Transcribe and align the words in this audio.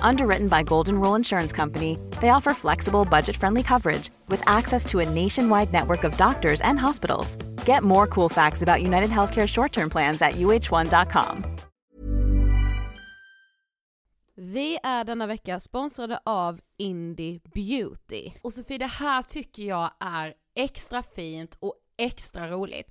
Underwritten 0.00 0.48
by 0.48 0.62
Golden 0.62 1.00
Rule 1.00 1.16
Insurance 1.16 1.52
Company, 1.52 1.98
they 2.20 2.30
offer 2.30 2.54
flexible, 2.54 3.04
budget 3.04 3.36
friendly 3.36 3.62
coverage 3.62 4.10
with 4.28 4.42
access 4.46 4.84
to 4.86 5.00
a 5.00 5.08
nationwide 5.10 5.72
network 5.72 6.04
of 6.04 6.16
doctors 6.16 6.60
and 6.60 6.78
hospitals. 6.78 7.36
Get 7.66 7.82
more 7.82 8.06
cool 8.06 8.28
facts 8.28 8.62
about 8.62 8.82
United 8.82 9.10
Healthcare 9.10 9.48
short 9.48 9.72
term 9.72 9.90
plans 9.90 10.22
at 10.22 10.32
uh1.com. 10.32 11.44
Vi 14.38 14.78
är 14.82 15.04
denna 15.04 15.26
vecka 15.26 15.60
sponsrade 15.60 16.18
av 16.24 16.60
Indie 16.78 17.40
Beauty. 17.54 18.32
Och 18.42 18.52
Sofie, 18.52 18.78
det 18.78 18.86
här 18.86 19.22
tycker 19.22 19.62
jag 19.62 19.90
är 20.00 20.34
extra 20.54 21.02
fint 21.02 21.56
och 21.60 21.74
extra 21.98 22.50
roligt. 22.50 22.90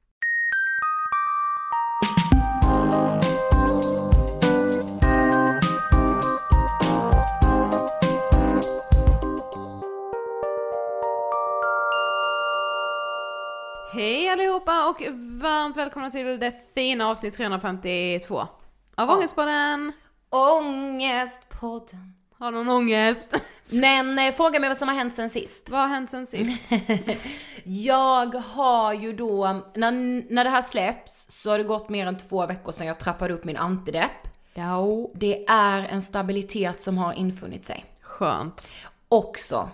Hej 14.01 14.29
allihopa 14.29 14.89
och 14.89 15.01
varmt 15.41 15.77
välkomna 15.77 16.11
till 16.11 16.39
det 16.39 16.53
fina 16.75 17.07
avsnitt 17.07 17.33
352 17.37 18.39
av 18.39 18.47
Ja. 18.95 19.15
Ångestpodden. 19.15 19.91
Ångestpodden. 20.29 22.13
Har 22.37 22.51
någon 22.51 22.69
ångest? 22.69 23.33
Men 23.73 24.19
eh, 24.19 24.33
fråga 24.33 24.59
mig 24.59 24.69
vad 24.69 24.77
som 24.77 24.87
har 24.87 24.95
hänt 24.95 25.13
sen 25.13 25.29
sist. 25.29 25.69
Vad 25.69 25.81
har 25.81 25.87
hänt 25.87 26.09
sen 26.11 26.25
sist? 26.27 26.71
Jag 27.63 28.35
har 28.35 28.93
ju 28.93 29.13
då, 29.13 29.61
när, 29.75 29.91
när 30.33 30.43
det 30.43 30.49
här 30.49 30.61
släpps 30.61 31.25
så 31.29 31.49
har 31.49 31.57
det 31.57 31.63
gått 31.63 31.89
mer 31.89 32.05
än 32.07 32.17
två 32.17 32.45
veckor 32.45 32.71
sedan 32.71 32.87
jag 32.87 32.99
trappade 32.99 33.33
upp 33.33 33.43
min 33.43 33.57
antidepp. 33.57 34.27
ja, 34.53 34.85
Det 35.15 35.45
är 35.47 35.79
en 35.83 36.01
stabilitet 36.01 36.81
som 36.81 36.97
har 36.97 37.13
infunnit 37.13 37.65
sig. 37.65 37.85
skönt. 38.01 38.73
Också 39.09 39.69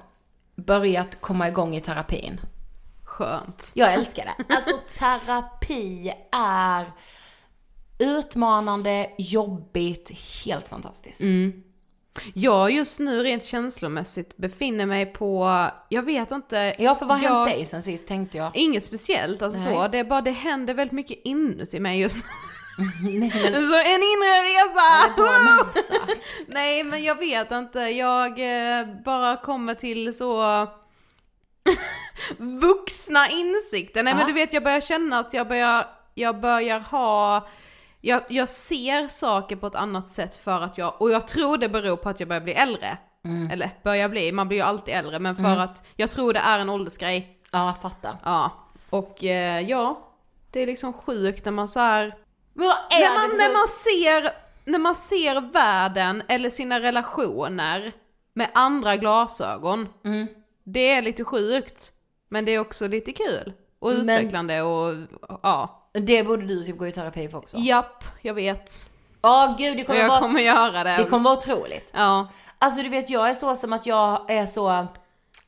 börjat 0.55 1.21
komma 1.21 1.47
igång 1.47 1.75
i 1.75 1.81
terapin. 1.81 2.39
Skönt. 3.17 3.71
Jag 3.73 3.93
älskar 3.93 4.25
det. 4.25 4.55
Alltså 4.55 4.77
terapi 4.99 6.13
är 6.31 6.91
utmanande, 7.99 9.09
jobbigt, 9.17 10.11
helt 10.45 10.67
fantastiskt. 10.67 11.21
Jag 12.33 12.71
just 12.71 12.99
nu 12.99 13.23
rent 13.23 13.43
känslomässigt 13.43 14.37
befinner 14.37 14.85
mig 14.85 15.05
på, 15.05 15.65
jag 15.89 16.03
vet 16.03 16.31
inte. 16.31 16.75
Ja, 16.79 16.95
för 16.95 17.05
vad 17.05 17.19
har 17.19 17.45
hänt 17.45 17.49
dig 17.49 17.65
sen 17.65 17.83
sist 17.83 18.07
tänkte 18.07 18.37
jag? 18.37 18.51
Inget 18.53 18.85
speciellt, 18.85 19.41
alltså 19.41 19.69
Nej. 19.69 19.75
så. 19.75 19.87
Det 19.87 19.97
är 19.97 20.03
bara, 20.03 20.21
det 20.21 20.31
händer 20.31 20.73
väldigt 20.73 20.95
mycket 20.95 21.17
inuti 21.23 21.79
mig 21.79 21.99
just 21.99 22.15
nu. 22.15 22.21
Nej, 23.09 23.19
men, 23.19 23.31
Så 23.53 23.75
en 23.75 24.03
inre 24.03 24.43
resa! 24.43 25.13
massa. 25.17 25.79
Nej 26.47 26.83
men 26.83 27.03
jag 27.03 27.15
vet 27.15 27.51
inte, 27.51 27.79
jag 27.79 28.29
eh, 28.39 28.87
bara 29.05 29.37
kommer 29.37 29.73
till 29.73 30.17
så 30.17 30.67
vuxna 32.37 33.29
insikter. 33.29 34.03
Nej 34.03 34.13
Ja. 34.13 34.17
men 34.17 34.27
du 34.27 34.33
vet 34.33 34.53
jag 34.53 34.63
börjar 34.63 34.81
känna 34.81 35.19
att 35.19 35.33
jag 35.33 35.47
börjar, 35.47 35.87
jag 36.13 36.39
börjar 36.39 36.79
ha, 36.79 37.47
jag, 38.01 38.21
jag 38.29 38.49
ser 38.49 39.07
saker 39.07 39.55
på 39.55 39.67
ett 39.67 39.75
annat 39.75 40.09
sätt 40.09 40.35
för 40.35 40.61
att 40.61 40.77
jag, 40.77 41.01
och 41.01 41.11
jag 41.11 41.27
tror 41.27 41.57
det 41.57 41.69
beror 41.69 41.95
på 41.97 42.09
att 42.09 42.19
jag 42.19 42.29
börjar 42.29 42.41
bli 42.41 42.53
äldre. 42.53 42.97
Eller 43.51 43.69
börjar 43.83 44.09
bli, 44.09 44.31
man 44.31 44.47
blir 44.47 44.57
ju 44.57 44.63
alltid 44.63 44.93
äldre 44.93 45.19
men 45.19 45.35
för 45.35 45.57
att 45.57 45.83
jag 45.95 46.09
tror 46.09 46.33
det 46.33 46.39
är 46.39 46.59
en 46.59 46.69
åldersgrej. 46.69 47.37
Ja, 47.51 47.65
jag 47.65 47.81
fattar. 47.81 48.17
Ja. 48.23 48.51
Och 48.89 49.23
eh, 49.23 49.59
ja, 49.61 49.99
det 50.51 50.59
är 50.59 50.65
liksom 50.65 50.93
sjukt 50.93 51.45
när 51.45 51.51
man 51.51 51.67
så 51.67 51.79
här 51.79 52.15
när 52.53 52.65
man, 53.29 53.37
när 53.37 53.53
man 53.53 53.67
ser, 53.67 54.31
när 54.71 54.79
man 54.79 54.95
ser 54.95 55.41
världen 55.53 56.23
eller 56.27 56.49
sina 56.49 56.79
relationer 56.79 57.91
med 58.33 58.49
andra 58.53 58.95
glasögon, 58.97 59.87
Mm. 60.05 60.27
det 60.63 60.89
är 60.91 61.01
lite 61.01 61.23
sjukt. 61.23 61.91
Men 62.29 62.45
det 62.45 62.51
är 62.51 62.59
också 62.59 62.87
lite 62.87 63.11
kul 63.11 63.53
och 63.79 63.89
Men- 63.93 63.99
utvecklande 64.01 64.61
och 64.61 64.95
ja. 65.43 65.83
Det 65.93 66.23
borde 66.23 66.45
du 66.45 66.63
typ 66.63 66.77
gå 66.77 66.87
i 66.87 66.91
terapi 66.91 67.29
för 67.29 67.37
också. 67.37 67.57
Japp, 67.57 68.03
jag 68.21 68.33
vet. 68.33 68.89
Ja, 69.21 69.55
gud 69.57 69.77
det 69.77 69.81
Och 69.81 69.87
kommer, 69.87 69.99
jag 69.99 70.07
vara, 70.07 70.19
kommer 70.19 70.39
göra 70.41 70.83
det. 70.83 70.97
det 70.97 71.03
kommer 71.03 71.23
vara 71.29 71.37
otroligt. 71.37 71.91
Ja. 71.93 72.27
Alltså 72.59 72.81
du 72.83 72.89
vet, 72.89 73.09
jag 73.09 73.29
är 73.29 73.33
så 73.33 73.55
som 73.55 73.73
att 73.73 73.85
jag 73.85 74.31
är 74.31 74.45
så, 74.45 74.87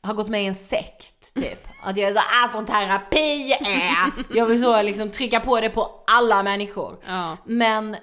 har 0.02 0.14
gått 0.14 0.28
med 0.28 0.42
i 0.42 0.46
en 0.46 0.54
sekt 0.54 1.34
typ. 1.34 1.68
Att 1.82 1.96
jag 1.96 2.10
är 2.10 2.14
så, 2.14 2.20
alltså 2.44 2.72
terapi 2.72 3.52
är, 3.52 4.12
jag 4.36 4.46
vill 4.46 4.62
så 4.62 4.82
liksom 4.82 5.10
trycka 5.10 5.40
på 5.40 5.60
det 5.60 5.70
på 5.70 5.90
alla 6.06 6.42
människor. 6.42 6.96
Ja. 7.06 7.36
Men 7.44 7.96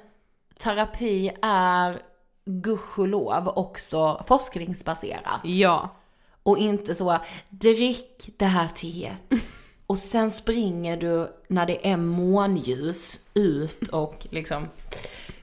terapi 0.59 1.31
är 1.41 1.99
gudskelov 2.45 3.47
också 3.55 4.23
forskningsbaserat. 4.27 5.39
Ja. 5.43 5.89
Och 6.47 6.57
inte 6.57 6.95
så, 6.95 7.17
drick 7.49 8.29
det 8.37 8.45
här 8.45 8.67
teet. 8.67 9.21
Och 9.87 9.97
sen 9.97 10.31
springer 10.31 10.97
du 10.97 11.31
när 11.47 11.65
det 11.65 11.87
är 11.87 11.97
månljus 11.97 13.19
ut 13.33 13.87
och 13.87 14.27
liksom 14.29 14.67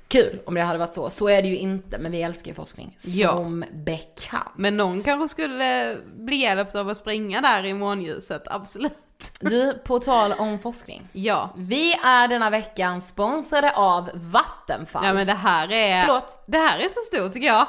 Kul 0.08 0.40
om 0.44 0.54
det 0.54 0.62
hade 0.62 0.78
varit 0.78 0.94
så. 0.94 1.10
Så 1.10 1.28
är 1.28 1.42
det 1.42 1.48
ju 1.48 1.56
inte, 1.56 1.98
men 1.98 2.12
vi 2.12 2.22
älskar 2.22 2.48
ju 2.50 2.54
forskning. 2.54 2.96
Ja. 3.04 3.32
Som 3.32 3.64
bekant. 3.72 4.50
Men 4.56 4.76
någon 4.76 5.02
kanske 5.02 5.28
skulle 5.28 5.96
bli 6.16 6.36
hjälpt 6.36 6.74
av 6.74 6.88
att 6.88 6.96
springa 6.96 7.40
där 7.40 7.64
i 7.64 7.74
månljuset, 7.74 8.42
absolut. 8.46 8.92
Du, 9.40 9.74
på 9.74 9.98
tal 9.98 10.32
om 10.32 10.58
forskning. 10.58 11.02
Ja. 11.12 11.50
Vi 11.56 11.92
är 11.92 12.28
denna 12.28 12.50
veckan 12.50 13.02
sponsrade 13.02 13.76
av 13.76 14.10
Vattenfall. 14.14 15.06
Ja 15.06 15.12
men 15.12 15.26
det 15.26 15.32
här 15.32 15.72
är... 15.72 16.04
Förlåt. 16.04 16.44
Det 16.46 16.58
här 16.58 16.78
är 16.78 16.88
så 16.88 17.00
stort 17.00 17.32
tycker 17.32 17.46
jag. 17.46 17.66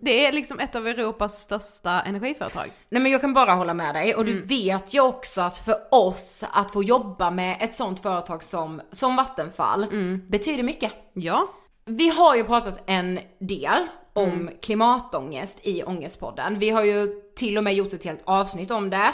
Det 0.00 0.26
är 0.26 0.32
liksom 0.32 0.58
ett 0.58 0.76
av 0.76 0.86
Europas 0.86 1.42
största 1.42 2.00
energiföretag. 2.00 2.72
Nej 2.88 3.02
men 3.02 3.12
jag 3.12 3.20
kan 3.20 3.34
bara 3.34 3.54
hålla 3.54 3.74
med 3.74 3.94
dig 3.94 4.14
och 4.14 4.24
du 4.24 4.40
vet 4.40 4.94
ju 4.94 5.00
också 5.00 5.40
att 5.40 5.58
för 5.58 5.76
oss 5.90 6.44
att 6.52 6.70
få 6.70 6.82
jobba 6.82 7.30
med 7.30 7.56
ett 7.60 7.74
sånt 7.76 8.02
företag 8.02 8.42
som, 8.44 8.82
som 8.92 9.16
Vattenfall 9.16 9.86
betyder 10.28 10.62
mycket. 10.62 10.92
Ja. 11.12 11.48
Vi 11.84 12.08
har 12.08 12.36
ju 12.36 12.44
pratat 12.44 12.82
en 12.86 13.20
del 13.40 13.86
om 14.12 14.50
klimatångest 14.62 15.58
i 15.62 15.82
Ångestpodden. 15.82 16.58
Vi 16.58 16.70
har 16.70 16.84
ju 16.84 17.22
till 17.36 17.58
och 17.58 17.64
med 17.64 17.74
gjort 17.74 17.92
ett 17.92 18.04
helt 18.04 18.22
avsnitt 18.24 18.70
om 18.70 18.90
det. 18.90 19.12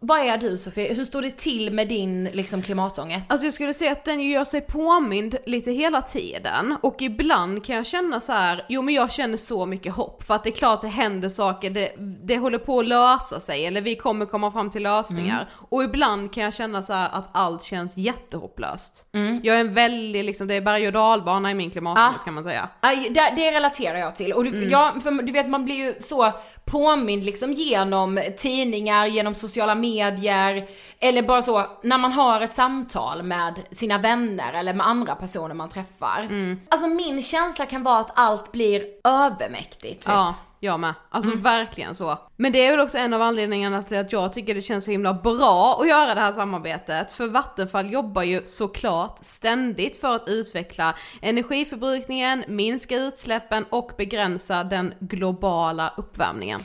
Vad 0.00 0.18
är 0.20 0.38
du 0.38 0.58
Sofie? 0.58 0.94
Hur 0.94 1.04
står 1.04 1.22
det 1.22 1.30
till 1.36 1.72
med 1.72 1.88
din 1.88 2.24
liksom 2.24 2.62
klimatångest? 2.62 3.30
Alltså 3.30 3.46
jag 3.46 3.54
skulle 3.54 3.74
säga 3.74 3.92
att 3.92 4.04
den 4.04 4.20
gör 4.20 4.44
sig 4.44 4.60
påmind 4.60 5.36
lite 5.46 5.70
hela 5.72 6.02
tiden 6.02 6.76
och 6.82 7.02
ibland 7.02 7.64
kan 7.64 7.76
jag 7.76 7.86
känna 7.86 8.20
så 8.20 8.32
här, 8.32 8.64
jo 8.68 8.82
men 8.82 8.94
jag 8.94 9.12
känner 9.12 9.36
så 9.36 9.66
mycket 9.66 9.94
hopp 9.94 10.22
för 10.22 10.34
att 10.34 10.44
det 10.44 10.50
är 10.50 10.54
klart 10.54 10.80
det 10.80 10.88
händer 10.88 11.28
saker, 11.28 11.70
det, 11.70 11.92
det 12.24 12.36
håller 12.38 12.58
på 12.58 12.78
att 12.80 12.86
lösa 12.86 13.40
sig 13.40 13.66
eller 13.66 13.80
vi 13.80 13.96
kommer 13.96 14.26
komma 14.26 14.50
fram 14.52 14.70
till 14.70 14.82
lösningar. 14.82 15.48
Och 15.70 15.82
ibland 15.84 16.32
kan 16.32 16.44
jag 16.44 16.54
känna 16.54 16.82
så 16.82 16.92
här 16.92 17.08
att 17.12 17.28
allt 17.32 17.62
känns 17.62 17.96
jättehopplöst. 17.96 19.06
Jag 19.42 19.56
är 19.56 19.60
en 19.60 19.74
väldig 19.74 20.24
liksom, 20.24 20.46
det 20.46 20.54
är 20.54 20.60
berg 20.60 20.86
och 20.86 20.92
dalbana 20.92 21.50
i 21.50 21.54
min 21.54 21.70
klimatångest 21.70 22.20
Ah. 22.20 22.24
kan 22.24 22.34
man 22.34 22.44
säga. 22.44 22.68
Aj, 22.80 23.10
det, 23.10 23.32
det 23.36 23.50
relaterar 23.50 23.98
jag 23.98 24.16
till. 24.16 24.32
Och 24.32 24.44
du, 24.44 24.68
ja, 24.70 24.94
för 25.02 25.22
du 25.22 25.32
vet 25.32 25.48
man 25.48 25.64
blir 25.64 25.76
ju 25.76 25.94
så 26.00 26.32
påmind 26.64 27.24
liksom 27.24 27.52
genom 27.52 28.20
tidningar, 28.38 29.06
genom 29.06 29.34
sociala 29.34 29.74
medier, 29.74 29.95
eller 30.00 31.22
bara 31.22 31.42
så 31.42 31.66
när 31.82 31.98
man 31.98 32.12
har 32.12 32.40
ett 32.40 32.54
samtal 32.54 33.22
med 33.22 33.54
sina 33.72 33.98
vänner 33.98 34.52
eller 34.52 34.74
med 34.74 34.86
andra 34.86 35.14
personer 35.14 35.54
man 35.54 35.68
träffar. 35.68 36.28
Alltså 36.68 36.88
min 36.88 37.22
känsla 37.22 37.66
kan 37.66 37.82
vara 37.82 37.98
att 37.98 38.12
allt 38.14 38.52
blir 38.52 38.86
övermäktigt. 39.04 40.00
Typ. 40.00 40.08
Ja, 40.08 40.34
jag 40.60 40.80
med. 40.80 40.94
Alltså 41.10 41.30
verkligen 41.36 41.94
så. 41.94 42.18
Men 42.36 42.52
det 42.52 42.66
är 42.66 42.70
väl 42.70 42.80
också 42.80 42.98
en 42.98 43.14
av 43.14 43.22
anledningarna 43.22 43.82
till 43.82 43.98
att 43.98 44.12
jag 44.12 44.32
tycker 44.32 44.54
det 44.54 44.62
känns 44.62 44.84
så 44.84 44.90
himla 44.90 45.14
bra 45.14 45.78
att 45.80 45.88
göra 45.88 46.14
det 46.14 46.20
här 46.20 46.32
samarbetet. 46.32 47.12
För 47.12 47.28
Vattenfall 47.28 47.92
jobbar 47.92 48.22
ju 48.22 48.44
såklart 48.44 49.18
ständigt 49.20 50.00
för 50.00 50.14
att 50.14 50.28
utveckla 50.28 50.94
energiförbrukningen, 51.22 52.44
minska 52.48 52.96
utsläppen 52.96 53.64
och 53.70 53.90
begränsa 53.96 54.64
den 54.64 54.94
globala 55.00 55.92
uppvärmningen. 55.96 56.60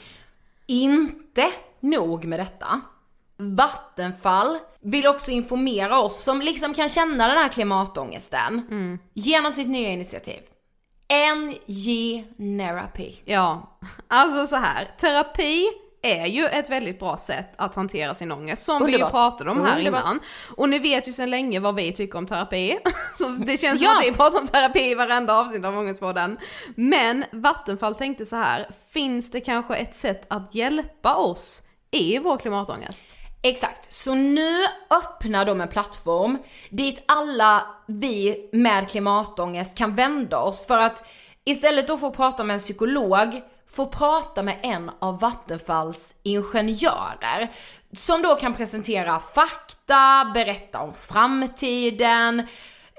Inte 0.65 1.43
nog 1.79 2.25
med 2.25 2.39
detta. 2.39 2.81
Vattenfall 3.41 4.57
vill 4.81 5.07
också 5.07 5.31
informera 5.31 5.99
oss 5.99 6.23
som 6.23 6.41
liksom 6.41 6.73
kan 6.73 6.89
känna 6.89 7.27
den 7.27 7.37
här 7.37 7.49
klimatångesten 7.49 8.61
genom 9.13 9.53
sitt 9.53 9.67
nya 9.67 9.89
initiativ. 9.89 10.39
NG 11.37 12.23
Therapy. 12.37 13.15
Ja, 13.25 13.79
alltså 14.07 14.47
så 14.47 14.55
här. 14.55 14.95
terapi 14.99 15.67
är 16.03 16.25
ju 16.25 16.45
ett 16.45 16.69
väldigt 16.69 16.99
bra 16.99 17.17
sätt 17.17 17.53
att 17.57 17.75
hantera 17.75 18.15
sin 18.15 18.31
ångest 18.31 18.65
som 18.65 18.85
vi 18.85 18.91
ju 18.91 18.95
Underbart. 18.95 19.11
pratade 19.11 19.51
om 19.51 19.61
här 19.65 19.77
Underbart. 19.77 20.01
innan. 20.03 20.19
Och 20.57 20.69
ni 20.69 20.79
vet 20.79 21.07
ju 21.07 21.13
sedan 21.13 21.29
länge 21.29 21.59
vad 21.59 21.75
vi 21.75 21.91
tycker 21.93 22.17
om 22.17 22.27
terapi. 22.27 22.77
Så 23.17 23.27
det 23.27 23.57
känns 23.57 23.79
som 23.79 23.85
Ja. 23.85 23.99
att 23.99 24.05
vi 24.05 24.11
pratar 24.13 24.39
om 24.39 24.47
terapi 24.47 24.91
i 24.91 24.95
varenda 24.95 25.33
avsnitt 25.39 25.65
av 25.65 25.77
Ångestpodden. 25.77 26.37
Men 26.75 27.25
Vattenfall 27.31 27.95
tänkte 27.95 28.25
så 28.25 28.35
här, 28.35 28.69
finns 28.93 29.31
det 29.31 29.39
kanske 29.41 29.75
ett 29.75 29.95
sätt 29.95 30.25
att 30.29 30.55
hjälpa 30.55 31.15
oss 31.15 31.61
i 31.91 32.19
vår 32.19 32.37
klimatångest? 32.37 33.15
Exakt, 33.43 33.93
så 33.93 34.13
nu 34.13 34.63
öppnar 34.89 35.45
de 35.45 35.61
en 35.61 35.67
plattform 35.67 36.37
dit 36.69 37.03
alla 37.05 37.67
vi 37.87 38.49
med 38.51 38.89
klimatångest 38.89 39.77
kan 39.77 39.95
vända 39.95 40.39
oss 40.39 40.67
för 40.67 40.77
att 40.77 41.07
istället 41.45 41.87
då 41.87 41.97
få 41.97 42.11
prata 42.11 42.43
med 42.43 42.53
en 42.53 42.59
psykolog, 42.59 43.41
få 43.69 43.87
prata 43.87 44.43
med 44.43 44.57
en 44.63 44.91
av 44.99 45.19
Vattenfalls 45.19 46.15
ingenjörer 46.23 47.51
som 47.97 48.21
då 48.21 48.35
kan 48.35 48.53
presentera 48.53 49.19
fakta, 49.19 50.31
berätta 50.33 50.79
om 50.79 50.93
framtiden, 50.93 52.47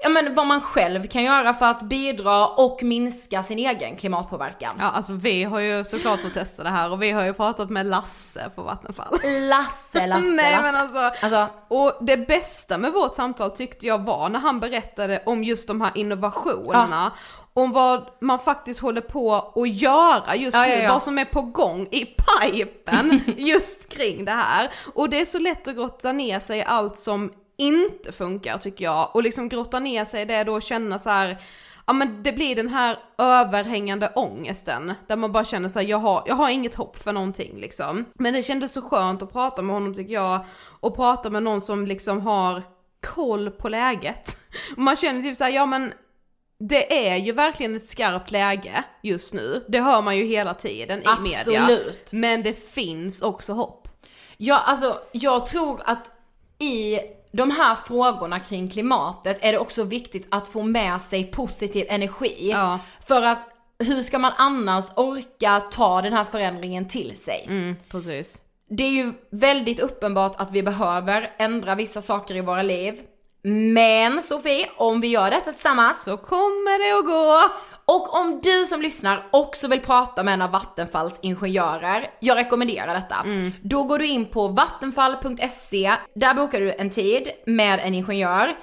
ja 0.03 0.09
men 0.09 0.35
vad 0.35 0.47
man 0.47 0.61
själv 0.61 1.07
kan 1.07 1.23
göra 1.23 1.53
för 1.53 1.65
att 1.65 1.81
bidra 1.81 2.47
och 2.47 2.83
minska 2.83 3.43
sin 3.43 3.59
egen 3.59 3.95
klimatpåverkan. 3.95 4.73
Ja 4.79 4.85
alltså 4.91 5.13
vi 5.13 5.43
har 5.43 5.59
ju 5.59 5.83
såklart 5.85 6.21
fått 6.21 6.33
testa 6.33 6.63
det 6.63 6.69
här 6.69 6.91
och 6.91 7.01
vi 7.03 7.11
har 7.11 7.23
ju 7.25 7.33
pratat 7.33 7.69
med 7.69 7.85
Lasse 7.85 8.49
på 8.55 8.61
Vattenfall. 8.61 9.13
Lasse, 9.49 10.07
Lasse, 10.07 10.21
Nej 10.25 10.51
Lasse. 10.55 10.61
men 10.63 10.75
alltså, 10.75 11.25
Alltså- 11.25 11.47
och 11.67 11.97
det 12.05 12.17
bästa 12.17 12.77
med 12.77 12.93
vårt 12.93 13.15
samtal 13.15 13.51
tyckte 13.51 13.87
jag 13.87 14.03
var 14.03 14.29
när 14.29 14.39
han 14.39 14.59
berättade 14.59 15.23
om 15.25 15.43
just 15.43 15.67
de 15.67 15.81
här 15.81 15.91
innovationerna. 15.95 17.11
Om 17.55 17.71
vad 17.71 18.07
man 18.21 18.39
faktiskt 18.39 18.79
håller 18.79 19.01
på 19.01 19.35
att 19.55 19.69
göra 19.69 20.35
just 20.35 20.57
Ja, 20.57 20.63
nu, 20.63 20.69
ja, 20.69 20.75
ja. 20.83 20.93
vad 20.93 21.03
som 21.03 21.17
är 21.17 21.25
på 21.25 21.41
gång 21.41 21.87
i 21.91 22.05
pipen 22.05 23.21
just 23.37 23.89
kring 23.89 24.25
det 24.25 24.31
här. 24.31 24.71
Och 24.93 25.09
det 25.09 25.21
är 25.21 25.25
så 25.25 25.39
lätt 25.39 25.67
att 25.67 25.75
grotta 25.75 26.11
ner 26.11 26.39
sig 26.39 26.59
i 26.59 26.63
allt 26.63 26.99
som 26.99 27.31
inte 27.57 28.11
funkar 28.11 28.57
tycker 28.57 28.85
jag. 28.85 29.15
Och 29.15 29.23
liksom 29.23 29.49
grotta 29.49 29.79
ner 29.79 30.05
sig 30.05 30.21
i 30.21 30.25
det 30.25 30.43
då 30.43 30.53
och 30.53 30.61
känna 30.61 30.99
så 30.99 31.09
här. 31.09 31.37
Ja 31.85 31.93
men 31.93 32.23
det 32.23 32.31
blir 32.31 32.55
den 32.55 32.69
här 32.69 32.99
överhängande 33.17 34.11
ångesten 34.15 34.93
där 35.07 35.15
man 35.15 35.31
bara 35.31 35.45
känner 35.45 35.69
sig 35.69 35.89
jag 35.89 35.97
har, 35.97 36.23
jag 36.25 36.35
har 36.35 36.49
inget 36.49 36.75
hopp 36.75 36.97
för 36.97 37.13
någonting 37.13 37.57
liksom. 37.57 38.05
Men 38.13 38.33
det 38.33 38.43
kändes 38.43 38.73
så 38.73 38.81
skönt 38.81 39.21
att 39.21 39.33
prata 39.33 39.61
med 39.61 39.75
honom 39.75 39.93
tycker 39.93 40.13
jag 40.13 40.45
och 40.79 40.95
prata 40.95 41.29
med 41.29 41.43
någon 41.43 41.61
som 41.61 41.87
liksom 41.87 42.21
har 42.21 42.63
koll 43.01 43.49
på 43.49 43.69
läget. 43.69 44.37
Man 44.77 44.95
känner 44.95 45.21
typ 45.21 45.37
såhär, 45.37 45.51
ja 45.51 45.65
men 45.65 45.93
det 46.57 47.07
är 47.07 47.17
ju 47.17 47.31
verkligen 47.31 47.75
ett 47.75 47.87
skarpt 47.87 48.31
läge 48.31 48.83
just 49.01 49.33
nu. 49.33 49.65
Det 49.67 49.79
hör 49.79 50.01
man 50.01 50.17
ju 50.17 50.25
hela 50.25 50.53
tiden 50.53 50.99
i 50.99 51.21
media. 51.21 51.61
Absolut. 51.61 52.11
Men 52.11 52.43
det 52.43 52.53
finns 52.53 53.21
också 53.21 53.53
hopp. 53.53 53.87
Ja, 54.37 54.63
alltså 54.65 54.99
jag 55.11 55.45
tror 55.45 55.81
att 55.85 56.11
i 56.59 56.99
de 57.33 57.51
här 57.51 57.75
frågorna 57.75 58.39
kring 58.39 58.69
klimatet 58.69 59.37
är 59.41 59.51
det 59.51 59.57
också 59.57 59.83
viktigt 59.83 60.27
att 60.31 60.47
få 60.47 60.63
med 60.63 61.01
sig 61.01 61.23
positiv 61.23 61.85
energi. 61.89 62.49
Ja. 62.51 62.79
För 63.07 63.21
att 63.21 63.49
hur 63.79 64.01
ska 64.01 64.19
man 64.19 64.33
annars 64.37 64.85
orka 64.95 65.59
ta 65.59 66.01
den 66.01 66.13
här 66.13 66.23
förändringen 66.23 66.87
till 66.87 67.17
sig? 67.17 67.45
Mm, 67.47 67.75
precis. 67.89 68.37
Det 68.69 68.83
är 68.83 68.89
ju 68.89 69.13
väldigt 69.29 69.79
uppenbart 69.79 70.35
att 70.37 70.51
vi 70.51 70.63
behöver 70.63 71.31
ändra 71.37 71.75
vissa 71.75 72.01
saker 72.01 72.35
i 72.35 72.41
våra 72.41 72.63
liv. 72.63 73.01
Men 73.73 74.21
Sofie, 74.21 74.69
om 74.77 75.01
vi 75.01 75.07
gör 75.07 75.31
detta 75.31 75.51
tillsammans 75.51 76.03
Så 76.03 76.17
kommer 76.17 76.79
det 76.79 76.99
att 76.99 77.05
gå. 77.05 77.53
Och 77.85 78.13
om 78.19 78.39
du 78.43 78.65
som 78.65 78.81
lyssnar 78.81 79.27
också 79.31 79.67
vill 79.67 79.79
prata 79.79 80.23
med 80.23 80.33
en 80.33 80.41
av 80.41 80.51
Vattenfalls 80.51 81.19
ingenjörer, 81.21 82.11
jag 82.19 82.37
rekommenderar 82.37 82.93
detta. 82.93 83.25
Då 83.61 83.83
går 83.83 83.99
du 83.99 84.05
in 84.07 84.25
på 84.25 84.47
vattenfall.se, 84.47 85.93
där 86.15 86.33
bokar 86.33 86.59
du 86.59 86.71
en 86.71 86.89
tid 86.89 87.27
med 87.45 87.79
en 87.83 87.93
ingenjör. 87.93 88.55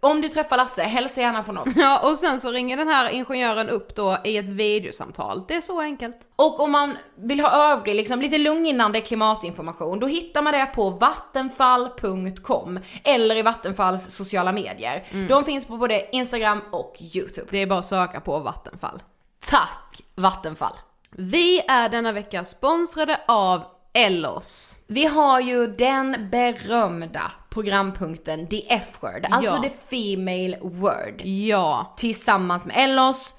Om 0.00 0.20
du 0.20 0.28
träffar 0.28 0.56
Lasse, 0.56 0.82
hälsa 0.82 1.20
gärna 1.20 1.42
från 1.42 1.58
oss. 1.58 1.68
Ja 1.76 2.10
och 2.10 2.18
sen 2.18 2.40
så 2.40 2.50
ringer 2.50 2.76
den 2.76 2.88
här 2.88 3.10
ingenjören 3.10 3.68
upp 3.68 3.94
då 3.94 4.18
i 4.24 4.36
ett 4.36 4.48
videosamtal. 4.48 5.42
Det 5.48 5.54
är 5.54 5.60
så 5.60 5.80
enkelt. 5.80 6.16
Och 6.36 6.60
om 6.60 6.72
man 6.72 6.96
vill 7.16 7.40
ha 7.40 7.72
övrig, 7.72 7.94
liksom 7.94 8.20
lite 8.20 8.38
lugnande 8.38 9.00
klimatinformation, 9.00 10.00
då 10.00 10.06
hittar 10.06 10.42
man 10.42 10.52
det 10.52 10.66
på 10.66 10.90
vattenfall.com 10.90 12.80
eller 13.04 13.36
i 13.36 13.42
Vattenfalls 13.42 14.14
sociala 14.14 14.52
medier. 14.52 15.04
De 15.28 15.44
finns 15.44 15.66
på 15.66 15.76
både 15.76 16.16
Instagram 16.16 16.60
och 16.72 16.96
YouTube. 17.14 17.46
Det 17.50 17.58
är 17.58 17.66
bara 17.66 17.78
att 17.78 17.84
söka 17.84 18.20
på 18.20 18.38
Vattenfall. 18.38 19.02
Tack 19.50 20.02
Vattenfall! 20.14 20.74
Vi 21.10 21.60
är 21.68 21.88
denna 21.88 22.12
vecka 22.12 22.44
sponsrade 22.44 23.20
av 23.28 23.64
Ellos. 23.96 24.78
Vi 24.86 25.06
har 25.06 25.40
ju 25.40 25.66
den 25.66 26.28
berömda 26.30 27.22
programpunkten 27.50 28.48
The 28.48 28.72
F-word, 28.72 29.26
alltså 29.30 29.56
Ja. 29.56 29.62
the 29.62 29.70
female 29.70 30.58
word, 30.62 31.20
Ja. 31.24 31.94
tillsammans 31.96 32.66
med 32.66 32.76
Ellos. 32.78 33.34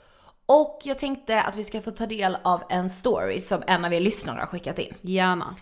Och 0.46 0.80
jag 0.84 1.00
tänkte 1.00 1.42
att 1.42 1.56
vi 1.56 1.64
ska 1.64 1.82
få 1.82 1.92
ta 1.92 2.06
del 2.06 2.38
av 2.44 2.64
en 2.70 2.90
story 2.90 3.42
som 3.42 3.64
en 3.68 3.86
av 3.86 3.94
er 3.94 4.00
lyssnare 4.00 4.40
har 4.40 4.48
skickat 4.48 4.80
in. 4.80 4.94
Gärna. 5.02 5.56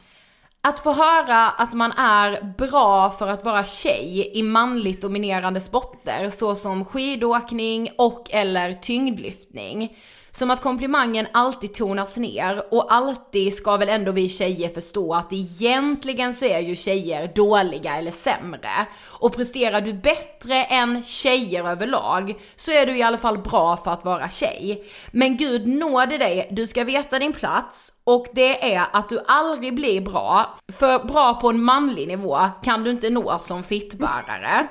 Att 0.61 0.79
få 0.79 0.93
höra 0.93 1.49
att 1.49 1.73
man 1.73 1.91
är 1.91 2.41
bra 2.57 3.09
för 3.09 3.27
att 3.27 3.43
vara 3.45 3.63
tjej 3.63 4.31
i 4.33 4.43
manligt 4.43 5.01
dominerande 5.01 5.61
sporter 5.61 6.29
såsom 6.29 6.85
skidåkning 6.85 7.89
och 7.97 8.27
eller 8.31 8.73
tyngdlyftning. 8.73 9.97
Som 10.38 10.51
att 10.51 10.62
komplimangen 10.62 11.27
alltid 11.32 11.74
tonas 11.74 12.18
ner 12.18 12.63
och 12.74 12.94
alltid 12.94 13.54
ska 13.54 13.77
väl 13.77 13.89
ändå 13.89 14.12
vi 14.12 14.30
tjejer 14.30 14.70
förstå 14.70 15.13
att 15.13 15.34
egentligen 15.34 16.34
så 16.34 16.46
är 16.46 16.60
ju 16.60 16.75
tjejer 16.75 17.32
dåliga 17.36 17.96
eller 17.96 18.12
sämre. 18.12 18.88
Och 19.20 19.36
presterar 19.36 19.82
du 19.82 19.94
bättre 19.94 20.63
än 20.63 21.04
tjejer 21.04 21.70
överlag 21.70 22.36
så 22.56 22.72
är 22.72 22.86
du 22.86 22.98
i 22.98 23.04
alla 23.04 23.18
fall 23.18 23.38
bra 23.38 23.77
för 23.77 23.92
att 23.92 24.06
vara 24.06 24.30
tjej. 24.30 24.84
Men 25.12 25.38
gud 25.38 25.68
nåde 25.68 26.18
dig, 26.18 26.48
du 26.51 26.68
ska 26.68 26.84
veta 26.84 27.20
din 27.20 27.34
plats 27.34 27.92
och 28.04 28.27
det 28.34 28.74
är 28.74 28.86
att 28.92 29.10
du 29.10 29.20
aldrig 29.27 29.75
blir 29.75 30.01
bra, 30.01 30.58
för 30.77 31.00
bra 31.00 31.34
på 31.34 31.50
en 31.50 31.63
manlig 31.63 32.08
nivå 32.08 32.39
kan 32.63 32.84
du 32.84 32.92
inte 32.92 33.10
nå 33.10 33.39
som 33.39 33.63
fittbärare. 33.63 34.68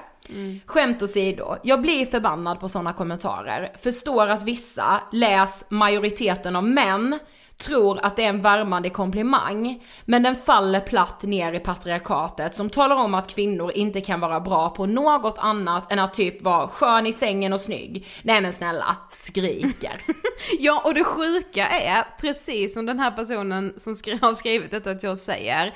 Skämt 0.66 1.02
åsido, 1.02 1.56
jag 1.62 1.82
blir 1.82 2.06
förbannad 2.06 2.60
på 2.60 2.68
sådana 2.68 2.92
kommentarer. 2.92 3.72
Förstår 3.82 4.28
att 4.28 4.42
vissa, 4.42 5.00
läs 5.12 5.64
majoriteten 5.68 6.56
av 6.56 6.64
män, 6.64 7.18
tror 7.56 7.98
att 8.04 8.16
det 8.16 8.24
är 8.24 8.28
en 8.28 8.42
värmande 8.42 8.90
komplimang, 8.90 9.84
men 10.04 10.22
den 10.22 10.36
faller 10.36 10.80
platt 10.80 11.22
ner 11.22 11.52
i 11.52 11.58
patriarkatet 11.58 12.56
som 12.56 12.70
talar 12.70 12.96
om 12.96 13.14
att 13.14 13.34
kvinnor 13.34 13.72
inte 13.72 14.00
kan 14.00 14.20
vara 14.20 14.40
bra 14.40 14.70
på 14.70 14.86
något 14.86 15.38
annat 15.38 15.92
än 15.92 15.98
att 15.98 16.14
typ 16.14 16.42
vara 16.42 16.68
skön 16.68 17.06
i 17.06 17.12
sängen 17.12 17.52
och 17.52 17.60
snygg. 17.60 18.06
Nej 18.22 18.40
men 18.40 18.52
snälla, 18.52 18.96
skriker. 19.10 20.02
Ja 20.58 20.82
och 20.84 20.94
det 20.94 21.04
sjuka 21.04 21.68
är, 21.68 22.04
precis 22.20 22.74
som 22.74 22.86
den 22.86 23.00
här 23.00 23.10
personen 23.10 23.74
som 23.76 23.94
skri- 23.94 24.18
har 24.22 24.34
skrivit 24.34 24.70
detta 24.70 24.94
till 24.94 25.08
oss 25.08 25.22
säger, 25.24 25.74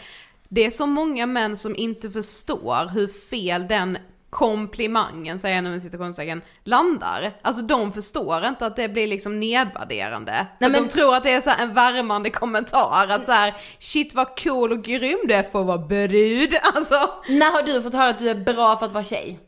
det 0.48 0.64
är 0.64 0.70
så 0.70 0.86
många 0.86 1.26
män 1.26 1.56
som 1.56 1.76
inte 1.76 2.10
förstår 2.10 2.88
hur 2.94 3.06
fel 3.06 3.68
den 3.68 3.98
komplimangen, 4.30 5.38
säger 5.38 5.54
jag 5.54 5.64
nu 5.64 5.70
med 5.70 5.82
citationstecken, 5.82 6.42
landar. 6.64 7.32
Alltså 7.42 7.62
de 7.62 7.92
förstår 7.92 8.44
inte 8.46 8.66
att 8.66 8.76
det 8.76 8.88
blir 8.88 9.06
liksom 9.06 9.40
nedvärderande. 9.40 10.32
För 10.32 10.46
Nej, 10.58 10.70
men- 10.70 10.82
de 10.82 10.88
tror 10.88 11.14
att 11.14 11.24
det 11.24 11.32
är 11.32 11.40
så 11.40 11.50
en 11.60 11.74
värmande 11.74 12.30
kommentar, 12.30 13.06
att 13.10 13.26
så 13.26 13.32
här 13.32 13.54
shit 13.78 14.14
vad 14.14 14.38
cool 14.44 14.72
och 14.72 14.82
grym 14.84 15.18
du 15.24 15.34
är 15.34 15.42
för 15.42 15.60
att 15.60 15.66
vara 15.66 15.78
brud. 15.78 16.54
Alltså, 16.74 17.10
När 17.28 17.52
har 17.52 17.62
du 17.62 17.82
fått 17.82 17.94
höra 17.94 18.08
att 18.08 18.18
du 18.18 18.28
är 18.30 18.34
bra 18.34 18.76
för 18.76 18.86
att 18.86 18.92
vara 18.92 19.04
tjej? 19.04 19.40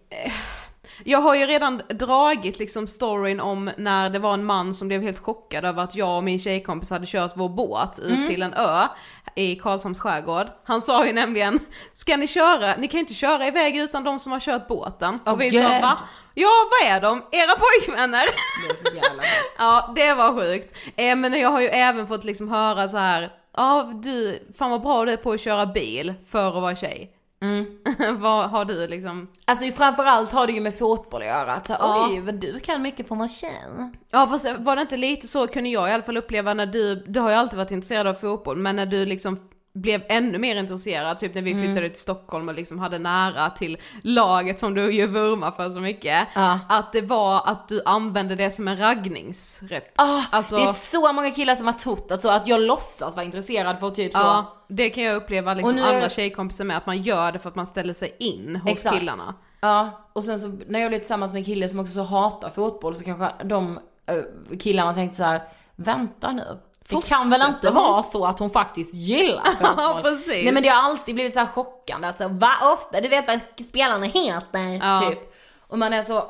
Jag 1.05 1.19
har 1.19 1.35
ju 1.35 1.47
redan 1.47 1.83
dragit 1.89 2.59
liksom 2.59 2.87
storyn 2.87 3.41
om 3.41 3.71
när 3.77 4.11
det 4.11 4.19
var 4.19 4.35
en 4.35 4.45
man 4.45 4.75
som 4.75 4.89
blev 4.89 5.03
helt 5.03 5.19
chockad 5.19 5.65
över 5.65 5.83
att 5.83 5.95
jag 5.95 6.17
och 6.17 6.25
min 6.25 6.39
tjejkompis 6.39 6.91
hade 6.91 7.07
kört 7.07 7.33
vår 7.37 7.49
båt 7.49 7.99
ut 7.99 8.11
Mm. 8.13 8.29
till 8.29 8.43
en 8.43 8.55
ö 8.55 8.83
i 9.37 9.57
Karlshamns 9.57 10.01
skärgård. 10.01 10.47
Han 10.65 10.83
sa 10.83 11.07
ju 11.07 11.13
nämligen, 11.13 11.61
ska 11.93 12.17
ni 12.17 12.27
köra, 12.27 12.77
ni 12.77 12.89
kan 12.89 13.01
inte 13.01 13.15
köra 13.15 13.47
iväg 13.47 13.77
utan 13.77 14.05
de 14.05 14.19
som 14.19 14.33
har 14.33 14.41
kört 14.41 14.69
båten. 14.69 15.19
Åh, 15.27 15.33
och 15.33 15.41
vi 15.41 15.51
sa 15.51 15.69
va? 15.69 15.99
Ja 16.35 16.49
vad 16.71 16.93
är 16.93 17.01
de? 17.01 17.23
Era 17.33 17.53
pojkvänner? 17.59 18.25
Det 18.63 18.73
är 18.73 18.91
så 18.91 18.97
jävla 18.97 19.23
sjukt. 19.23 19.55
ja 19.59 19.93
det 19.97 20.15
var 20.15 20.35
sjukt. 20.41 20.75
Eh, 20.97 21.17
men 21.17 21.41
jag 21.41 21.51
har 21.51 21.61
ju 21.61 21.69
även 21.69 22.07
fått 22.07 22.25
liksom 22.25 22.49
höra 22.49 22.89
så 22.89 22.97
här, 22.97 23.33
ja 23.57 23.93
du, 24.03 24.49
fan 24.59 24.71
vad 24.71 24.83
bra 24.83 25.05
du 25.05 25.13
är 25.13 25.17
på 25.17 25.33
att 25.33 25.41
köra 25.41 25.67
bil 25.67 26.15
för 26.27 26.49
att 26.49 26.63
vara 26.63 26.77
tjej. 26.77 27.13
Mm. 27.45 27.67
vad 28.21 28.51
har 28.51 28.65
du 28.65 28.87
liksom? 28.87 29.29
Alltså 29.45 29.73
framförallt 29.73 30.33
har 30.33 30.47
det 30.47 30.53
ju 30.53 30.61
med 30.61 30.79
fotboll 30.79 31.23
att 31.23 31.29
göra. 31.29 31.53
Att, 31.53 31.69
Ja. 31.69 32.09
Oj, 32.11 32.21
vad 32.21 32.35
du 32.35 32.61
kan 32.61 32.83
mycket 32.83 33.09
för 33.09 33.15
vara 33.15 33.29
tjej. 33.29 33.91
Ja 34.11 34.27
fast 34.27 34.47
var 34.59 34.77
det 34.77 34.83
inte 34.83 34.97
lite 34.97 35.29
så 35.29 35.47
kunde 35.47 35.71
jag 35.71 35.89
i 35.89 35.93
alla 35.93 36.03
fall 36.03 36.17
uppleva 36.17 36.55
när 36.55 36.67
du, 36.67 36.95
du 36.95 37.21
har 37.21 37.31
ju 37.31 37.37
alltid 37.37 37.57
varit 37.59 37.71
intresserad 37.71 38.07
av 38.07 38.15
fotboll, 38.15 38.57
men 38.57 38.77
när 38.77 38.87
du 38.87 39.05
liksom 39.05 39.39
blev 39.73 40.03
ännu 40.09 40.39
mer 40.39 40.57
intresserad, 40.57 41.19
typ 41.19 41.35
när 41.35 41.43
vi 41.43 41.53
Mm. 41.53 41.65
flyttade 41.65 41.89
till 41.89 42.01
Stockholm 42.01 42.49
och 42.49 42.55
liksom 42.55 42.79
hade 42.79 42.99
nära 42.99 43.51
till 43.51 43.79
laget 44.03 44.59
som 44.59 44.75
du 44.75 44.93
ju 44.93 45.07
vurmar 45.07 45.51
för 45.51 45.71
så 45.71 45.81
mycket. 45.81 46.29
Ja. 46.35 46.59
Att 46.69 46.93
det 46.93 47.01
var 47.01 47.43
att 47.47 47.69
du 47.69 47.83
använde 47.85 48.35
det 48.35 48.51
som 48.51 48.69
en 48.69 48.77
raggningsrep. 48.77 49.93
Ah, 49.97 50.23
Alltså- 50.31 50.57
Det 50.57 50.63
är 50.63 50.73
så 50.73 51.13
många 51.13 51.31
killar 51.31 51.55
som 51.55 51.67
har 51.67 51.73
trott 51.75 52.11
att, 52.13 52.23
så, 52.23 52.31
att 52.31 52.47
jag 52.47 52.61
låtsas 52.61 53.15
vara 53.17 53.25
intresserad 53.25 53.81
för 53.81 53.91
typ 53.91 54.13
så. 54.13 54.19
Ja, 54.19 54.57
det 54.69 54.91
kan 54.91 55.05
jag 55.05 55.17
uppleva 55.17 55.55
liksom 55.55 55.77
nu 55.77 55.83
andra 55.83 56.09
tjejkompisar 56.09 56.65
med, 56.65 56.77
att 56.77 56.87
man 56.87 57.03
gör 57.03 57.33
det 57.33 57.39
för 57.39 57.49
att 57.49 57.57
man 57.57 57.67
ställer 57.67 57.93
sig 57.95 58.17
in 58.19 58.57
hos 58.57 58.73
Exakt. 58.73 58.99
killarna. 58.99 59.35
Ja, 59.61 59.91
och 60.13 60.25
sen 60.25 60.41
så 60.41 60.59
när 60.69 60.81
jag 60.81 60.91
blev 60.91 60.99
tillsammans 60.99 61.33
med 61.33 61.39
en 61.41 61.45
kille 61.45 61.69
som 61.69 61.79
också 61.81 61.93
så 61.95 62.03
hatar 62.03 62.49
fotboll 62.51 62.95
så 62.95 63.05
kanske 63.05 63.31
de 63.45 63.79
eh, 64.07 64.59
killarna 64.59 64.95
tänkte 64.95 65.17
så 65.17 65.23
här: 65.25 65.43
vänta 65.77 66.33
nu. 66.33 66.59
Det 66.91 67.09
kan 67.09 67.31
väl 67.31 67.41
inte 67.49 67.71
vara 67.71 68.03
så 68.03 68.25
att 68.27 68.39
hon 68.39 68.51
faktiskt 68.51 68.95
gillar 68.95 69.45
fotboll? 69.51 70.03
Ja. 70.05 70.33
Nej 70.45 70.53
men 70.53 70.63
det 70.63 70.69
har 70.69 70.83
alltid 70.91 71.15
blivit 71.15 71.35
så 71.35 71.47
chockande 71.47 72.09
att 72.09 72.19
så, 72.19 72.29
va 72.29 72.51
ofta, 72.75 73.01
du 73.01 73.09
vet 73.09 73.27
vad 73.27 73.41
spelarna 73.69 74.07
heter, 74.07 74.59
Ja. 74.83 75.01
typ. 75.11 75.35
Och 75.69 75.79
man 75.79 75.93
är 75.93 76.03
så, 76.03 76.25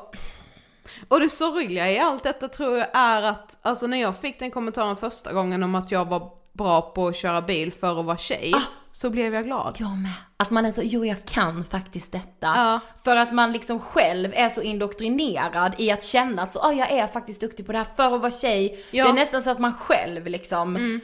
Och 1.07 1.19
det 1.19 1.29
sorgliga 1.29 1.91
i 1.91 1.99
allt 1.99 2.23
detta 2.23 2.47
tror 2.47 2.77
jag 2.77 2.87
är 2.93 3.21
att, 3.21 3.57
alltså 3.61 3.87
när 3.87 4.01
jag 4.01 4.17
fick 4.17 4.39
den 4.39 4.51
kommentaren 4.51 4.95
första 4.95 5.33
gången 5.33 5.63
om 5.63 5.75
att 5.75 5.91
jag 5.91 6.05
var 6.09 6.29
bra 6.53 6.81
på 6.81 7.07
att 7.07 7.15
köra 7.17 7.41
bil 7.41 7.73
för 7.73 7.99
att 7.99 8.05
vara 8.05 8.17
tjej, 8.17 8.53
så 8.91 9.09
blev 9.09 9.33
jag 9.33 9.43
glad. 9.43 9.75
jag 9.79 9.97
med. 9.97 10.13
Att 10.37 10.49
man 10.49 10.65
är 10.65 10.71
så, 10.71 10.81
jo 10.83 11.05
jag 11.05 11.25
kan 11.25 11.65
faktiskt 11.69 12.11
detta. 12.11 12.47
Ja. 12.55 12.79
För 13.03 13.15
att 13.15 13.33
man 13.33 13.51
liksom 13.51 13.79
själv 13.79 14.33
är 14.33 14.49
så 14.49 14.61
indoktrinerad 14.61 15.75
i 15.77 15.91
att 15.91 16.03
känna 16.03 16.41
att 16.41 16.53
så, 16.53 16.59
ah, 16.59 16.71
jag 16.71 16.91
är 16.91 17.07
faktiskt 17.07 17.41
duktig 17.41 17.65
på 17.65 17.71
det 17.71 17.77
här 17.77 17.87
för 17.95 18.15
att 18.15 18.21
vara 18.21 18.31
tjej. 18.31 18.83
Ja. 18.91 19.03
Det 19.03 19.09
är 19.09 19.13
nästan 19.13 19.43
så 19.43 19.49
att 19.49 19.59
man 19.59 19.73
själv 19.73 20.27
liksom, 20.27 20.99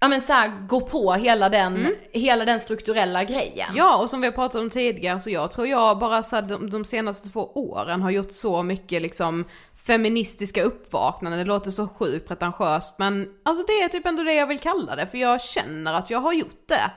ja 0.00 0.08
men 0.08 0.20
så 0.20 0.32
här, 0.32 0.66
går 0.66 0.80
på 0.80 1.12
hela 1.12 1.48
den, 1.48 1.94
hela 2.12 2.44
den 2.44 2.60
strukturella 2.60 3.24
grejen. 3.24 3.68
Ja, 3.74 3.96
och 3.96 4.10
som 4.10 4.20
vi 4.20 4.26
har 4.26 4.32
pratat 4.32 4.60
om 4.60 4.70
tidigare 4.70 5.20
så 5.20 5.30
jag 5.30 5.50
tror 5.50 5.66
jag 5.66 5.98
bara 5.98 6.22
så 6.22 6.36
här, 6.36 6.42
de, 6.42 6.70
de 6.70 6.84
senaste 6.84 7.28
två 7.28 7.52
åren 7.54 8.02
har 8.02 8.10
gjort 8.10 8.32
så 8.32 8.62
mycket 8.62 9.02
liksom 9.02 9.44
feministiska 9.86 10.62
uppvaknande, 10.62 11.38
det 11.38 11.44
låter 11.44 11.70
så 11.70 11.88
sjukt 11.88 12.28
pretentiöst 12.28 12.98
men 12.98 13.28
alltså 13.42 13.64
det 13.66 13.72
är 13.72 13.88
typ 13.88 14.06
ändå 14.06 14.22
det 14.22 14.34
jag 14.34 14.46
vill 14.46 14.58
kalla 14.58 14.96
det 14.96 15.06
för 15.06 15.18
jag 15.18 15.40
känner 15.40 15.94
att 15.94 16.10
jag 16.10 16.18
har 16.18 16.32
gjort 16.32 16.68
det. 16.68 16.90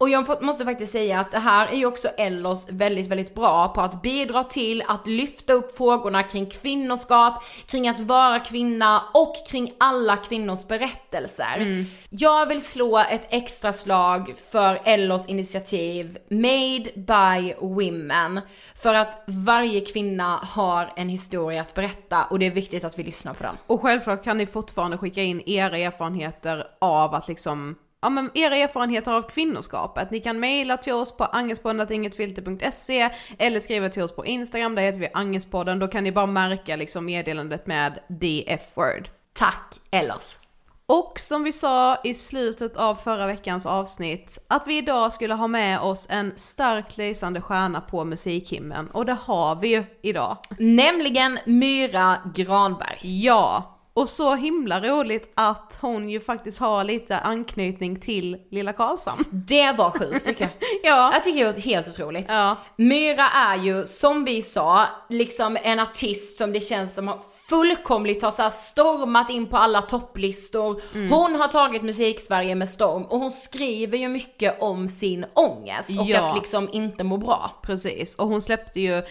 Och 0.00 0.08
jag 0.08 0.42
måste 0.42 0.64
faktiskt 0.64 0.92
säga 0.92 1.20
att 1.20 1.30
det 1.30 1.38
här 1.38 1.66
är 1.66 1.76
ju 1.76 1.86
också 1.86 2.08
Ellos 2.08 2.66
väldigt, 2.70 3.06
väldigt 3.06 3.34
bra 3.34 3.68
på 3.68 3.80
att 3.80 4.02
bidra 4.02 4.44
till 4.44 4.82
att 4.88 5.06
lyfta 5.06 5.52
upp 5.52 5.76
frågorna 5.76 6.22
kring 6.22 6.46
kvinnoskap, 6.46 7.44
kring 7.66 7.88
att 7.88 8.00
vara 8.00 8.40
kvinna 8.40 9.04
och 9.14 9.34
kring 9.50 9.72
alla 9.78 10.16
kvinnors 10.16 10.66
berättelser. 10.66 11.84
Jag 12.10 12.46
vill 12.46 12.64
slå 12.64 12.98
ett 12.98 13.26
extra 13.30 13.72
slag 13.72 14.34
för 14.50 14.80
Ellos 14.84 15.28
initiativ 15.28 16.18
Made 16.30 16.90
by 16.94 17.54
Women. 17.60 18.40
För 18.74 18.94
att 18.94 19.22
varje 19.26 19.80
kvinna 19.80 20.36
har 20.36 20.92
en 20.96 21.08
historia 21.08 21.60
att 21.60 21.74
berätta 21.74 22.24
och 22.24 22.38
det 22.38 22.46
är 22.46 22.50
viktigt 22.50 22.84
att 22.84 22.98
vi 22.98 23.02
lyssnar 23.02 23.34
på 23.34 23.42
den. 23.42 23.56
Och 23.66 23.82
självklart 23.82 24.24
kan 24.24 24.38
ni 24.38 24.46
fortfarande 24.46 24.98
skicka 24.98 25.22
in 25.22 25.42
era 25.46 25.78
erfarenheter 25.78 26.66
av 26.80 27.14
att 27.14 27.28
liksom 27.28 27.76
Ja 28.00 28.10
men 28.10 28.30
era 28.34 28.56
erfarenheter 28.56 29.12
av 29.12 29.22
kvinnoskapet. 29.22 30.10
Ni 30.10 30.20
kan 30.20 30.40
mejla 30.40 30.76
till 30.76 30.92
oss 30.92 31.16
på 31.16 31.24
angespodden.ingetfilter.se 31.24 33.10
eller 33.38 33.60
skriva 33.60 33.88
till 33.88 34.02
oss 34.02 34.16
på 34.16 34.26
Instagram, 34.26 34.74
där 34.74 34.82
heter 34.82 35.00
vi 35.00 35.08
Angespodden. 35.14 35.78
Då 35.78 35.88
kan 35.88 36.04
ni 36.04 36.12
bara 36.12 36.26
märka 36.26 36.76
liksom 36.76 37.04
meddelandet 37.04 37.66
med 37.66 37.98
DF-word. 38.08 39.08
Tack 39.32 39.80
Ellos! 39.90 40.38
Och 40.86 41.18
som 41.18 41.44
vi 41.44 41.52
sa 41.52 41.96
i 42.04 42.14
slutet 42.14 42.76
av 42.76 42.94
förra 42.94 43.26
veckans 43.26 43.66
avsnitt, 43.66 44.38
att 44.48 44.66
vi 44.66 44.78
idag 44.78 45.12
skulle 45.12 45.34
ha 45.34 45.46
med 45.46 45.80
oss 45.80 46.06
en 46.10 46.32
starkt 46.36 46.96
lysande 46.96 47.40
stjärna 47.40 47.80
på 47.80 48.04
musikhimlen. 48.04 48.90
Och 48.90 49.06
det 49.06 49.16
har 49.22 49.56
vi 49.56 49.68
ju 49.68 49.84
idag. 50.02 50.36
Nämligen 50.58 51.38
Myra 51.46 52.16
Granberg. 52.34 52.98
Ja, 53.02 53.77
och 54.00 54.08
så 54.08 54.34
himla 54.34 54.80
roligt 54.80 55.32
att 55.34 55.78
hon 55.80 56.10
ju 56.10 56.20
faktiskt 56.20 56.58
har 56.60 56.84
lite 56.84 57.18
anknytning 57.18 58.00
till 58.00 58.36
Lilla 58.50 58.72
Karlshamn. 58.72 59.24
Det 59.30 59.72
var 59.72 59.90
sjukt 59.90 60.26
tycker 60.26 60.44
jag. 60.44 60.50
Ja. 60.82 61.10
Jag 61.12 61.24
tycker 61.24 61.44
det 61.44 61.58
är 61.58 61.62
helt 61.62 61.88
otroligt. 61.88 62.26
Ja. 62.28 62.56
Myra 62.76 63.28
är 63.28 63.56
ju, 63.56 63.86
som 63.86 64.24
vi 64.24 64.42
sa, 64.42 64.86
liksom 65.08 65.58
en 65.62 65.80
artist 65.80 66.38
som 66.38 66.52
det 66.52 66.60
känns 66.60 66.94
som 66.94 67.08
har 67.08 67.18
fullkomligt 67.48 68.22
har 68.22 68.30
så 68.30 68.50
stormat 68.50 69.30
in 69.30 69.46
på 69.46 69.56
alla 69.56 69.82
topplistor. 69.82 70.80
Mm. 70.94 71.12
Hon 71.12 71.34
har 71.34 71.48
tagit 71.48 71.82
musik-Sverige 71.82 72.54
med 72.54 72.68
storm 72.68 73.02
och 73.02 73.18
hon 73.18 73.30
skriver 73.30 73.98
ju 73.98 74.08
mycket 74.08 74.62
om 74.62 74.88
sin 74.88 75.26
ångest 75.34 75.90
och 75.90 76.06
Ja. 76.06 76.20
att 76.28 76.34
liksom 76.36 76.68
inte 76.72 77.04
må 77.04 77.16
bra. 77.16 77.50
Precis, 77.62 78.14
och 78.14 78.28
hon 78.28 78.42
släppte 78.42 78.80
ju 78.80 79.02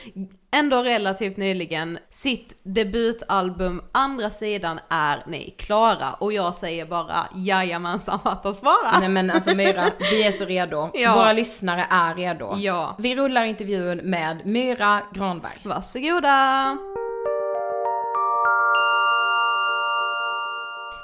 ändå 0.59 0.83
relativt 0.83 1.37
nyligen 1.37 1.99
sitt 2.09 2.55
debutalbum 2.63 3.81
Andra 3.91 4.29
sidan 4.29 4.79
är 4.89 5.23
ni 5.27 5.55
klara 5.57 6.13
och 6.13 6.33
jag 6.33 6.55
säger 6.55 6.85
bara 6.85 7.27
jajamensan 7.35 8.19
fattas 8.19 8.61
bara. 8.61 8.99
Nej 8.99 9.09
men 9.09 9.31
alltså 9.31 9.55
Myra, 9.55 9.83
vi 10.11 10.23
är 10.23 10.31
så 10.31 10.45
redo. 10.45 10.89
Ja. 10.97 11.15
Våra 11.15 11.33
lyssnare 11.33 11.87
är 11.89 12.15
redo. 12.15 12.55
Ja. 12.57 12.95
Vi 12.99 13.15
rullar 13.15 13.45
intervjun 13.45 13.97
med 13.97 14.45
Myra 14.45 15.01
Granberg. 15.13 15.59
Varsågoda! 15.63 16.77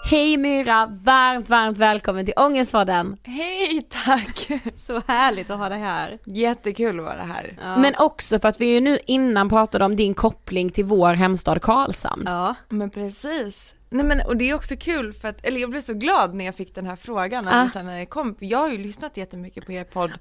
Hej 0.05 0.37
Myra, 0.37 0.85
varmt, 1.03 1.49
varmt 1.49 1.77
välkommen 1.77 2.25
till 2.25 2.33
Ångestpodden. 2.37 3.17
Hej, 3.23 3.87
tack! 4.05 4.47
Så 4.75 5.01
härligt 5.07 5.49
att 5.49 5.57
ha 5.59 5.69
dig 5.69 5.79
här. 5.79 6.19
Jättekul 6.25 6.99
att 6.99 7.05
vara 7.05 7.23
här. 7.23 7.57
Ja. 7.61 7.77
Men 7.77 7.93
också 7.97 8.39
för 8.39 8.49
att 8.49 8.61
vi 8.61 8.65
ju 8.65 8.79
nu 8.81 8.99
innan 9.05 9.49
pratade 9.49 9.85
om 9.85 9.95
din 9.95 10.13
koppling 10.13 10.69
till 10.69 10.85
vår 10.85 11.13
hemstad 11.13 11.61
Karlshamn. 11.61 12.23
Ja. 12.25 12.55
Men 12.69 12.89
precis. 12.89 13.73
Nej 13.89 14.05
men 14.05 14.21
och 14.27 14.37
det 14.37 14.49
är 14.49 14.53
också 14.55 14.75
kul 14.75 15.13
för 15.13 15.27
att, 15.27 15.45
eller 15.45 15.59
jag 15.59 15.69
blev 15.69 15.81
så 15.81 15.93
glad 15.93 16.33
när 16.33 16.45
jag 16.45 16.55
fick 16.55 16.75
den 16.75 16.85
här 16.85 16.95
frågan, 16.95 17.47
Ah. 17.47 17.69
sen 17.69 17.85
när 17.85 17.99
det 17.99 18.05
kom. 18.05 18.35
Jag 18.39 18.57
har 18.59 18.69
ju 18.69 18.77
lyssnat 18.77 19.17
jättemycket 19.17 19.65
på 19.65 19.71
er 19.71 19.83
podd 19.83 20.11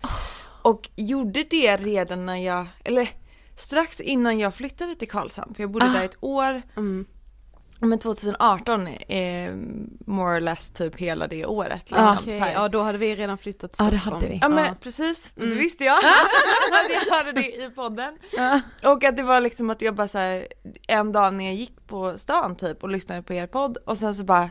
och 0.62 0.88
gjorde 0.96 1.44
det 1.50 1.76
redan 1.76 2.26
när 2.26 2.36
jag, 2.36 2.66
eller 2.84 3.08
strax 3.56 4.00
innan 4.00 4.38
jag 4.38 4.54
flyttade 4.54 4.94
till 4.94 5.08
Karlshamn, 5.08 5.54
för 5.54 5.62
jag 5.62 5.70
bodde 5.70 5.84
Ah. 5.86 5.88
där 5.92 6.04
ett 6.04 6.16
år. 6.20 6.62
Mm. 6.76 7.06
Men 7.84 7.98
2018 7.98 8.86
eh, 8.86 9.52
more 10.06 10.36
or 10.36 10.40
less 10.40 10.70
typ 10.70 10.96
hela 10.96 11.26
det 11.26 11.46
året. 11.46 11.90
Liksom, 11.90 11.98
Ah, 12.06 12.18
här. 12.26 12.52
ja 12.52 12.68
då 12.68 12.82
hade 12.82 12.98
vi 12.98 13.16
redan 13.16 13.38
flyttat 13.38 13.72
till 13.72 13.84
Ja, 13.84 13.90
det 13.90 13.98
Stockholm. 13.98 14.14
hade 14.22 14.32
vi. 14.32 14.38
Ja 14.42 14.48
men 14.48 14.64
Ja. 14.64 14.74
precis, 14.80 15.32
Mm. 15.36 15.48
det 15.48 15.54
visste 15.54 15.84
jag. 15.84 15.96
att 15.98 16.90
jag 17.08 17.16
hörde 17.16 17.32
det 17.32 17.46
i 17.64 17.70
podden. 17.74 18.18
Och 18.84 19.04
att 19.04 19.16
det 19.16 19.22
var 19.22 19.40
liksom 19.40 19.70
att 19.70 19.82
jag 19.82 19.94
bara 19.94 20.08
så 20.08 20.18
här, 20.18 20.46
en 20.88 21.12
dag 21.12 21.34
när 21.34 21.44
jag 21.44 21.54
gick 21.54 21.86
på 21.86 22.18
stan 22.18 22.56
typ 22.56 22.82
och 22.82 22.88
lyssnade 22.88 23.22
på 23.22 23.32
er 23.34 23.46
podd 23.46 23.76
och 23.86 23.98
sen 23.98 24.14
så 24.14 24.24
bara, 24.24 24.50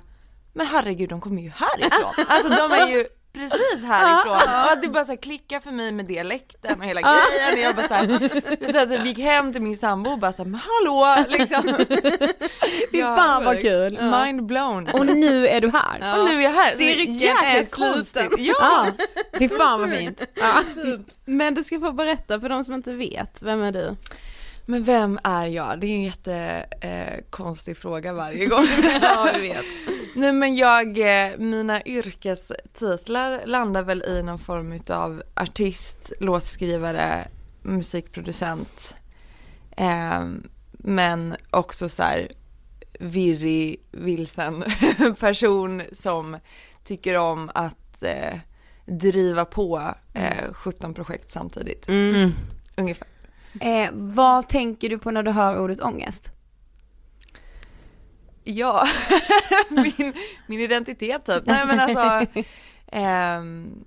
men 0.54 0.68
herregud 0.68 1.10
de 1.10 1.22
kommer 1.22 1.42
ju 1.42 1.50
härifrån. 1.56 2.26
alltså 2.30 2.50
de 2.50 2.72
är 2.72 2.88
ju 2.88 3.06
precis 3.34 3.86
härifrån. 3.86 4.38
Att 4.48 4.82
det 4.82 4.90
bara 4.90 5.06
så 5.06 5.12
här 5.12 5.22
klickar 5.22 5.60
för 5.60 5.72
mig 5.72 5.92
med 5.92 6.06
dialekten 6.06 6.80
och 6.80 6.86
hela 6.86 7.02
grejen. 7.02 7.54
Och 7.54 7.60
jag 7.60 7.76
bara 7.76 7.88
så 7.88 7.94
här, 7.94 8.72
så 8.72 8.80
att 8.80 8.92
jag 8.92 9.08
gick 9.08 9.20
hem 9.20 9.54
till 9.54 9.62
min 9.62 9.78
sambo 9.78 10.12
och 10.12 10.20
bara 10.20 10.34
så 10.34 10.44
här, 10.44 10.50
men 10.50 10.60
hallå 10.60 11.26
liksom. 11.30 11.64
Fy 12.92 13.02
fan 13.02 13.44
vad 13.44 13.62
kul. 13.62 14.00
Mind 14.02 14.46
blown. 14.46 14.88
Och 14.88 15.06
nu 15.06 15.48
är 15.48 15.62
du 15.62 15.70
här. 15.70 16.00
Ja. 16.02 16.18
Och 16.18 16.30
nu 16.30 16.38
är 16.38 16.42
jag 16.42 16.52
här. 16.52 16.72
Cirkeln 16.72 17.38
är 17.46 17.64
sluten. 17.64 18.30
Ja. 18.38 18.56
Ja, 18.60 18.92
fy 19.40 19.50
fan 19.50 19.80
vad 19.80 19.90
fint. 19.90 20.22
Ja. 20.34 20.62
Men 21.26 21.54
du 21.54 21.64
ska 21.64 21.80
få 21.80 21.92
berätta 21.92 22.40
för 22.40 22.50
de 22.50 22.64
som 22.64 22.74
inte 22.74 22.94
vet, 22.94 23.42
vem 23.42 23.62
är 23.62 23.72
du? 23.72 23.96
Men 24.66 24.84
vem 24.84 25.20
är 25.24 25.46
jag? 25.46 25.80
Det 25.80 25.88
är 25.88 25.96
en 25.96 26.04
jättekonstig 26.04 27.72
eh, 27.72 27.80
fråga 27.80 28.14
varje 28.14 28.46
gång. 28.46 28.68
ja, 29.02 29.28
vi 29.34 29.48
vet. 29.48 29.66
Nej 30.16 30.34
men 30.34 30.56
jag, 30.56 30.98
eh, 30.98 31.38
mina 31.38 31.84
yrkestitlar 31.84 33.42
landar 33.46 33.84
väl 33.84 34.04
i 34.04 34.24
någon 34.24 34.40
form 34.40 34.80
av 34.90 35.24
artist, 35.36 36.12
låtskrivare, 36.20 37.28
musikproducent. 37.62 38.96
Eh, 39.78 40.26
men 40.72 41.36
också 41.50 41.90
så 41.90 42.04
här 42.04 42.32
virrig, 43.00 43.82
vilsen 43.92 44.64
person 45.20 45.82
som 45.92 46.38
tycker 46.84 47.18
om 47.18 47.52
att 47.54 48.04
eh, 48.04 48.38
driva 48.86 49.46
på 49.46 49.94
eh, 50.14 50.54
17 50.54 50.94
projekt 50.94 51.32
samtidigt. 51.32 51.88
Mm. 51.88 52.32
Ungefär. 52.76 53.08
Eh, 53.62 53.90
vad 53.94 54.50
tänker 54.50 54.90
du 54.90 54.98
på 54.98 55.12
när 55.12 55.24
du 55.24 55.32
hör 55.32 55.60
ordet 55.60 55.82
ångest? 55.82 56.32
Ja, 58.44 58.88
min, 59.70 60.14
min 60.48 60.60
identitet 60.60 61.26
typ. 61.26 61.46
Nej 61.46 61.66
men 61.66 61.80
alltså, 61.80 62.42
ehm, 62.88 63.84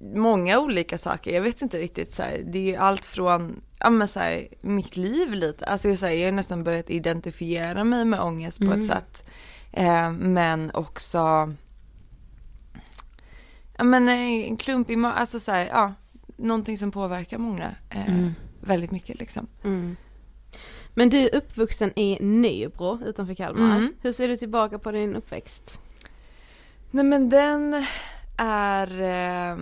många 0.00 0.58
olika 0.58 0.98
saker. 0.98 1.34
Jag 1.34 1.42
vet 1.42 1.62
inte 1.62 1.78
riktigt 1.78 2.14
så 2.14 2.22
här, 2.22 2.42
det 2.46 2.58
är 2.58 2.62
ju 2.62 2.76
allt 2.76 3.04
från, 3.04 3.60
ja 3.78 3.90
men 3.90 4.08
så 4.08 4.20
här, 4.20 4.48
mitt 4.60 4.96
liv 4.96 5.32
lite. 5.32 5.66
Alltså 5.66 5.88
jag, 5.88 5.98
så 5.98 6.06
här, 6.06 6.12
jag 6.12 6.26
har 6.26 6.32
nästan 6.32 6.64
börjat 6.64 6.90
identifiera 6.90 7.84
mig 7.84 8.04
med 8.04 8.20
ångest 8.20 8.58
på 8.58 8.72
ett 8.72 8.86
sätt. 8.86 9.24
Ehm, 9.72 10.16
men 10.16 10.70
också, 10.74 11.18
ja 13.76 13.84
men 13.84 14.08
eh, 14.08 14.48
en 14.48 14.56
klump 14.56 14.90
i 14.90 15.04
alltså 15.04 15.40
så 15.40 15.50
ja, 15.50 15.94
någonting 16.36 16.78
som 16.78 16.90
påverkar 16.90 17.38
många 17.38 17.74
eh, 17.90 18.28
väldigt 18.60 18.90
mycket 18.90 19.18
liksom. 19.18 19.46
Mm. 19.64 19.96
Men 20.98 21.08
du 21.10 21.18
är 21.18 21.34
uppvuxen 21.34 21.98
i 21.98 22.18
Nybro 22.20 23.00
utanför 23.04 23.34
Kalmar. 23.34 23.76
Mm. 23.76 23.94
Hur 24.00 24.12
ser 24.12 24.28
du 24.28 24.36
tillbaka 24.36 24.78
på 24.78 24.92
din 24.92 25.16
uppväxt? 25.16 25.80
Nej 26.90 27.04
men 27.04 27.28
den 27.28 27.86
är 28.36 29.00
eh, 29.02 29.56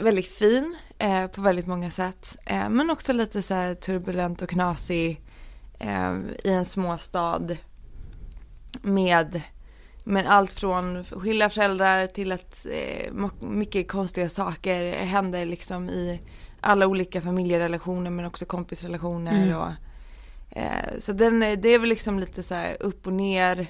väldigt 0.00 0.26
fin 0.26 0.76
eh, 0.98 1.26
på 1.26 1.40
väldigt 1.40 1.66
många 1.66 1.90
sätt. 1.90 2.36
Eh, 2.46 2.68
men 2.68 2.90
också 2.90 3.12
lite 3.12 3.42
så 3.42 3.54
här 3.54 3.74
turbulent 3.74 4.42
och 4.42 4.48
knasig 4.48 5.20
eh, 5.78 6.16
i 6.44 6.50
en 6.52 6.64
småstad 6.64 7.48
med 8.82 9.42
men 10.04 10.26
allt 10.26 10.50
från 10.50 11.04
skilda 11.04 11.50
föräldrar 11.50 12.06
till 12.06 12.32
att 12.32 12.66
eh, 12.70 13.12
mycket 13.40 13.88
konstiga 13.88 14.28
saker 14.28 14.92
händer 14.92 15.46
liksom 15.46 15.88
i 15.90 16.20
alla 16.60 16.86
olika 16.86 17.20
familjerelationer 17.20 18.10
men 18.10 18.24
också 18.24 18.44
kompisrelationer 18.44 19.42
Mm. 19.44 19.58
och 19.58 19.70
så 20.98 21.12
den, 21.12 21.42
är- 21.42 21.56
det 21.56 21.68
är 21.68 21.78
väl 21.78 21.88
liksom 21.88 22.18
lite 22.18 22.42
så 22.42 22.54
här 22.54 22.76
upp 22.80 23.06
och 23.06 23.12
ner. 23.12 23.66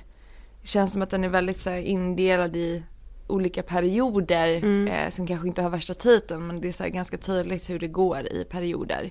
Känns 0.63 0.93
som 0.93 1.03
att 1.03 1.11
den 1.11 1.25
är 1.25 1.29
väldigt 1.29 1.61
så 1.61 1.77
indelad 1.77 2.57
i 2.57 2.83
olika 3.27 3.63
perioder 3.63 4.49
Mm. 4.49 4.89
eh, 4.89 5.11
som 5.11 5.27
kanske 5.27 5.49
inte 5.49 5.63
har 5.63 5.71
värsta 5.71 5.95
titeln 5.95 6.47
men 6.47 6.61
det 6.61 6.69
är 6.69 6.73
så 6.73 6.85
ganska 6.89 7.17
tydligt 7.17 7.71
hur 7.71 7.79
det 7.79 7.89
går 7.89 8.27
i 8.33 8.45
perioder. 8.51 9.11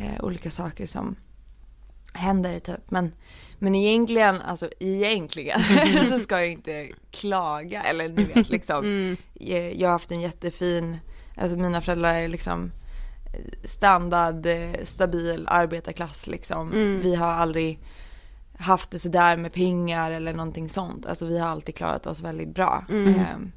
Eh, 0.00 0.24
olika 0.24 0.50
saker 0.50 0.86
som 0.86 1.16
händer 2.12 2.58
typ. 2.58 2.90
Men, 2.90 3.12
men 3.58 3.74
egentligen, 3.74 4.40
alltså 4.42 4.68
egentligen 4.80 5.60
så 6.06 6.18
ska 6.18 6.38
jag 6.38 6.52
inte 6.52 6.88
klaga 7.10 7.82
eller 7.82 8.08
ni 8.08 8.24
vet 8.24 8.48
liksom. 8.50 8.84
Mm. 8.84 9.16
Eh, 9.40 9.80
Jag 9.80 9.88
har 9.88 9.92
haft 9.92 10.10
en 10.12 10.20
jättefin, 10.20 10.96
alltså 11.36 11.56
mina 11.56 11.80
föräldrar 11.80 12.14
är 12.14 12.28
liksom 12.28 12.64
eh, 12.64 12.70
standard, 13.64 14.46
eh, 14.46 14.70
stabil 14.84 15.44
arbetarklass 15.48 16.26
liksom. 16.26 16.72
Mm. 16.72 17.00
Vi 17.00 17.14
har 17.14 17.28
aldrig 17.32 17.78
haft 18.58 18.90
det 18.90 18.98
sådär 18.98 19.36
med 19.36 19.52
pengar 19.52 20.10
eller 20.10 20.32
någonting 20.32 20.68
sånt. 20.68 21.06
Alltså 21.06 21.26
vi 21.26 21.38
har 21.38 21.48
alltid 21.48 21.74
klarat 21.74 22.06
oss 22.06 22.20
väldigt 22.20 22.54
bra. 22.54 22.84
Mm. 22.88 23.08
Ehm, 23.14 23.52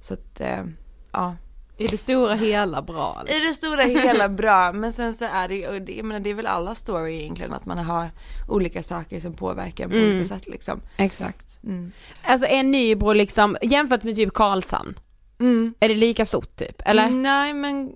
Så 0.00 0.14
att, 0.14 0.40
eh, 0.40 0.64
ja. 1.12 1.36
I 1.76 1.86
det 1.86 1.98
stora 1.98 2.34
hela 2.34 2.82
bra. 2.82 3.22
Liksom. 3.24 3.42
I 3.42 3.46
det 3.48 3.54
stora 3.54 3.82
hela 3.82 4.28
bra, 4.42 4.72
men 4.72 4.92
sen 4.92 5.14
så 5.14 5.24
är 5.24 5.48
det, 5.48 5.78
det, 5.78 5.92
jag 5.92 6.04
menar, 6.04 6.20
det 6.20 6.30
är 6.30 6.34
väl 6.34 6.46
alla 6.46 6.74
story 6.74 7.20
egentligen 7.20 7.52
att 7.52 7.66
man 7.66 7.78
har 7.78 8.10
olika 8.48 8.82
saker 8.82 9.20
som 9.20 9.34
påverkar 9.34 9.88
på 9.88 9.94
Mm. 9.94 10.10
olika 10.10 10.26
sätt 10.26 10.48
liksom. 10.48 10.80
Exakt. 10.96 11.58
Mm. 11.64 11.92
Alltså 12.24 12.46
är 12.46 12.62
Nybro 12.62 13.12
liksom, 13.12 13.56
jämfört 13.62 14.02
med 14.02 14.16
typ 14.16 14.34
Karlshamn, 14.34 14.98
Mm. 15.40 15.74
är 15.80 15.88
det 15.88 15.94
lika 15.94 16.24
stort 16.24 16.56
typ? 16.56 16.82
Eller? 16.84 17.10
Nej 17.10 17.54
men, 17.54 17.92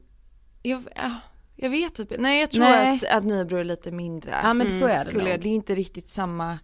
jag, 0.69 0.83
ja, 0.97 1.11
jag 1.57 1.71
vet 1.71 1.95
typ 1.95 2.13
Nej 2.19 2.41
jag 2.41 2.51
tror 2.51 2.61
Nej. 2.61 3.01
Att, 3.11 3.17
att 3.19 3.25
Nybro 3.25 3.57
är 3.57 3.65
lite 3.65 3.91
mindre. 3.91 4.31
Ja 4.43 4.55
men 4.55 4.67
Mm, 4.67 4.81
så 4.81 4.87
är 4.87 5.05
det 5.05 5.11
Skulle 5.11 5.31
jag, 5.31 5.41
det 5.41 5.49
är 5.49 5.55
inte 5.55 5.75
riktigt 5.75 6.11
samma 6.11 6.59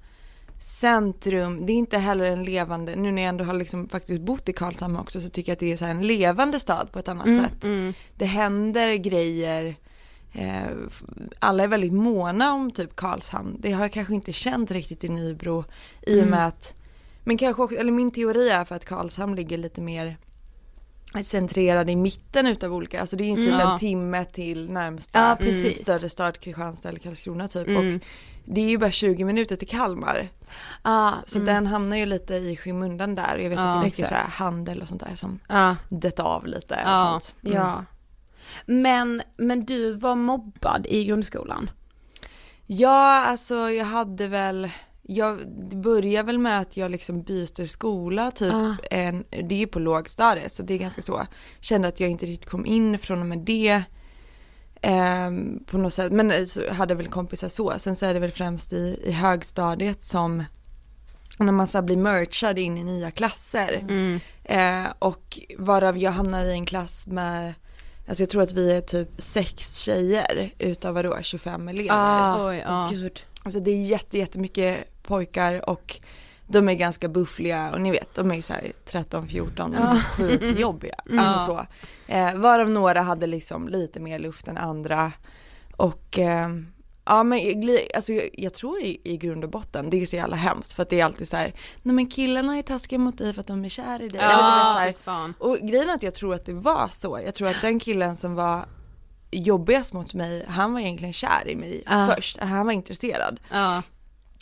centrum, 0.61 1.67
det 1.67 1.73
är 1.73 1.75
inte 1.75 1.99
heller 1.99 2.25
en 2.25 2.45
levande, 2.45 2.97
nu 2.97 3.12
när 3.12 3.23
jag 3.23 3.29
ändå 3.29 3.45
har 3.45 3.55
liksom 3.55 3.88
faktiskt 3.88 4.21
bott 4.23 4.49
i 4.49 4.53
Karlshamn 4.53 4.97
också 4.97 5.21
så 5.21 5.29
tycker 5.29 5.51
jag 5.53 5.55
att 5.57 5.61
det 5.61 5.73
är 5.73 5.77
så 5.77 5.85
en 5.85 6.07
levande 6.07 6.61
stad 6.61 6.93
på 6.93 6.99
ett 6.99 7.09
annat 7.09 7.27
Mm, 7.27 7.45
sätt. 7.45 7.65
mm. 7.65 7.95
Det 8.17 8.25
händer 8.27 8.95
grejer, 8.95 9.75
eh, 10.33 10.62
alla 11.38 11.62
är 11.62 11.69
väldigt 11.69 11.93
måna 11.93 12.53
om 12.53 12.71
typ 12.71 12.97
Karlshamn. 12.97 13.57
Det 13.61 13.73
har 13.73 13.83
jag 13.85 13.93
kanske 13.93 14.15
inte 14.15 14.33
känt 14.33 14.71
riktigt 14.71 15.05
i 15.05 15.09
Nybro 15.09 15.65
i 16.07 16.12
och 16.15 16.19
Mm. 16.19 16.31
med 16.31 16.47
att, 16.47 16.75
men 17.25 17.38
kanske 17.38 17.62
också, 17.62 17.77
eller 17.79 17.93
min 17.93 18.11
teori 18.11 18.49
är 18.49 18.65
för 18.65 18.75
att 18.75 18.85
Karlshamn 18.85 19.37
ligger 19.37 19.59
lite 19.59 19.81
mer 19.81 20.17
centrerad 21.25 21.90
i 21.90 21.96
mitten 21.96 22.46
utav 22.46 22.75
olika, 22.75 23.01
alltså 23.01 23.16
det 23.16 23.25
är 23.25 23.37
ju 23.37 23.42
typ 23.42 23.55
Mm. 23.55 23.68
en 23.68 23.79
timme 23.79 24.25
till 24.25 24.70
närmsta 24.72 25.18
Ja, 25.29 25.37
precis. 25.40 25.79
större 25.83 26.09
stad, 26.09 26.40
Kristianstad 26.40 26.88
eller 26.88 26.98
Karlskrona 26.98 27.48
typ. 27.48 27.68
Mm. 27.68 27.94
Och 27.96 28.03
det 28.44 28.61
är 28.61 28.68
ju 28.68 28.79
bara 28.79 28.90
20 28.90 29.25
minuter 29.25 29.57
till 29.57 29.68
Kalmar. 29.68 30.29
Ah, 30.83 31.12
Så 31.27 31.38
mm. 31.38 31.46
den 31.55 31.66
hamnar 31.66 31.96
ju 31.96 32.07
lite 32.07 32.35
i 32.35 32.57
skymundan 32.57 33.14
där. 33.14 33.37
Jag 33.38 33.51
vet 33.51 33.59
Ja, 33.59 33.64
att 33.68 33.75
det 33.75 33.81
är 33.81 33.85
mycket 33.85 34.09
så 34.09 34.14
här 34.14 34.27
handel 34.29 34.83
och 34.83 34.88
sånt 34.88 35.01
där 35.09 35.14
som 35.14 35.38
Ja, 35.48 35.77
dött 35.88 36.20
av 36.20 36.46
lite. 36.46 36.75
Och 36.75 36.81
Ja, 36.90 37.20
sånt. 37.22 37.44
Mm. 37.46 37.57
ja. 37.59 37.85
Men, 38.66 39.22
men 39.37 39.64
du 39.64 39.92
var 39.94 40.14
mobbad 40.14 40.87
i 40.87 41.05
grundskolan? 41.05 41.70
Ja, 42.66 43.25
alltså 43.25 43.70
jag 43.70 43.85
hade 43.85 44.27
väl, 44.29 44.70
jag, 45.03 45.38
det 45.71 45.77
började 45.77 46.27
väl 46.27 46.38
med 46.38 46.61
att 46.61 46.77
jag 46.77 46.91
liksom 46.91 47.23
byter 47.23 47.67
skola 47.67 48.31
typ, 48.31 48.53
Ah. 48.55 48.77
en, 48.91 49.25
det 49.31 49.55
är 49.55 49.59
ju 49.59 49.67
på 49.67 49.79
lågstadiet 49.79 50.53
så 50.53 50.62
det 50.62 50.75
är 50.75 50.79
ganska 50.79 51.03
så. 51.03 51.27
Kände 51.61 51.88
att 51.88 52.01
jag 52.01 52.11
inte 52.11 52.27
riktigt 52.27 52.51
kom 52.51 52.67
in 52.67 52.99
från 52.99 53.21
och 53.21 53.27
med 53.27 53.38
det. 53.38 53.83
ehm, 54.83 55.65
på 55.67 55.79
något 55.79 55.95
sätt, 55.95 56.12
men 56.12 56.31
eh, 56.31 56.45
så 56.45 56.73
hade 56.73 56.95
väl 56.95 57.09
kompisar 57.09 57.49
så. 57.49 57.73
Sen 57.79 57.97
så 57.97 58.07
är 58.07 58.15
det 58.15 58.21
väl 58.21 58.31
främst 58.31 58.73
i, 58.73 59.01
i 59.05 59.12
högstadiet 59.12 60.05
som 60.05 60.45
när 61.38 61.53
man 61.53 61.67
så 61.67 61.83
blir 61.83 61.97
merchad 61.97 62.59
in 62.59 62.79
i 62.79 62.85
nya 62.85 63.11
klasser. 63.11 63.79
Mm. 63.88 64.21
Eh, 64.45 64.93
och 64.99 65.38
varav 65.59 65.99
jag 65.99 66.11
hamnar 66.11 66.45
i 66.45 66.53
en 66.53 66.67
klass 66.67 67.07
med, 67.07 67.55
alltså 68.09 68.23
jag 68.23 68.31
tror 68.31 68.43
att 68.43 68.53
vi 68.53 68.77
är 68.77 68.81
typ 68.81 69.09
sex 69.19 69.79
tjejer 69.81 70.51
utav 70.59 70.95
vadå 70.95 71.19
25 71.23 71.69
elever. 71.69 71.91
Ah, 71.93 72.49
Oj, 72.49 72.57
ja. 72.67 72.88
Gud. 72.93 73.21
Alltså 73.45 73.61
det 73.61 73.71
är 73.71 73.83
jätte, 73.83 74.19
jättemycket 74.19 75.03
pojkar 75.03 75.69
och 75.71 75.97
de 76.47 76.69
är 76.69 76.75
ganska 76.75 77.09
buffliga 77.09 77.71
och 77.73 77.81
ni 77.81 77.91
vet 77.91 78.15
de 78.15 78.31
är 78.33 78.43
så 78.43 78.53
här 78.53 78.73
13, 78.85 79.29
14, 79.29 79.73
Ja. 79.79 79.97
skitjobbiga. 79.97 80.95
Alltså 81.19 81.47
så. 81.47 81.67
Eh, 82.13 82.35
varav 82.35 82.71
några 82.71 83.03
hade 83.03 83.27
liksom 83.27 83.69
lite 83.69 84.01
mer 84.01 84.19
luft 84.19 84.49
än 84.49 84.59
andra. 84.59 85.13
Och 85.77 86.19
eh, 86.19 86.49
ja 87.05 87.23
men 87.23 87.41
alltså, 87.95 88.13
jag, 88.13 88.31
jag 88.33 88.55
tror 88.55 88.81
i, 88.81 89.01
i 89.05 89.17
grund 89.17 89.45
och 89.45 89.51
botten, 89.51 89.91
det 89.91 90.03
är 90.03 90.07
så 90.07 90.17
jävla 90.17 90.37
hemskt 90.37 90.73
för 90.73 90.83
att 90.83 90.91
det 90.91 91.01
är 91.01 91.05
alltid 91.05 91.29
så 91.29 91.37
här, 91.37 91.53
nej 91.83 91.95
men 91.95 92.07
killarna 92.07 92.59
är 92.59 92.63
taskiga 92.63 92.99
mot 92.99 93.19
dig 93.19 93.33
för 93.33 93.41
att 93.41 93.47
de 93.47 93.65
är 93.65 93.69
kär 93.69 94.03
i 94.03 94.09
dig. 94.09 94.21
Eller, 94.21 94.87
vet, 94.87 94.97
så 94.97 95.03
Ja, 95.05 95.13
här, 95.13 95.33
och 95.39 95.59
grejen 95.59 95.89
är 95.89 95.95
att 95.95 96.03
jag 96.03 96.15
tror 96.15 96.35
att 96.35 96.45
det 96.47 96.53
var 96.53 96.91
så. 96.93 97.21
Jag 97.25 97.35
tror 97.35 97.49
att 97.49 97.61
den 97.63 97.81
killen 97.81 98.17
som 98.17 98.35
var 98.35 98.65
jobbigast 99.33 99.92
mot 99.92 100.14
mig, 100.14 100.45
han 100.49 100.73
var 100.73 100.81
egentligen 100.81 101.12
kär 101.12 101.49
i 101.49 101.57
mig 101.57 101.83
Ja. 101.87 102.12
först. 102.16 102.38
Han 102.40 102.66
var 102.66 102.73
intresserad. 102.73 103.40
Ja, 103.51 103.83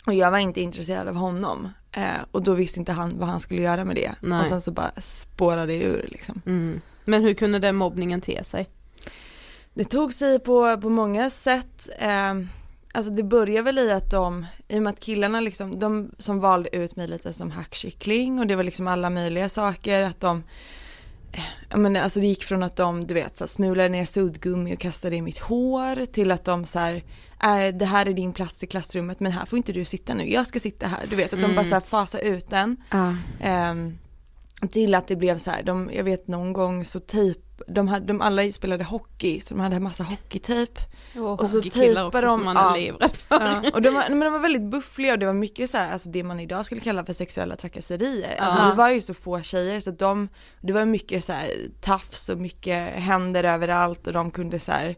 Och 0.05 0.13
jag 0.13 0.31
var 0.31 0.37
inte 0.37 0.61
intresserad 0.61 1.07
av 1.07 1.15
honom. 1.15 1.69
Eh, 1.91 2.03
och 2.31 2.43
då 2.43 2.53
visste 2.53 2.79
inte 2.79 2.91
han 2.91 3.19
vad 3.19 3.29
han 3.29 3.39
skulle 3.39 3.61
göra 3.61 3.85
med 3.85 3.95
det. 3.95 4.11
Nej. 4.21 4.41
Och 4.41 4.47
sen 4.47 4.61
så 4.61 4.71
bara 4.71 4.91
spårade 5.01 5.65
det 5.73 5.83
ur 5.83 6.07
liksom. 6.11 6.41
mm. 6.45 6.81
Men 7.05 7.23
hur 7.23 7.33
kunde 7.33 7.59
den 7.59 7.75
mobbningen 7.75 8.21
te 8.21 8.43
sig? 8.43 8.69
Det 9.73 9.83
tog 9.83 10.13
sig 10.13 10.39
på, 10.39 10.77
på 10.81 10.89
många 10.89 11.29
sätt. 11.29 11.89
Eh, 11.99 12.33
alltså 12.93 13.11
det 13.11 13.23
började 13.23 13.61
väl 13.61 13.79
i 13.79 13.91
att 13.91 14.11
de, 14.11 14.45
i 14.67 14.77
och 14.79 14.83
med 14.83 14.93
att 14.93 14.99
killarna 14.99 15.39
liksom, 15.39 15.79
de 15.79 16.11
som 16.17 16.39
valde 16.39 16.75
ut 16.75 16.95
mig 16.95 17.07
lite 17.07 17.33
som 17.33 17.51
hackkyckling 17.51 18.39
och 18.39 18.47
det 18.47 18.55
var 18.55 18.63
liksom 18.63 18.87
alla 18.87 19.09
möjliga 19.09 19.49
saker. 19.49 20.03
Att 20.03 20.19
de, 20.19 20.43
men 21.75 21.95
alltså 21.95 22.19
det 22.19 22.27
gick 22.27 22.43
från 22.43 22.63
att 22.63 22.75
de, 22.75 23.07
du 23.07 23.13
vet, 23.13 23.37
så 23.37 23.43
här, 23.43 23.49
smulade 23.49 23.89
ner 23.89 24.05
suddgummi 24.05 24.75
och 24.75 24.79
kastade 24.79 25.15
i 25.15 25.21
mitt 25.21 25.39
hår 25.39 26.05
till 26.05 26.31
att 26.31 26.45
de 26.45 26.65
så 26.65 26.79
här, 26.79 26.93
äh, 27.43 27.75
det 27.75 27.85
här 27.85 28.05
är 28.05 28.13
din 28.13 28.33
plats 28.33 28.63
i 28.63 28.67
klassrummet 28.67 29.19
men 29.19 29.31
här 29.31 29.45
får 29.45 29.57
inte 29.57 29.73
du 29.73 29.85
sitta 29.85 30.13
nu, 30.13 30.31
jag 30.31 30.47
ska 30.47 30.59
sitta 30.59 30.87
här. 30.87 30.99
Du 31.09 31.15
vet 31.15 31.33
att 31.33 31.41
de 31.41 31.55
bara 31.55 31.65
så 31.65 31.73
här 31.73 31.81
fasade 31.81 32.23
ut 32.23 32.49
den. 32.49 32.77
Ja. 32.89 33.15
Ehm, 33.39 33.97
till 34.71 34.95
att 34.95 35.07
det 35.07 35.15
blev 35.15 35.37
så 35.37 35.51
här, 35.51 35.63
de, 35.63 35.89
jag 35.93 36.03
vet 36.03 36.27
någon 36.27 36.53
gång 36.53 36.85
så 36.85 36.99
tejp, 36.99 37.41
de, 37.67 37.87
hade, 37.87 38.05
de 38.05 38.21
alla 38.21 38.51
spelade 38.51 38.83
hockey 38.83 39.39
så 39.41 39.53
de 39.53 39.59
hade 39.61 39.75
en 39.75 39.83
massa 39.83 40.03
hockeytejp. 40.03 40.81
Och, 41.15 41.39
Och 41.41 41.49
så 41.49 41.61
tejpar 41.61 42.05
också 42.05 42.21
de- 42.21 42.27
som 42.27 42.43
man 42.45 42.55
ja. 42.55 42.75
är 42.77 42.81
livrädd 42.81 43.11
för. 43.15 43.71
Och 43.73 43.81
de 43.81 43.89
var, 43.89 44.03
men 44.09 44.19
de 44.19 44.33
var 44.33 44.39
väldigt 44.39 44.61
buffliga 44.61 45.13
och 45.13 45.19
det 45.19 45.25
var 45.25 45.33
mycket 45.33 45.69
så 45.69 45.77
här, 45.77 45.91
alltså 45.93 46.09
det 46.09 46.23
man 46.23 46.39
idag 46.39 46.65
skulle 46.65 46.81
kalla 46.81 47.05
för 47.05 47.13
sexuella 47.13 47.55
trakasserier. 47.55 48.35
Alltså 48.41 48.59
Ja. 48.59 48.69
vi 48.69 48.75
var 48.75 48.89
ju 48.89 49.01
så 49.01 49.13
få 49.13 49.41
tjejer 49.41 49.79
så 49.79 49.91
de, 49.91 50.29
det 50.61 50.73
var 50.73 50.85
mycket 50.85 51.23
så 51.23 51.33
här 51.33 51.49
tafs 51.81 52.29
och 52.29 52.37
mycket 52.37 52.93
händer 52.93 53.43
överallt 53.43 54.07
och 54.07 54.13
de 54.13 54.31
kunde 54.31 54.59
så 54.59 54.71
här 54.71 54.95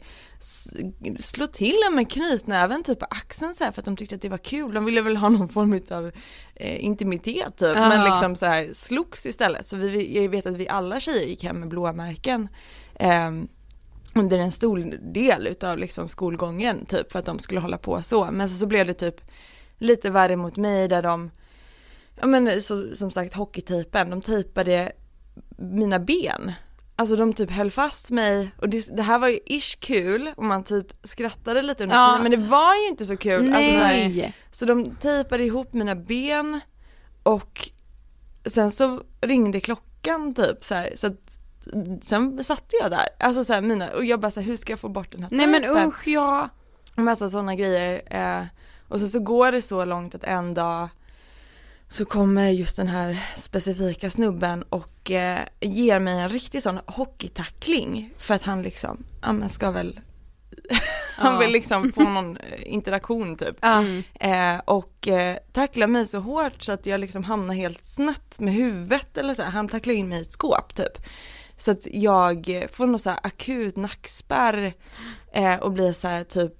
slå 1.19 1.47
till 1.47 1.79
en 1.89 1.95
med 1.95 2.11
knytnäven 2.11 2.83
typ 2.83 2.99
på 2.99 3.05
axeln 3.09 3.55
så 3.55 3.63
här 3.63 3.71
för 3.71 3.81
att 3.81 3.85
de 3.85 3.97
tyckte 3.97 4.15
att 4.15 4.21
det 4.21 4.29
var 4.29 4.37
kul. 4.37 4.73
De 4.73 4.85
ville 4.85 5.01
väl 5.01 5.17
ha 5.17 5.29
någon 5.29 5.49
form 5.49 5.79
av 5.91 6.11
eh, 6.55 6.85
intimitet 6.85 7.57
typ 7.57 7.75
Ja. 7.77 7.89
men 7.89 8.03
liksom 8.11 8.35
så 8.35 8.45
här 8.45 8.69
slogs 8.73 9.25
istället. 9.25 9.67
Så 9.67 9.75
vi, 9.75 10.21
jag 10.23 10.29
vet 10.29 10.45
att 10.45 10.55
vi 10.57 10.69
alla 10.69 10.99
tjejer 10.99 11.27
gick 11.27 11.43
hem 11.43 11.59
med 11.59 11.67
blåmärken. 11.69 12.47
ehm, 12.95 13.47
under 14.15 14.37
en 14.37 14.51
stor 14.51 14.79
del 15.13 15.47
utav 15.47 15.77
liksom 15.77 16.07
skolgången 16.07 16.85
typ 16.85 17.11
för 17.11 17.19
att 17.19 17.25
de 17.25 17.39
skulle 17.39 17.59
hålla 17.59 17.77
på 17.77 18.01
så. 18.01 18.31
Men 18.31 18.49
så, 18.49 18.55
så 18.55 18.65
blev 18.67 18.87
det 18.87 18.93
typ 18.93 19.15
lite 19.77 20.09
värre 20.09 20.35
mot 20.35 20.57
mig 20.57 20.87
där 20.87 21.01
de, 21.01 21.31
ja 22.21 22.27
men 22.27 22.61
så, 22.61 22.95
som 22.95 23.11
sagt 23.11 23.33
hockeytejpen, 23.33 24.09
de 24.09 24.21
tejpade 24.21 24.91
mina 25.57 25.99
ben. 25.99 26.51
Alltså 26.95 27.15
de 27.15 27.33
typ 27.33 27.49
höll 27.51 27.71
fast 27.71 28.11
mig 28.11 28.51
och 28.57 28.69
det, 28.69 28.95
det 28.97 29.03
här 29.03 29.19
var 29.19 29.27
ju 29.27 29.39
ish 29.45 29.79
kul 29.79 30.31
och 30.37 30.43
man 30.43 30.63
typ 30.63 30.87
skrattade 31.07 31.61
lite 31.61 31.83
under 31.83 31.95
Ja. 31.95 32.07
tiden 32.11 32.21
men 32.23 32.31
det 32.41 32.47
var 32.49 32.75
ju 32.75 32.87
inte 32.87 33.05
så 33.05 33.17
kul. 33.17 33.53
Alltså, 33.53 33.71
så, 33.71 33.77
här, 33.77 33.93
Nej. 33.93 34.33
så 34.51 34.65
de 34.65 34.95
tejpade 34.95 35.43
ihop 35.43 35.73
mina 35.73 35.95
ben 35.95 36.59
och 37.23 37.69
sen 38.45 38.71
så 38.71 39.01
ringde 39.21 39.59
klockan 39.59 40.33
typ 40.33 40.63
så 40.63 40.75
här, 40.75 40.93
så 40.95 41.07
att 41.07 41.37
sen 42.01 42.43
satt 42.43 42.73
jag 42.81 42.91
där, 42.91 43.07
alltså 43.19 43.43
så 43.43 43.53
här, 43.53 43.61
mina, 43.61 43.91
och 43.91 44.05
jag 44.05 44.19
bara 44.19 44.31
så 44.31 44.39
här, 44.39 44.47
hur 44.47 44.57
ska 44.57 44.71
jag 44.71 44.79
få 44.79 44.89
bort 44.89 45.11
den 45.11 45.21
här 45.23 45.29
Nej 45.31 45.47
men 45.47 45.61
tejpen? 45.61 45.87
usch 45.87 46.07
ja. 46.07 46.49
massa 46.95 47.29
sådana 47.29 47.55
grejer. 47.55 48.01
Eh, 48.05 48.45
och 48.87 48.99
så, 48.99 49.07
så 49.07 49.19
går 49.19 49.51
det 49.51 49.61
så 49.61 49.85
långt 49.85 50.15
att 50.15 50.23
en 50.23 50.53
dag 50.53 50.89
så 51.93 52.05
kommer 52.05 52.49
just 52.49 52.77
den 52.77 52.87
här 52.87 53.19
specifika 53.37 54.09
snubben 54.09 54.63
och 54.63 55.11
eh, 55.11 55.39
ger 55.61 55.99
mig 55.99 56.19
en 56.19 56.29
riktig 56.29 56.63
sån 56.63 56.79
hockeytackling 56.87 58.13
för 58.17 58.33
att 58.33 58.43
han 58.43 58.61
liksom, 58.63 59.03
ja 59.21 59.31
men 59.33 59.49
ska 59.49 59.71
väl 59.71 59.99
Han 61.15 61.33
Ja. 61.33 61.39
vill 61.39 61.51
liksom 61.51 61.91
få 61.91 62.03
någon 62.03 62.37
eh, 62.37 62.73
interaktion 62.73 63.35
typ. 63.37 63.55
Ja. 63.61 63.83
Eh, 64.19 64.59
och 64.65 65.07
eh, 65.07 65.37
tacklar 65.53 65.87
mig 65.87 66.05
så 66.07 66.19
hårt 66.19 66.63
så 66.63 66.71
att 66.71 66.85
jag 66.85 66.99
liksom 66.99 67.23
hamnar 67.23 67.53
helt 67.53 67.83
snett 67.83 68.39
med 68.39 68.53
huvudet 68.53 69.17
eller 69.17 69.33
så 69.33 69.41
här. 69.41 69.49
Han 69.51 69.67
tacklar 69.67 69.93
in 69.93 70.07
mig 70.09 70.19
i 70.19 70.21
ett 70.21 70.33
skåp 70.33 70.75
typ. 70.75 70.97
Så 71.57 71.71
att 71.71 71.87
jag 71.91 72.65
får 72.71 72.87
någon 72.87 72.99
så 72.99 73.09
här 73.09 73.19
akut 73.23 73.75
nackspärr 73.77 74.73
eh, 75.33 75.55
och 75.55 75.71
blir 75.71 75.93
så 75.93 76.07
här 76.07 76.23
typ, 76.23 76.53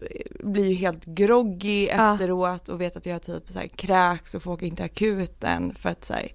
blir 0.43 0.65
ju 0.69 0.73
helt 0.75 1.05
groggy 1.05 1.87
Ja. 1.87 2.13
efteråt 2.13 2.69
och 2.69 2.81
vet 2.81 2.95
att 2.95 3.05
jag 3.05 3.21
typ 3.23 3.49
så 3.49 3.59
här 3.59 3.67
kräks 3.67 4.35
och 4.35 4.43
får 4.43 4.51
åka 4.51 4.65
in 4.65 4.75
till 4.75 4.85
akuten 4.85 5.75
för 5.75 5.89
att 5.89 6.05
så 6.05 6.13
här, 6.13 6.27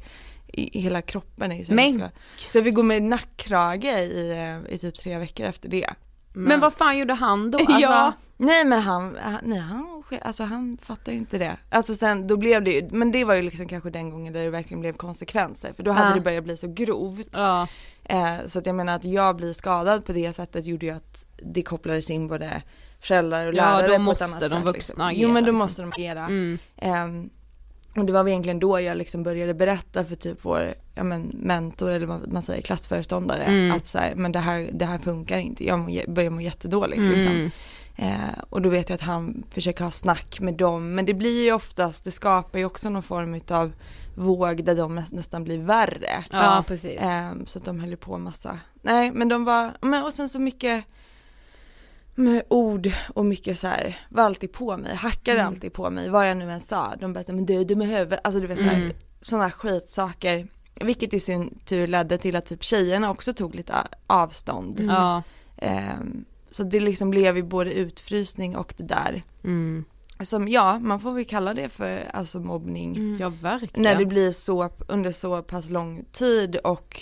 i, 0.53 0.81
hela 0.81 1.03
kroppen 1.03 1.53
är 1.53 1.65
så, 1.65 1.73
Men- 1.73 1.93
så, 2.01 2.09
så 2.51 2.59
jag 2.59 2.65
fick 2.65 2.75
gå 2.75 2.83
med 2.83 3.03
nackkrage 3.03 3.85
i, 3.85 4.31
eh, 4.67 4.75
i 4.75 4.79
typ 4.79 4.95
tre 4.95 5.19
veckor 5.19 5.47
efter 5.47 5.69
det. 5.69 5.91
Men 6.33 6.61
vad 6.61 6.73
fan 6.73 6.99
gjorde 6.99 7.15
han 7.15 7.51
då? 7.51 7.59
Alltså, 7.69 7.79
Ja. 7.81 8.13
Nej 8.41 8.65
men 8.65 8.81
han, 8.81 9.17
han, 9.23 9.39
nej, 9.43 9.59
han, 9.59 10.03
alltså 10.23 10.45
han 10.45 10.79
fattar 10.83 11.13
ju 11.13 11.19
inte 11.19 11.39
det. 11.39 11.57
Alltså 11.71 11.95
sen, 11.95 12.27
då 12.27 12.37
blev 12.37 12.63
det 12.65 12.71
ju, 12.71 12.89
men 12.91 13.13
det 13.13 13.25
var 13.25 13.35
ju 13.35 13.43
liksom 13.43 13.69
kanske 13.69 13.91
den 13.91 14.11
gången 14.11 14.33
där 14.33 14.45
det 14.45 14.51
verkligen 14.51 14.81
blev 14.81 14.93
konsekvenser. 14.93 15.73
För 15.77 15.83
då 15.83 15.91
hade 15.91 16.09
Ja. 16.09 16.15
det 16.15 16.21
börjat 16.21 16.45
bli 16.45 16.57
så 16.57 16.69
grovt. 16.73 17.29
Ja. 17.33 17.69
Eh, 18.11 18.37
så 18.47 18.59
att 18.59 18.67
jag 18.67 18.75
menar 18.75 18.97
att 18.97 19.05
jag 19.05 19.37
blir 19.37 19.53
skadad 19.53 20.05
på 20.05 20.13
det 20.13 20.33
sättet 20.33 20.67
gjorde 20.67 20.87
ju 20.87 20.93
att 20.93 21.25
det 21.43 21.63
kopplades 21.63 22.11
in 22.11 22.29
både 22.29 22.63
föräldrar 23.01 23.47
och 23.47 23.55
Ja, 23.55 23.63
lärare 23.63 23.83
då 23.87 23.89
på 23.89 23.95
ett 23.95 24.01
måste 24.01 24.25
annat 24.25 24.41
de 24.41 24.49
sätt. 24.49 24.59
vuxna 24.59 24.73
liksom. 24.73 25.01
agera, 25.03 25.23
Jo 25.23 25.29
men 25.33 25.45
då 25.45 25.47
liksom. 25.51 25.59
måste 25.59 25.83
de 25.83 25.93
agera. 25.93 26.21
Mm. 26.25 26.59
Ehm, 26.77 27.31
och 27.97 28.05
det 28.05 28.13
var 28.13 28.23
väl 28.25 28.31
egentligen 28.31 28.59
då 28.61 28.81
jag 28.81 28.97
liksom 28.97 29.23
började 29.23 29.55
berätta 29.55 30.05
för 30.05 30.15
typ 30.17 30.39
vår 30.43 30.75
ja, 30.95 31.03
men, 31.05 31.23
mentor 31.35 31.91
eller 31.91 32.07
vad 32.07 32.33
man 32.33 32.43
säger 32.43 32.63
klassföreståndare 32.63 33.43
Mm. 33.45 33.77
att 33.77 33.87
så 33.87 33.99
här, 33.99 34.15
men 34.15 34.33
det 34.33 34.39
här, 34.39 34.71
det 34.73 34.85
här 34.85 34.99
funkar 34.99 35.39
inte, 35.39 35.65
jag 35.67 35.79
må, 35.79 36.01
börjar 36.09 36.31
må 36.31 36.41
jättedåligt 36.41 36.99
Mm. 36.99 37.13
liksom. 37.13 37.51
Eh, 37.97 38.39
och 38.51 38.63
då 38.63 38.69
vet 38.69 38.89
jag 38.89 38.95
att 38.95 39.01
han 39.01 39.43
försöker 39.51 39.85
ha 39.85 39.91
snack 39.91 40.41
med 40.41 40.55
dem 40.55 40.95
men 40.95 41.05
det 41.07 41.15
blir 41.15 41.45
ju 41.45 41.53
oftast, 41.53 42.05
det 42.05 42.11
skapar 42.11 42.59
ju 42.59 42.65
också 42.65 42.91
någon 42.91 43.03
form 43.03 43.41
av 43.51 43.73
våg 44.19 44.65
där 44.65 44.75
de 44.77 44.95
nä- 44.95 45.05
nästan 45.11 45.45
blir 45.45 45.59
värre. 45.59 46.25
Ja, 46.31 46.65
precis. 46.67 46.99
Eh, 47.01 47.33
så 47.47 47.59
att 47.59 47.65
de 47.65 47.81
höll 47.81 47.97
på 47.97 48.19
massa, 48.19 48.59
nej 48.83 49.11
men 49.13 49.29
de 49.29 49.45
var, 49.45 49.77
men 49.81 50.05
och 50.05 50.15
sen 50.15 50.29
så 50.29 50.39
mycket 50.39 50.85
med 52.15 52.43
ord 52.49 52.91
och 53.15 53.25
mycket 53.27 53.59
så 53.59 53.67
här, 53.67 53.99
var 54.09 54.23
alltid 54.25 54.53
på 54.53 54.77
mig, 54.77 54.95
hackade 54.95 55.41
Mm. 55.41 55.47
alltid 55.53 55.73
på 55.73 55.91
mig, 55.91 56.09
vad 56.11 56.31
jag 56.31 56.37
nu 56.37 56.53
än 56.53 56.61
sa. 56.61 56.95
De 57.01 57.13
bara, 57.13 57.25
men 57.29 57.47
du 57.47 57.61
är 57.61 57.65
dum 57.65 57.83
i 57.83 57.87
huvudet, 57.87 58.21
alltså 58.25 58.41
du 58.41 58.47
vet 58.47 58.59
såhär, 58.59 58.75
Mm. 58.75 58.97
sådana 59.21 59.51
skitsaker. 59.51 60.49
Vilket 60.75 61.15
i 61.15 61.21
sin 61.21 61.59
tur 61.65 61.87
ledde 61.87 62.19
till 62.19 62.37
att 62.37 62.47
typ 62.47 62.63
tjejerna 62.65 63.11
också 63.11 63.35
tog 63.35 63.55
lite 63.55 63.75
avstånd. 64.07 64.81
Ja. 64.81 65.23
Ehm, 65.57 66.25
så 66.51 66.63
det 66.63 66.81
liksom 66.81 67.11
blev 67.11 67.37
ju 67.37 67.43
både 67.43 67.73
utfrysning 67.73 68.57
och 68.57 68.75
det 68.77 68.85
där. 68.85 69.23
Mm. 69.45 69.85
Som 70.23 70.49
ja, 70.49 70.79
man 70.79 71.01
får 71.01 71.13
väl 71.13 71.25
kalla 71.25 71.55
det 71.55 71.69
för 71.69 72.11
alltså 72.15 72.39
mobbning. 72.39 73.17
Ja 73.21 73.33
verkligen. 73.43 73.83
När 73.83 73.97
det 73.97 74.05
blir 74.07 74.33
så 74.33 74.71
under 74.89 75.13
så 75.13 75.43
pass 75.43 75.69
lång 75.71 76.05
tid 76.13 76.57
och 76.57 77.01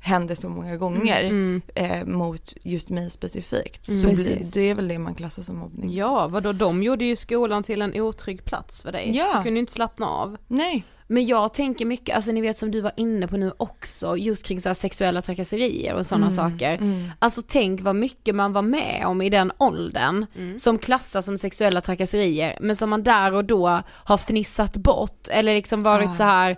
händer 0.00 0.34
så 0.34 0.48
många 0.48 0.76
gånger 0.76 1.24
Mm. 1.24 1.62
eh, 1.74 2.04
mot 2.04 2.52
just 2.62 2.90
mig 2.90 3.10
specifikt. 3.10 3.88
Mm. 3.88 4.00
så 4.00 4.08
blir, 4.08 4.40
det 4.54 4.60
är 4.60 4.74
väl 4.74 4.88
det 4.88 4.98
man 4.98 5.14
klassar 5.14 5.42
som 5.42 5.56
mobbning. 5.56 5.94
Ja 5.94 6.28
vadå, 6.28 6.52
de 6.52 6.82
gjorde 6.82 7.04
ju 7.04 7.16
skolan 7.16 7.62
till 7.62 7.82
en 7.82 8.00
otrygg 8.00 8.44
plats 8.44 8.82
för 8.82 8.92
dig. 8.92 9.10
Ja. 9.16 9.26
Du 9.36 9.42
kunde 9.42 9.50
ju 9.50 9.60
inte 9.60 9.72
slappna 9.72 10.06
av. 10.08 10.36
Nej. 10.46 10.84
Men 11.08 11.26
jag 11.26 11.54
tänker 11.54 11.84
mycket, 11.84 12.16
alltså 12.16 12.32
ni 12.32 12.40
vet 12.40 12.58
som 12.58 12.70
du 12.70 12.80
var 12.80 12.92
inne 12.96 13.28
på 13.28 13.36
nu 13.36 13.52
också, 13.56 14.16
just 14.16 14.46
kring 14.46 14.60
så 14.60 14.68
här 14.68 14.74
sexuella 14.74 15.20
trakasserier 15.22 15.94
och 15.94 16.06
sådana 16.06 16.30
saker. 16.30 16.74
Mm. 16.74 17.10
Alltså 17.18 17.42
tänk 17.46 17.80
vad 17.80 17.96
mycket 17.96 18.34
man 18.34 18.52
var 18.52 18.62
med 18.62 19.02
om 19.06 19.22
i 19.22 19.30
den 19.30 19.52
åldern 19.58 20.26
som 20.58 20.78
klassas 20.78 21.24
som 21.24 21.38
sexuella 21.38 21.80
trakasserier 21.80 22.58
men 22.60 22.76
som 22.76 22.90
man 22.90 23.02
där 23.02 23.32
och 23.34 23.44
då 23.44 23.82
har 23.88 24.16
fnissat 24.16 24.76
bort 24.76 25.28
eller 25.30 25.54
liksom 25.54 25.82
varit 25.82 26.08
Ah. 26.08 26.12
så 26.12 26.22
här 26.22 26.56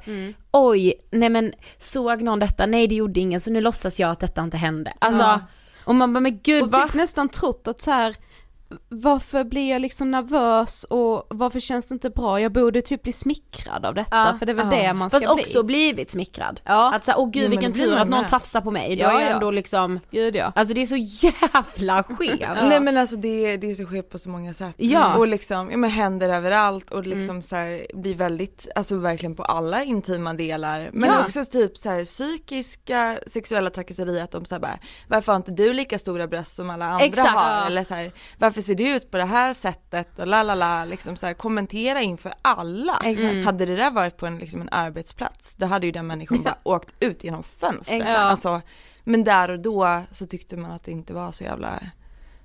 oj, 0.51 0.95
nej 1.11 1.29
men 1.29 1.53
såg 1.79 2.23
någon 2.23 2.39
detta? 2.39 2.67
Nej 2.67 2.87
det 2.87 2.95
gjorde 2.95 3.21
ingen 3.21 3.41
så 3.41 3.51
nu 3.51 3.61
låtsas 3.61 4.01
jag 4.01 4.11
att 4.11 4.21
detta 4.21 4.43
inte 4.43 4.57
hände. 4.57 4.93
Alltså, 4.99 5.23
Ja. 5.23 5.41
och 5.85 5.95
man 5.95 6.13
bara 6.13 6.21
men 6.21 6.39
gud 6.43 6.63
Och 6.63 6.71
va? 6.73 6.87
typ 6.87 6.95
nästan 6.95 7.29
trott 7.29 7.69
att 7.69 7.81
så 7.81 7.91
här. 7.91 8.17
Varför 8.88 9.44
blir 9.44 9.70
jag 9.70 9.83
liksom 9.83 10.11
nervös 10.11 10.85
och 10.85 11.26
varför 11.31 11.61
känns 11.61 11.87
det 11.87 11.92
inte 11.92 12.11
bra? 12.11 12.40
Jag 12.40 12.52
borde 12.52 12.83
typ 12.83 13.02
bli 13.02 13.12
smickrad 13.12 13.87
av 13.87 13.94
detta 13.94 14.16
Ja. 14.16 14.37
för 14.38 14.46
det 14.46 14.52
är 14.52 14.54
väl 14.54 14.66
Ja. 14.72 14.83
det 14.83 14.92
man 14.92 15.11
ska 15.11 15.20
Fast 15.20 15.35
bli. 15.35 15.44
också 15.44 15.62
blivit 15.62 16.11
smickrad. 16.11 16.61
Ja. 16.64 16.94
Att 16.94 17.04
såhär, 17.04 17.18
åh 17.18 17.31
gud 17.31 17.44
Jo, 17.44 17.50
vilken 17.50 17.72
tur 17.72 17.96
att 17.96 18.09
någon 18.09 18.20
med. 18.20 18.31
tafsar 18.31 18.61
på 18.61 18.70
mig. 18.70 18.96
Då 18.96 19.02
Ja, 19.02 19.11
är 19.11 19.12
jag 19.20 19.22
ja. 19.31 19.35
ändå 19.35 19.50
liksom, 19.50 20.00
Gud 20.11 20.37
ja. 20.37 20.52
alltså 20.54 20.74
det 20.74 20.83
är 20.83 20.87
så 20.87 21.26
jävla 21.26 22.02
skevt. 22.02 22.40
Nej 22.40 22.81
men 22.81 22.96
alltså 22.96 23.16
det, 23.16 23.28
är- 23.46 23.59
det 23.59 23.70
är 23.70 23.74
så 23.74 23.87
skevt 23.87 24.11
på 24.11 24.18
så 24.18 24.28
många 24.28 24.54
sätt. 24.54 24.74
Ja. 24.78 25.14
Och 25.16 25.26
liksom, 25.28 25.70
ja 25.70 25.76
men 25.76 25.90
händer 25.90 26.28
överallt 26.28 26.90
och 26.90 27.07
liksom 27.07 27.42
så 27.42 27.57
här, 27.57 27.87
blir 27.94 28.14
väldigt, 28.14 28.68
alltså 28.74 28.96
verkligen 28.96 29.35
på 29.35 29.42
alla 29.42 29.85
intima 29.85 30.35
delar. 30.35 30.90
Men 30.92 31.11
Ja. 31.11 31.24
också 31.24 31.44
typ 31.44 31.76
så 31.76 31.88
här 31.90 32.04
psykiska 32.04 33.18
sexuella 33.26 33.70
trakasserier 33.70 34.24
att 34.24 34.31
de 34.31 34.44
säger 34.44 34.61
bara, 34.61 34.78
varför 35.09 35.33
har 35.33 35.37
inte 35.37 35.50
du 35.52 35.72
lika 35.72 35.98
stora 35.98 36.26
bröst 36.26 36.54
som 36.54 36.70
alla 36.70 36.85
andra 36.87 37.04
Exakt. 37.04 37.28
har? 37.28 37.66
Eller 37.66 37.85
så 37.85 37.94
här, 37.94 38.12
varför 38.38 38.58
ser 38.62 38.75
du 38.75 38.88
ut 38.88 39.11
på 39.11 39.16
det 39.16 39.25
här 39.25 39.55
sättet? 39.55 40.18
Och 40.18 40.27
la 40.27 40.42
la 40.42 40.55
la, 40.55 40.85
liksom 40.85 41.16
så 41.16 41.27
här, 41.27 41.35
kommentera 41.35 42.03
inför 42.03 42.35
alla. 42.42 43.01
Exakt. 43.05 43.44
Hade 43.44 43.66
det 43.66 43.77
där 43.77 43.90
varit 43.90 44.16
på 44.16 44.27
en, 44.27 44.38
liksom 44.38 44.61
en 44.61 44.68
arbetsplats, 44.73 45.55
då 45.55 45.66
hade 45.66 45.87
ju 45.87 45.92
den 45.92 46.07
människan 46.07 46.42
bara 46.42 46.59
åkt 46.62 46.94
ut 47.01 47.25
genom 47.25 47.42
fönstret. 47.42 48.01
Exakt. 48.01 48.18
Alltså, 48.18 48.61
men 49.05 49.25
där 49.25 49.51
och 49.51 49.61
då 49.61 50.03
så 50.12 50.27
tyckte 50.27 50.57
man 50.57 50.71
att 50.71 50.85
det 50.85 50.92
inte 50.92 51.14
var 51.14 51.33
så 51.33 51.44
jävla 51.44 51.81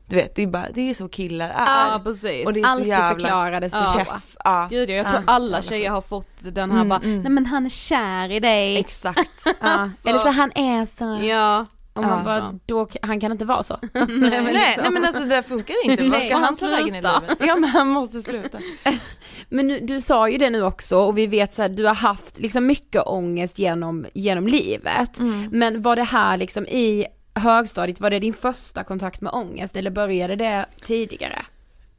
du 0.05 0.15
vet, 0.15 0.35
det 0.35 0.43
är, 0.43 0.47
bara, 0.47 0.65
det 0.73 0.89
är 0.89 0.93
så 0.93 1.09
killar 1.09 1.49
är. 1.49 1.65
Ja 1.65 2.01
precis. 2.03 2.45
Och 2.45 2.53
det 2.53 2.59
är 2.59 2.63
så 2.63 2.69
Alltid 2.69 2.87
jävla 2.87 3.09
förklarades 3.09 3.71
det 3.71 3.77
Ja. 3.77 4.21
ja. 4.43 4.67
Gud 4.69 4.89
ja, 4.89 4.93
jag 4.95 5.07
tror 5.07 5.19
Ja. 5.27 5.33
alla 5.33 5.61
tjejer 5.61 5.89
har 5.89 6.01
fått 6.01 6.27
den 6.39 6.71
här 6.71 6.77
Mm, 6.77 6.89
bara, 6.89 6.99
mm. 6.99 7.21
nej 7.21 7.31
men 7.31 7.45
han 7.45 7.65
är 7.65 7.69
kär 7.69 8.31
i 8.31 8.39
dig. 8.39 8.77
Exakt. 8.77 9.45
Ja. 9.45 9.53
Alltså. 9.59 10.09
Eller 10.09 10.19
så 10.19 10.29
han 10.29 10.51
är 10.55 10.87
så. 10.97 11.25
Ja. 11.25 11.65
Och 11.93 12.03
man 12.03 12.17
Ja. 12.17 12.23
bara, 12.23 12.59
då, 12.65 12.87
han 13.01 13.19
kan 13.19 13.31
inte 13.31 13.45
vara 13.45 13.63
så. 13.63 13.77
nej, 13.93 14.05
nej, 14.07 14.53
nej 14.53 14.89
men 14.91 15.05
alltså 15.05 15.21
det 15.21 15.27
där 15.29 15.41
funkar 15.41 15.75
inte. 15.85 16.03
Vad 16.03 16.11
Nej, 16.11 16.29
ska 16.29 16.37
han 16.37 16.55
ta 16.55 16.67
vägen 16.67 16.87
i 16.95 16.99
sluta. 17.01 17.19
livet? 17.21 17.37
Ja 17.39 17.55
men 17.55 17.69
han 17.69 17.87
måste 17.87 18.21
sluta. 18.21 18.57
Men 19.49 19.67
nu, 19.67 19.79
du 19.79 20.01
sa 20.01 20.29
ju 20.29 20.37
det 20.37 20.49
nu 20.49 20.63
också 20.63 20.97
och 20.97 21.17
vi 21.17 21.27
vet 21.27 21.53
så 21.53 21.61
här, 21.61 21.69
du 21.69 21.85
har 21.85 21.95
haft 21.95 22.39
liksom 22.39 22.65
mycket 22.65 23.01
ångest 23.05 23.59
genom, 23.59 24.05
genom 24.13 24.47
livet. 24.47 25.19
Mm. 25.19 25.49
Men 25.51 25.81
var 25.81 25.95
det 25.95 26.03
här 26.03 26.37
liksom 26.37 26.65
i 26.65 27.05
högstadiet, 27.35 27.99
var 27.99 28.09
det 28.09 28.19
din 28.19 28.33
första 28.33 28.83
kontakt 28.83 29.21
med 29.21 29.33
ångest 29.33 29.75
eller 29.75 29.91
började 29.91 30.35
det 30.35 30.65
tidigare? 30.81 31.45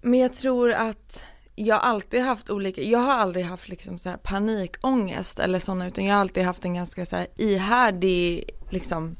Men 0.02 0.20
jag 0.20 0.32
tror 0.32 0.72
att 0.72 1.22
jag 1.54 1.80
alltid 1.82 2.22
haft 2.22 2.50
olika, 2.50 2.82
jag 2.82 2.98
har 2.98 3.12
aldrig 3.14 3.44
haft 3.44 3.68
liksom 3.68 3.98
så 3.98 4.08
här 4.08 4.16
panikångest 4.16 5.38
eller 5.38 5.58
sådana 5.58 5.86
utan 5.88 6.04
jag 6.04 6.14
har 6.14 6.20
alltid 6.20 6.44
haft 6.44 6.64
en 6.64 6.74
ganska 6.74 7.06
så 7.06 7.16
här 7.16 7.26
ihärdig 7.36 8.50
liksom 8.70 9.16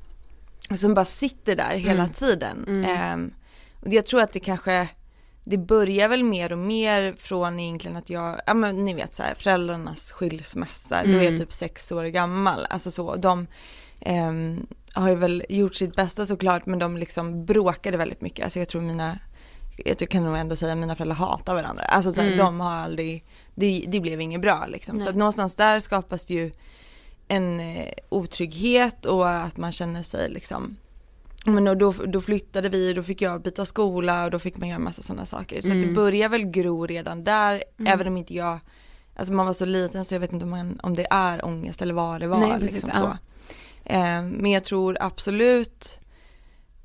som 0.76 0.94
bara 0.94 1.04
sitter 1.04 1.56
där 1.56 1.76
hela 1.76 2.08
tiden. 2.08 2.84
Ehm, 2.84 3.34
och 3.80 3.92
jag 3.92 4.06
tror 4.06 4.20
att 4.20 4.32
det 4.32 4.40
kanske 4.40 4.88
det 5.44 5.58
börjar 5.58 6.08
väl 6.08 6.22
mer 6.22 6.52
och 6.52 6.58
mer 6.58 7.14
från 7.18 7.60
egentligen 7.60 7.96
att 7.96 8.10
jag, 8.10 8.40
ja 8.46 8.54
men 8.54 8.84
ni 8.84 8.94
vet 8.94 9.14
så 9.14 9.22
här, 9.22 9.34
föräldrarnas 9.34 10.12
skilsmässa, 10.12 11.02
då 11.04 11.12
är 11.12 11.22
jag 11.22 11.38
typ 11.38 11.52
sex 11.52 11.92
år 11.92 12.04
gammal, 12.04 12.66
alltså 12.70 12.90
så, 12.90 13.16
de 13.16 13.46
ehm, 14.00 14.66
har 14.92 15.08
ju 15.08 15.14
väl 15.14 15.44
gjort 15.48 15.74
sitt 15.74 15.96
bästa 15.96 16.26
såklart 16.26 16.66
men 16.66 16.78
de 16.78 16.96
liksom 16.96 17.44
bråkade 17.44 17.96
väldigt 17.96 18.20
mycket, 18.20 18.44
alltså 18.44 18.58
jag 18.58 18.68
tror 18.68 18.82
mina 18.82 19.18
jag 19.76 20.08
kan 20.10 20.24
nog 20.24 20.36
ändå 20.36 20.56
säga 20.56 20.72
att 20.72 20.78
mina 20.78 20.96
föräldrar 20.96 21.16
hatar 21.16 21.54
varandra. 21.54 21.84
Alltså 21.84 22.12
så 22.12 22.20
här, 22.20 22.36
de 22.36 22.60
har 22.60 22.72
aldrig, 22.72 23.24
det, 23.54 23.84
det 23.88 24.00
blev 24.00 24.20
inget 24.20 24.40
bra 24.40 24.66
liksom. 24.68 25.00
Så 25.00 25.08
att 25.08 25.16
någonstans 25.16 25.54
där 25.54 25.80
skapas 25.80 26.24
det 26.24 26.34
ju 26.34 26.52
en 27.28 27.60
eh, 27.60 27.92
otrygghet 28.08 29.06
och 29.06 29.30
att 29.30 29.56
man 29.56 29.72
känner 29.72 30.02
sig 30.02 30.30
liksom 30.30 30.76
men 31.46 31.78
då, 31.78 31.92
då 31.92 32.20
flyttade 32.20 32.68
vi, 32.68 32.92
då 32.92 33.02
fick 33.02 33.22
jag 33.22 33.42
byta 33.42 33.64
skola 33.64 34.24
och 34.24 34.30
då 34.30 34.38
fick 34.38 34.56
man 34.56 34.68
göra 34.68 34.78
massa 34.78 35.02
sådana 35.02 35.26
saker. 35.26 35.60
Så 35.60 35.72
att 35.72 35.82
det 35.82 35.92
börjar 35.92 36.28
väl 36.28 36.44
gro 36.44 36.86
redan 36.86 37.24
där, 37.24 37.64
även 37.86 38.06
om 38.06 38.16
inte 38.16 38.34
jag, 38.34 38.58
alltså 39.16 39.32
man 39.32 39.46
var 39.46 39.52
så 39.52 39.64
liten 39.64 40.04
så 40.04 40.14
jag 40.14 40.20
vet 40.20 40.32
inte 40.32 40.44
om, 40.44 40.50
man, 40.50 40.80
om 40.82 40.94
det 40.94 41.06
är 41.10 41.44
ångest 41.44 41.82
eller 41.82 41.94
vad 41.94 42.20
det 42.20 42.26
var. 42.26 42.38
Nej, 42.38 42.58
precis, 42.58 42.84
liksom, 42.84 42.90
ja. 42.94 43.18
Eh, 43.84 44.22
men 44.22 44.50
jag 44.50 44.64
tror 44.64 44.96
absolut, 45.00 45.98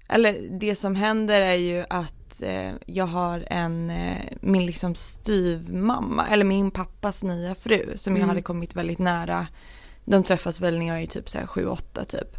eller 0.10 0.60
det 0.60 0.76
som 0.76 0.96
händer 0.96 1.42
är 1.42 1.56
ju 1.56 1.86
att 1.90 2.42
eh, 2.42 2.72
jag 2.86 3.06
har 3.06 3.46
en, 3.48 3.90
eh, 3.90 4.26
min 4.42 4.66
liksom 4.66 4.96
styvmamma, 4.96 6.28
eller 6.28 6.46
min 6.46 6.72
pappas 6.72 7.24
nya 7.24 7.56
fru 7.56 7.94
som 7.96 8.18
jag 8.18 8.28
hade 8.28 8.42
kommit 8.42 8.76
väldigt 8.76 9.00
nära. 9.00 9.48
De 10.10 10.24
träffas 10.24 10.60
väl 10.62 10.80
när 10.80 10.86
jag 10.88 11.02
är 11.02 11.08
typ 11.08 11.30
så 11.30 11.38
här 11.38 11.46
7-8 11.46 12.06
typ. 12.06 12.36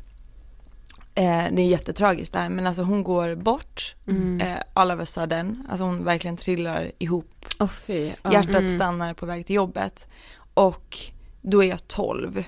Eh, 1.15 1.45
det 1.53 1.63
är 1.63 1.67
jättetragiskt 1.69 2.33
det 2.33 2.39
här 2.39 2.49
men 2.49 2.67
alltså 2.67 2.83
hon 2.83 3.05
går 3.05 3.35
bort 3.35 3.95
eh, 4.41 4.57
all 4.75 4.91
of 4.91 5.01
a 5.01 5.07
sudden, 5.07 5.67
alltså 5.71 5.85
hon 5.85 6.05
verkligen 6.05 6.37
trillar 6.37 6.93
ihop, 6.99 7.45
Åh 7.61 7.69
fy. 7.69 8.11
Ja. 8.23 8.33
hjärtat 8.33 8.71
stannar 8.77 9.15
på 9.15 9.27
väg 9.27 9.47
till 9.47 9.57
jobbet 9.57 10.07
och 10.55 10.99
då 11.41 11.65
är 11.65 11.69
jag 11.69 11.89
12 11.89 12.45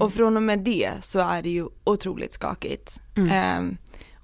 och 0.00 0.12
från 0.12 0.36
och 0.36 0.42
med 0.42 0.58
det 0.58 0.90
så 1.02 1.18
är 1.20 1.42
det 1.42 1.50
ju 1.50 1.68
otroligt 1.84 2.32
skakigt. 2.32 3.00
Ehm, 3.30 3.76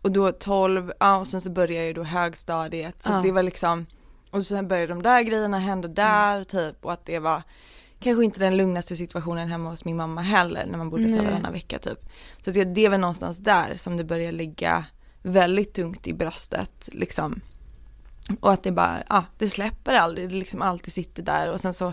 och 0.02 0.12
då 0.12 0.32
12, 0.32 0.92
ja 1.00 1.16
och 1.16 1.26
sen 1.26 1.40
så 1.40 1.50
började 1.50 1.87
jag 1.87 1.94
då 1.94 2.02
högstadiet 2.02 3.02
så 3.02 3.11
Ja. 3.11 3.20
det 3.22 3.32
var 3.32 3.42
liksom 3.42 3.87
och 4.30 4.46
sen 4.46 4.68
började 4.68 4.87
de 4.94 5.02
där 5.02 5.22
grejerna 5.22 5.58
hända 5.58 5.88
där 5.88 6.32
Mm. 6.35 6.44
typ 6.44 6.85
och 6.85 6.92
att 6.92 7.06
det 7.06 7.18
var 7.18 7.42
kanske 8.02 8.24
inte 8.24 8.40
den 8.40 8.56
lugnaste 8.56 8.96
situationen 8.96 9.48
hemma 9.48 9.70
hos 9.70 9.84
min 9.84 9.96
mamma 9.96 10.20
heller 10.20 10.66
när 10.66 10.78
man 10.78 10.90
bodde 10.90 11.08
så 11.08 11.22
varannan 11.22 11.52
vecka 11.52 11.78
typ. 11.78 11.98
Så 12.44 12.50
att 12.50 12.54
det, 12.54 12.64
det 12.64 12.84
är 12.84 12.88
väl 12.90 13.00
någonstans 13.00 13.38
där 13.38 13.74
som 13.76 13.96
det 13.96 14.04
börjar 14.04 14.32
ligga 14.32 14.84
väldigt 15.22 15.74
tungt 15.74 16.06
i 16.06 16.12
bröstet 16.14 16.88
liksom. 16.92 17.40
Och 18.40 18.52
att 18.52 18.62
det 18.62 18.72
bara, 18.72 19.02
ja 19.08 19.24
det 19.38 19.48
släpper 19.48 19.94
aldrig, 19.94 20.28
det 20.28 20.34
liksom 20.34 20.62
alltid 20.62 20.92
sitter 20.92 21.22
där 21.22 21.52
och 21.52 21.60
sen 21.60 21.74
så 21.74 21.92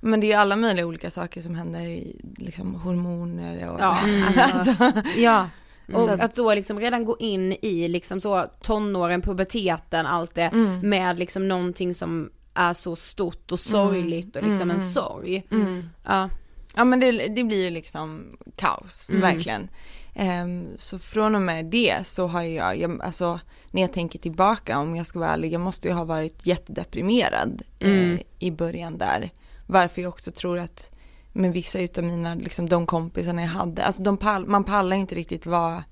men 0.00 0.20
det 0.20 0.26
är 0.26 0.28
ju 0.28 0.34
alla 0.34 0.56
möjliga 0.56 0.86
olika 0.86 1.10
saker 1.10 1.40
som 1.40 1.54
händer 1.54 1.80
i 1.80 2.20
liksom 2.36 2.74
hormoner 2.74 3.68
och 3.70 3.80
Ja, 3.80 3.98
alltså, 4.52 4.92
Ja. 5.16 5.48
Och 5.94 6.10
att 6.10 6.34
då 6.34 6.54
liksom 6.54 6.80
redan 6.80 7.04
gå 7.04 7.16
in 7.18 7.52
i 7.62 7.88
liksom 7.88 8.20
så 8.20 8.46
tonåren, 8.62 9.22
puberteten, 9.22 10.06
allt 10.06 10.34
det 10.34 10.42
Mm. 10.52 10.80
med 10.88 11.18
liksom 11.18 11.48
någonting 11.48 11.94
som 11.94 12.30
är 12.56 12.72
så 12.72 12.96
stort 12.96 13.52
och 13.52 13.60
sorgligt 13.60 14.36
och 14.36 14.42
liksom 14.42 14.70
Mm, 14.70 14.76
en 14.76 14.82
mm. 14.82 14.94
sorg. 14.94 15.46
mm. 15.50 15.88
Ja. 16.04 16.30
Ja 16.74 16.84
men 16.84 17.00
det, 17.00 17.12
det 17.12 17.44
blir 17.44 17.64
ju 17.64 17.70
liksom 17.70 18.36
kaos, 18.56 19.08
Mm. 19.08 19.20
verkligen. 19.20 19.68
Ehm, 20.14 20.66
så 20.78 20.98
från 20.98 21.34
och 21.34 21.42
med 21.42 21.64
det 21.66 22.06
så 22.06 22.26
har 22.26 22.42
jag, 22.42 22.78
jag, 22.78 23.02
alltså 23.02 23.40
när 23.70 23.82
jag 23.82 23.92
tänker 23.92 24.18
tillbaka 24.18 24.78
om 24.78 24.96
jag 24.96 25.06
ska 25.06 25.18
vara 25.18 25.30
ärlig, 25.30 25.52
jag 25.52 25.60
måste 25.60 25.88
ju 25.88 25.94
ha 25.94 26.04
varit 26.04 26.46
jättedeprimerad 26.46 27.62
Mm. 27.80 28.14
eh, 28.14 28.20
i 28.38 28.50
början 28.50 28.98
där. 28.98 29.30
Varför 29.66 30.02
jag 30.02 30.08
också 30.08 30.30
tror 30.30 30.58
att 30.58 30.94
med 31.32 31.52
vissa 31.52 31.80
utav 31.80 32.04
mina, 32.04 32.34
liksom 32.34 32.68
de 32.68 32.86
kompisarna 32.86 33.42
jag 33.42 33.48
hade, 33.48 33.84
alltså 33.84 34.02
de 34.02 34.16
pall, 34.16 34.46
man 34.46 34.64
pallar 34.64 34.96
inte 34.96 35.14
riktigt 35.14 35.46
vara 35.46 35.84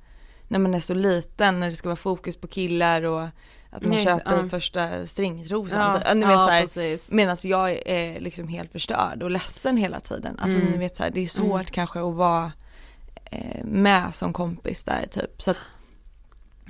när 0.49 0.59
man 0.59 0.75
är 0.75 0.81
så 0.81 0.95
liten, 0.95 1.61
när 1.61 1.71
det 1.71 1.77
ska 1.77 1.89
vara 1.89 1.97
fokus 1.97 2.37
på 2.37 2.47
killar 2.47 3.03
och 3.03 3.29
att 3.75 3.83
man 3.83 3.91
Nej, 3.91 4.05
köper 4.05 4.37
ja. 4.43 4.49
första 4.49 5.07
stringtrosan. 5.07 6.01
Ja, 6.05 6.15
ni 6.15 6.21
vet, 6.21 6.31
ja 6.31 6.47
här. 6.47 7.15
Medan 7.15 7.37
jag 7.43 7.71
är 7.87 8.21
liksom 8.21 8.49
helt 8.49 8.73
förstörd 8.73 9.23
och 9.23 9.31
ledsen 9.31 9.77
hela 9.77 10.01
tiden. 10.01 10.39
Alltså 10.39 10.59
Mm. 10.59 10.73
ni 10.73 10.79
vet 10.79 10.97
så 10.97 11.03
här, 11.03 11.11
det 11.11 11.21
är 11.21 11.27
svårt 11.27 11.71
kanske 11.71 12.01
att 12.01 12.15
vara 12.15 12.53
eh, 13.25 13.65
med 13.65 14.15
som 14.15 14.33
kompis 14.33 14.85
där 14.85 15.07
typ. 15.11 15.43
Så 15.43 15.51
att 15.51 15.57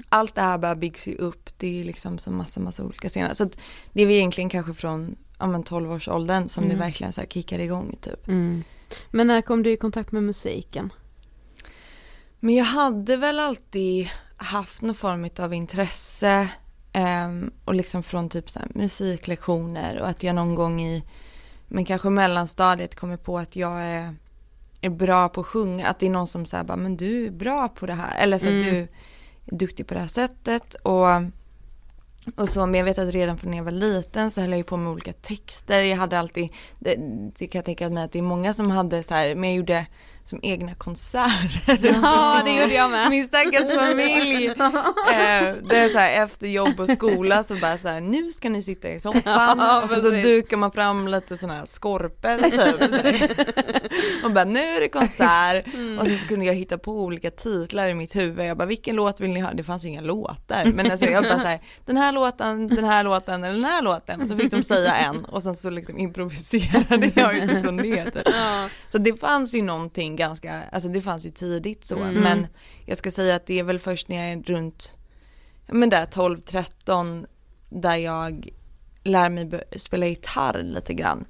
allt 0.09 0.35
det 0.35 0.41
här 0.41 0.59
bara 0.59 0.75
byggs 0.75 1.07
ju 1.07 1.15
upp. 1.17 1.51
Det 1.59 1.81
är 1.81 1.85
liksom 1.85 2.19
så 2.19 2.31
massa, 2.31 2.61
massa 2.61 2.85
olika 2.85 3.09
scener. 3.09 3.35
Så 3.35 3.45
att 3.45 3.59
det 3.93 4.03
är 4.03 4.11
egentligen 4.11 4.51
kanske 4.51 4.75
från 4.75 5.17
ja, 5.39 5.47
men 5.47 5.65
12-årsåldern 5.65 6.49
som 6.49 6.65
Mm. 6.65 6.77
det 6.77 6.85
verkligen 6.85 7.13
så 7.13 7.21
här 7.21 7.29
kickar 7.29 7.59
igång 7.59 7.97
typ. 8.01 8.29
Mm. 8.29 8.65
Men 9.11 9.27
när 9.27 9.43
kom 9.43 9.63
du 9.63 9.71
i 9.71 9.77
kontakt 9.77 10.13
med 10.13 10.23
musiken? 10.23 10.93
Men 12.41 12.55
jag 12.55 12.65
hade 12.65 13.17
väl 13.17 13.39
alltid 13.39 14.09
haft 14.37 14.83
någon 14.83 14.95
form 14.95 15.29
av 15.39 15.55
intresse 15.55 16.49
ehm, 16.95 17.51
och 17.65 17.75
liksom 17.75 18.03
från 18.03 18.29
typ 18.29 18.51
så 18.51 18.61
musiklektioner 18.75 19.99
och 20.01 20.09
att 20.09 20.23
jag 20.23 20.35
någon 20.35 20.55
gång 20.55 20.81
i 20.83 21.05
men 21.69 21.85
kanske 21.85 22.11
mellanstadiet 22.11 22.95
kommer 22.95 23.17
på 23.17 23.39
att 23.39 23.57
jag 23.57 23.83
är, 23.83 24.15
är 24.81 24.91
bra 24.91 25.29
på 25.29 25.41
att 25.41 25.47
sjunga, 25.47 25.87
att 25.89 25.99
det 25.99 26.07
är 26.07 26.11
någon 26.11 26.27
som 26.27 26.47
säger 26.47 26.65
bara 26.65 26.77
men 26.77 26.97
du 26.97 27.27
är 27.27 27.31
bra 27.31 27.69
på 27.69 27.87
det 27.87 27.95
här 27.95 28.23
eller 28.23 28.39
så 28.39 28.47
att 28.47 28.51
Mm. 28.53 28.65
du 28.65 28.79
är 28.81 28.89
duktig 29.45 29.87
på 29.87 29.95
det 29.95 30.01
här 30.01 30.07
sättet 30.07 30.75
och 30.75 31.07
och 32.37 32.49
så, 32.49 32.67
men 32.67 32.75
jag 32.75 32.85
vet 32.85 32.99
att 32.99 33.15
redan 33.15 33.39
från 33.39 33.51
när 33.51 33.59
jag 33.59 33.65
var 33.65 33.73
liten 33.73 34.31
så 34.31 34.41
höll 34.41 34.51
jag 34.51 34.57
ju 34.59 34.65
på 34.65 34.77
med 34.77 34.93
olika 34.93 35.13
texter. 35.13 35.83
Jag 35.83 35.97
hade 35.97 36.19
alltid, 36.19 36.49
det, 36.79 36.97
det 37.39 37.47
kan 37.47 37.59
jag 37.59 37.65
tänka 37.65 37.91
mig 37.91 38.05
att 38.05 38.13
det 38.13 38.19
är 38.19 38.23
många 38.23 38.55
som 38.55 38.71
hade 38.71 39.03
så 39.03 39.15
här, 39.15 39.35
men 39.35 39.51
jag 39.51 39.57
gjorde 39.57 39.87
som 40.25 40.41
egna 40.43 40.75
konserter. 40.75 41.79
Ja, 42.03 42.43
det 42.45 42.51
gjorde 42.61 42.75
jag 42.75 42.91
med. 42.91 43.11
Min 43.11 43.27
stackars 43.27 43.75
familj. 43.75 44.47
eh, 44.49 45.55
det 45.69 45.77
är 45.77 45.89
så 45.89 45.99
här 45.99 46.23
efter 46.25 46.47
jobb 46.47 46.81
och 46.81 46.89
skola 46.89 47.45
så 47.45 47.57
bara 47.57 47.79
så 47.79 47.89
här, 47.89 48.01
nu 48.01 48.33
ska 48.33 48.51
ni 48.51 48.63
sitta 48.63 48.89
i 48.89 49.01
soffan. 49.01 49.23
Ja, 49.65 49.83
och 49.83 49.89
så, 49.89 50.01
så 50.01 50.11
dukar 50.11 50.57
man 50.57 50.73
fram 50.73 51.09
lite 51.09 51.37
sådana 51.37 51.59
här 51.59 51.67
skorpor 51.67 52.51
typ. 52.51 53.39
och 54.25 54.31
bara 54.31 54.45
nu 54.45 54.61
är 54.61 54.81
det 54.81 54.89
konsert. 54.89 55.67
Mm. 55.75 55.99
Och 55.99 56.07
så 56.07 56.27
kunde 56.29 56.47
jag 56.47 56.55
hitta 56.55 56.79
på 56.79 56.93
olika 56.93 57.31
titlar 57.31 57.89
i 57.89 57.95
mitt 57.95 58.17
huvud. 58.17 58.47
Jag 58.47 58.57
bara 58.57 58.67
vilken 58.67 58.97
låt 58.97 59.21
vill 59.21 59.31
ni 59.31 59.41
ha? 59.41 59.53
Det 59.53 59.63
fanns 59.63 59.85
ju 59.85 59.89
inga 59.89 60.01
låtar. 60.01 60.65
Men 60.65 60.91
alltså 60.91 61.07
jag 61.07 61.23
bara 61.25 61.41
så 61.41 61.47
här, 61.47 61.61
den 61.85 61.97
här 61.97 62.13
låten, 62.13 62.69
den 62.69 62.85
här 62.85 63.05
låten 63.05 63.45
eller 63.45 63.55
den 63.55 63.65
här 63.65 63.83
låten. 63.83 64.23
Och 64.23 64.29
så 64.29 64.37
fick 64.37 64.51
de 64.51 64.63
säga 64.63 64.97
en 64.97 65.25
och 65.25 65.43
sen 65.43 65.57
så 65.57 65.71
liksom 65.71 65.99
improviserade 65.99 67.11
jag 67.15 67.37
utifrån 67.37 67.77
det. 67.77 68.11
Typ. 68.11 68.23
Ja. 68.25 68.69
Så 68.93 68.99
det 68.99 69.21
fanns 69.21 69.55
ju 69.55 69.63
någonting 69.63 70.14
ganska, 70.17 70.63
alltså 70.73 70.89
det 70.89 71.01
fanns 71.01 71.27
ju 71.27 71.31
tidigt 71.31 71.85
så, 71.85 71.97
Mm. 71.99 72.23
men 72.23 72.47
jag 72.87 72.99
ska 72.99 73.11
säga 73.11 73.35
att 73.37 73.47
det 73.47 73.59
är 73.59 73.63
väl 73.65 73.79
först 73.79 74.09
när 74.09 74.17
jag 74.17 74.33
är 74.33 74.43
runt, 74.43 74.95
men 75.67 75.91
där 75.91 76.07
12-13 76.07 77.27
där 77.71 77.97
jag 77.97 78.49
lär 79.03 79.31
mig 79.31 79.63
spela 79.77 80.07
gitarr 80.07 80.63
lite 80.63 80.95
grann. 80.95 81.25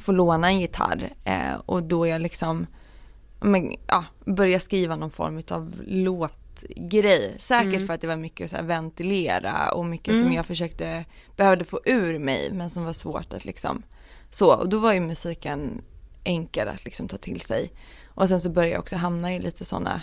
Får 0.00 0.12
låna 0.12 0.48
en 0.48 0.60
gitarr 0.60 1.08
eh, 1.24 1.54
och 1.66 1.82
då 1.82 2.06
jag 2.06 2.20
liksom, 2.20 2.66
men, 3.40 3.74
ja, 3.86 4.04
börjar 4.24 4.58
skriva 4.58 4.96
någon 4.96 5.10
form 5.10 5.42
av 5.50 5.74
låtgrej. 5.86 7.34
Säkert 7.38 7.74
Mm. 7.74 7.86
för 7.86 7.94
att 7.94 8.00
det 8.00 8.06
var 8.06 8.16
mycket 8.16 8.52
här 8.52 8.62
ventilera 8.62 9.72
och 9.72 9.84
mycket 9.86 10.14
Mm. 10.14 10.24
som 10.24 10.32
jag 10.32 10.46
försökte, 10.46 11.04
behövde 11.36 11.64
få 11.64 11.80
ur 11.84 12.18
mig 12.18 12.50
men 12.52 12.70
som 12.70 12.84
var 12.84 12.92
svårt 12.92 13.32
att 13.32 13.44
liksom 13.44 13.82
så, 14.30 14.54
och 14.54 14.68
då 14.68 14.78
var 14.78 14.92
ju 14.92 15.00
musiken 15.00 15.82
enkel 16.26 16.68
att 16.68 16.84
liksom 16.84 17.08
ta 17.08 17.16
till 17.16 17.40
sig. 17.40 17.72
Och 18.06 18.28
sen 18.28 18.40
så 18.40 18.50
började 18.50 18.72
jag 18.72 18.80
också 18.80 18.96
hamna 18.96 19.34
i 19.34 19.38
lite 19.40 19.64
sådana 19.64 20.02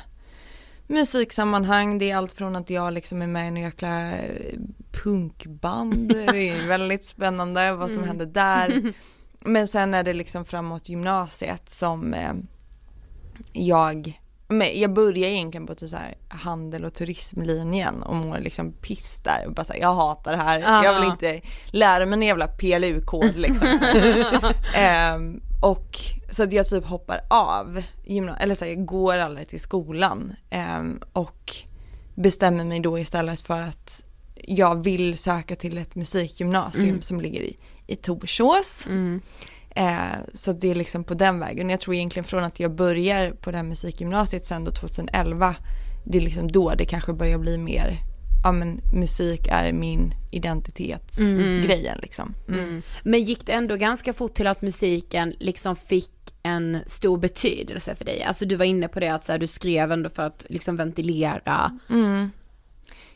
musiksammanhang. 0.87 1.97
Det 1.97 2.11
är 2.11 2.15
allt 2.15 2.31
från 2.33 2.55
att 2.55 2.69
jag 2.69 2.93
liksom 2.93 3.21
är 3.21 3.27
med 3.27 3.45
i 3.45 3.47
en 3.47 3.57
jäkla 3.57 4.11
eh, 4.11 4.55
punkband. 5.03 6.07
Det 6.31 6.49
är 6.49 6.67
väldigt 6.67 7.05
spännande 7.05 7.73
vad 7.75 7.87
som 7.89 7.97
Mm. 7.97 8.07
händer 8.07 8.25
där. 8.25 8.93
Men 9.39 9.67
sen 9.67 9.93
är 9.93 10.03
det 10.03 10.13
liksom 10.13 10.45
framåt 10.45 10.89
gymnasiet 10.89 11.69
som 11.71 12.13
eh, 12.13 12.33
jag 13.53 14.19
men 14.47 14.79
jag 14.79 14.93
börjar 14.93 15.27
egentligen 15.29 15.67
på 15.67 15.75
typ 15.75 15.89
så 15.89 15.97
här 15.97 16.15
handel 16.29 16.85
och 16.85 16.93
turismlinjen 16.93 18.03
och 18.03 18.15
mår 18.15 18.39
liksom 18.39 18.71
piss 18.71 19.21
där 19.23 19.43
och 19.47 19.53
bara 19.53 19.63
så 19.63 19.73
här, 19.73 19.79
jag 19.79 19.93
hatar 19.95 20.31
det 20.31 20.37
här, 20.37 20.59
Ja. 20.59 20.83
jag 20.83 20.99
vill 20.99 21.09
inte 21.09 21.41
lära 21.71 22.05
mig 22.05 22.13
en 22.13 22.21
jävla 22.27 22.47
PLU-kod 22.47 23.35
liksom. 23.37 23.67
Ehm, 24.75 25.41
och 25.63 25.99
så 26.31 26.43
att 26.43 26.53
jag 26.53 26.67
typ 26.67 26.85
hoppar 26.85 27.21
av 27.29 27.83
gymna- 28.05 28.37
eller 28.37 28.55
så 28.55 28.65
här, 28.65 28.71
jag 28.71 28.85
går 28.85 29.17
aldrig 29.17 29.47
till 29.49 29.59
skolan 29.59 30.33
Ehm, 30.49 31.01
och 31.13 31.55
bestämmer 32.15 32.63
mig 32.65 32.79
då 32.79 32.99
istället 32.99 33.41
för 33.41 33.61
att 33.61 34.01
jag 34.35 34.83
vill 34.83 35.17
söka 35.17 35.55
till 35.55 35.77
ett 35.77 35.95
musikgymnasium 35.95 36.89
Mm. 36.89 37.01
som 37.01 37.21
ligger 37.21 37.41
i, 37.41 37.57
i 37.87 37.95
Torsås. 37.95 38.85
Mm. 38.87 39.21
Eh, 39.69 40.17
så 40.33 40.53
det 40.53 40.71
är 40.71 40.75
liksom 40.75 41.03
på 41.03 41.13
den 41.13 41.39
vägen. 41.39 41.69
Jag 41.69 41.79
tror 41.79 41.95
egentligen 41.95 42.23
från 42.23 42.43
att 42.43 42.59
jag 42.59 42.71
börjar 42.75 43.31
på 43.31 43.51
det 43.51 43.57
här 43.57 43.63
musikgymnasiet 43.63 44.45
sen 44.45 44.63
då 44.63 44.71
2011, 44.71 45.55
det 46.05 46.17
är 46.17 46.21
liksom 46.21 46.51
då 46.51 46.73
det 46.75 46.85
kanske 46.85 47.13
börjar 47.13 47.37
bli 47.37 47.57
mer, 47.57 47.97
ja 48.43 48.51
men 48.51 48.81
musik 48.93 49.47
är 49.51 49.71
min 49.71 50.13
identitet, 50.31 51.17
Mm. 51.17 51.61
grejen 51.67 51.99
liksom. 52.01 52.35
Mm. 52.47 52.81
Men 53.03 53.23
gick 53.23 53.45
det 53.45 53.51
ändå 53.53 53.75
ganska 53.75 54.13
fort 54.13 54.33
till 54.33 54.47
att 54.47 54.61
musiken 54.61 55.33
liksom 55.39 55.75
fick 55.75 56.11
en 56.43 56.77
stor 56.87 57.17
betydelse 57.17 57.95
för 57.95 58.05
dig? 58.05 58.23
Alltså 58.23 58.45
du 58.45 58.55
var 58.55 58.65
inne 58.65 58.87
på 58.87 58.99
det 58.99 59.07
att 59.09 59.25
så 59.25 59.31
här, 59.31 59.39
du 59.39 59.47
skrev 59.47 59.91
ändå 59.91 60.09
för 60.09 60.23
att 60.23 60.45
liksom 60.49 60.75
ventilera. 60.77 61.79
Mm. 61.89 62.31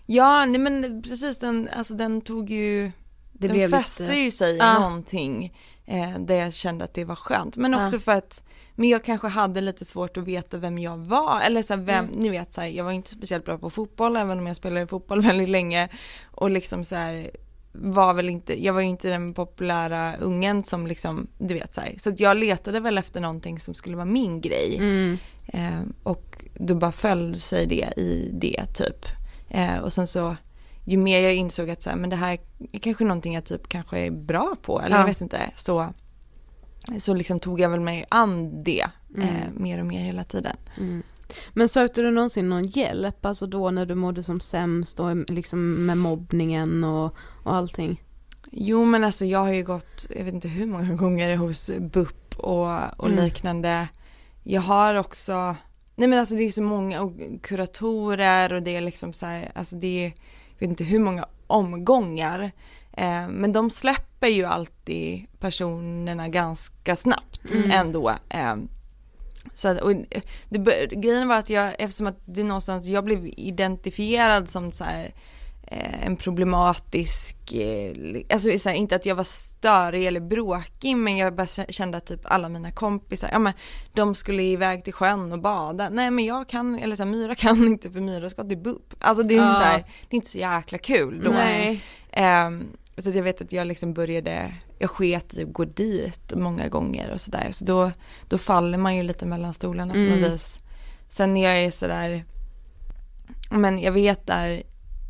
Ja, 0.06 0.46
nej 0.46 0.60
men 0.62 1.02
precis 1.04 1.40
den, 1.40 1.70
alltså 1.78 1.94
den 1.94 2.22
tog 2.22 2.50
ju, 2.50 2.92
Det 3.34 3.48
den 3.48 3.70
fäste 3.72 4.04
lite... 4.04 4.16
ju 4.16 4.32
sig 4.32 4.54
i 4.56 4.58
Ja. 4.58 4.80
någonting 4.80 5.54
eh, 5.86 6.20
där 6.20 6.36
jag 6.36 6.54
kände 6.54 6.86
att 6.86 6.94
det 6.94 7.06
var 7.06 7.16
skönt. 7.16 7.58
Men 7.58 7.72
Ja. 7.74 7.84
också 7.84 8.00
för 8.00 8.12
att, 8.12 8.44
men 8.80 8.90
jag 8.90 9.04
kanske 9.04 9.28
hade 9.28 9.62
lite 9.62 9.86
svårt 9.86 10.18
att 10.18 10.24
veta 10.24 10.58
vem 10.58 10.80
jag 10.80 10.98
var. 10.98 11.42
Eller 11.42 11.62
så 11.62 11.74
här, 11.74 11.82
vem, 11.82 12.06
Mm. 12.06 12.20
ni 12.20 12.30
vet 12.30 12.54
så 12.54 12.62
här, 12.62 12.68
jag 12.68 12.84
var 12.84 12.92
inte 12.92 13.12
speciellt 13.12 13.46
bra 13.46 13.58
på 13.58 13.70
fotboll 13.70 14.16
även 14.18 14.40
om 14.40 14.48
jag 14.48 14.56
spelade 14.56 14.88
fotboll 14.88 15.22
väldigt 15.30 15.50
länge. 15.50 15.88
Och 16.32 16.50
liksom 16.50 16.84
så 16.84 16.96
här, 16.96 17.32
var 17.72 18.14
väl 18.14 18.30
inte, 18.30 18.64
jag 18.66 18.74
var 18.74 18.82
ju 18.82 18.88
inte 18.88 19.10
den 19.10 19.34
populära 19.34 20.16
ungen 20.16 20.64
som 20.64 20.88
liksom, 20.88 21.28
du 21.38 21.54
vet 21.54 21.76
så 21.76 21.82
här. 21.82 21.96
Så 21.98 22.14
jag 22.18 22.38
letade 22.38 22.80
väl 22.80 22.98
efter 22.98 23.20
någonting 23.20 23.60
som 23.60 23.74
skulle 23.74 23.96
vara 23.96 24.06
min 24.06 24.42
grej. 24.42 24.76
Mm. 24.78 25.18
Eh, 25.48 25.80
och 26.04 26.44
då 26.54 26.76
bara 26.76 26.92
föll 26.92 27.40
sig 27.40 27.66
det 27.68 27.94
i 27.98 28.30
det 28.34 28.66
typ. 28.76 29.06
Eh, 29.50 29.78
och 29.78 29.94
sen 29.94 30.08
så, 30.08 30.36
ju 30.86 30.98
mer 30.98 31.20
jag 31.20 31.36
insåg 31.36 31.70
att 31.70 31.84
så 31.84 31.90
här, 31.90 31.98
men 31.98 32.10
det 32.10 32.16
här 32.16 32.38
är 32.72 32.80
kanske 32.80 33.04
någonting 33.04 33.34
jag 33.34 33.46
typ 33.46 33.68
kanske 33.70 34.00
är 34.00 34.12
bra 34.12 34.56
på, 34.62 34.82
eller 34.82 34.96
Ja. 34.96 35.00
jag 35.02 35.08
vet 35.08 35.22
inte, 35.22 35.42
så, 35.56 35.94
så 37.00 37.14
liksom 37.14 37.40
tog 37.40 37.60
jag 37.60 37.70
väl 37.70 37.80
mig 37.80 38.06
an 38.10 38.64
det 38.64 38.82
eh, 38.82 38.90
Mm. 39.46 39.64
mer 39.64 39.80
och 39.80 39.86
mer 39.86 40.00
hela 40.00 40.24
tiden. 40.24 40.56
Mm. 40.78 41.04
Men 41.54 41.70
sökte 41.70 42.02
du 42.02 42.12
någonsin 42.12 42.50
någon 42.50 42.64
hjälp, 42.68 43.26
alltså 43.26 43.48
då 43.48 43.72
när 43.72 43.86
du 43.86 43.96
mådde 43.96 44.24
som 44.24 44.40
sämst 44.40 45.00
och 45.00 45.30
liksom 45.30 45.86
med 45.86 45.98
mobbningen 45.98 46.84
och, 46.84 47.16
och 47.44 47.56
allting? 47.56 48.04
Jo 48.52 48.86
men 48.86 49.04
alltså 49.04 49.26
jag 49.26 49.40
har 49.40 49.54
ju 49.54 49.64
gått, 49.64 50.08
jag 50.10 50.26
vet 50.26 50.34
inte 50.34 50.48
hur 50.48 50.66
många 50.66 50.94
gånger 50.96 51.36
hos 51.36 51.70
BUP 51.80 52.36
och, 52.36 53.00
och 53.00 53.08
Mm. 53.10 53.24
liknande. 53.24 53.88
Jag 54.44 54.62
har 54.62 54.96
också 54.96 55.56
Nej 55.96 56.08
men 56.08 56.20
alltså 56.20 56.36
det 56.36 56.44
är 56.44 56.52
så 56.52 56.62
många 56.62 57.02
och 57.02 57.14
kuratorer 57.42 58.54
och 58.54 58.64
det 58.64 58.76
är 58.76 58.82
liksom 58.82 59.14
så 59.14 59.26
här, 59.26 59.52
alltså 59.56 59.76
det 59.76 60.06
är, 60.06 60.14
jag 60.50 60.60
vet 60.60 60.70
inte 60.70 60.84
hur 60.84 61.00
många 61.00 61.26
omgångar. 61.48 62.52
Eh, 62.94 63.28
men 63.30 63.52
de 63.52 63.70
släpper 63.70 64.07
ju 64.26 64.46
alltid 64.46 65.26
personerna 65.40 66.28
ganska 66.28 66.96
snabbt 66.96 67.54
Mm. 67.56 67.72
ändå. 67.72 68.10
Eh, 68.30 68.56
så 69.54 69.68
att, 69.68 69.82
och 69.82 69.94
det, 70.50 70.86
grejen 70.92 71.28
var 71.28 71.36
att 71.36 71.50
jag, 71.50 71.76
eftersom 71.80 72.08
att 72.08 72.20
det 72.26 72.44
någonstans, 72.44 72.86
jag 72.86 73.04
blev 73.04 73.28
identifierad 73.28 74.50
som 74.50 74.72
så 74.72 74.84
här, 74.84 75.12
eh, 75.68 76.06
en 76.06 76.16
problematisk, 76.18 77.54
eh, 77.54 77.94
alltså 78.30 78.60
så 78.60 78.70
här, 78.70 78.76
inte 78.76 78.96
att 78.96 79.06
jag 79.06 79.16
var 79.16 79.24
störig 79.24 80.06
eller 80.08 80.20
bråkig 80.20 80.98
men 80.98 81.18
jag 81.18 81.36
bara 81.36 81.48
kände 81.48 81.98
att 81.98 82.06
typ 82.06 82.22
alla 82.24 82.50
mina 82.50 82.72
kompisar, 82.72 83.30
ja 83.32 83.40
men 83.40 83.54
de 83.94 84.16
skulle 84.16 84.44
iväg 84.44 84.84
till 84.84 84.94
sjön 84.94 85.32
och 85.32 85.40
bada. 85.40 85.90
Nej 85.90 86.12
men 86.12 86.26
jag 86.26 86.50
kan, 86.50 86.80
eller 86.80 86.96
så 86.96 87.04
här, 87.04 87.12
Myra 87.12 87.36
kan 87.46 87.68
inte 87.68 87.92
för 87.92 88.00
Myra 88.00 88.30
ska 88.30 88.44
till 88.44 88.58
BUP. 88.58 88.94
Alltså 89.00 89.24
det 89.24 89.34
är, 89.34 89.38
inte 89.38 89.48
Ja. 89.48 89.54
så 89.54 89.66
här, 89.66 89.78
det 89.78 90.14
är 90.14 90.16
inte 90.16 90.30
så 90.30 90.38
jäkla 90.38 90.78
kul 90.78 91.22
då. 91.24 91.32
Nej. 91.32 91.82
Så 92.98 93.10
jag 93.10 93.24
vet 93.24 93.42
att 93.42 93.52
jag 93.52 93.68
liksom 93.68 93.94
började, 93.94 94.54
jag 94.80 94.90
sket 94.90 95.34
i 95.34 95.44
att 95.44 95.54
gå 95.54 95.66
dit 95.66 96.34
många 96.36 96.68
gånger 96.68 97.12
och 97.12 97.22
sådär. 97.22 97.48
Så 97.52 97.66
då, 97.66 97.92
då 98.28 98.38
faller 98.38 98.78
man 98.78 98.96
ju 98.96 99.04
lite 99.04 99.26
mellan 99.26 99.54
stolarna 99.54 99.94
på 99.94 100.00
Mm. 100.00 100.22
något 100.22 100.32
vis. 100.32 100.60
Sen 101.10 101.34
när 101.34 101.44
jag 101.44 101.58
är 101.64 101.72
sådär, 101.72 102.26
men 103.52 103.80
jag 103.82 103.92
vet 103.92 104.28
där, 104.28 104.64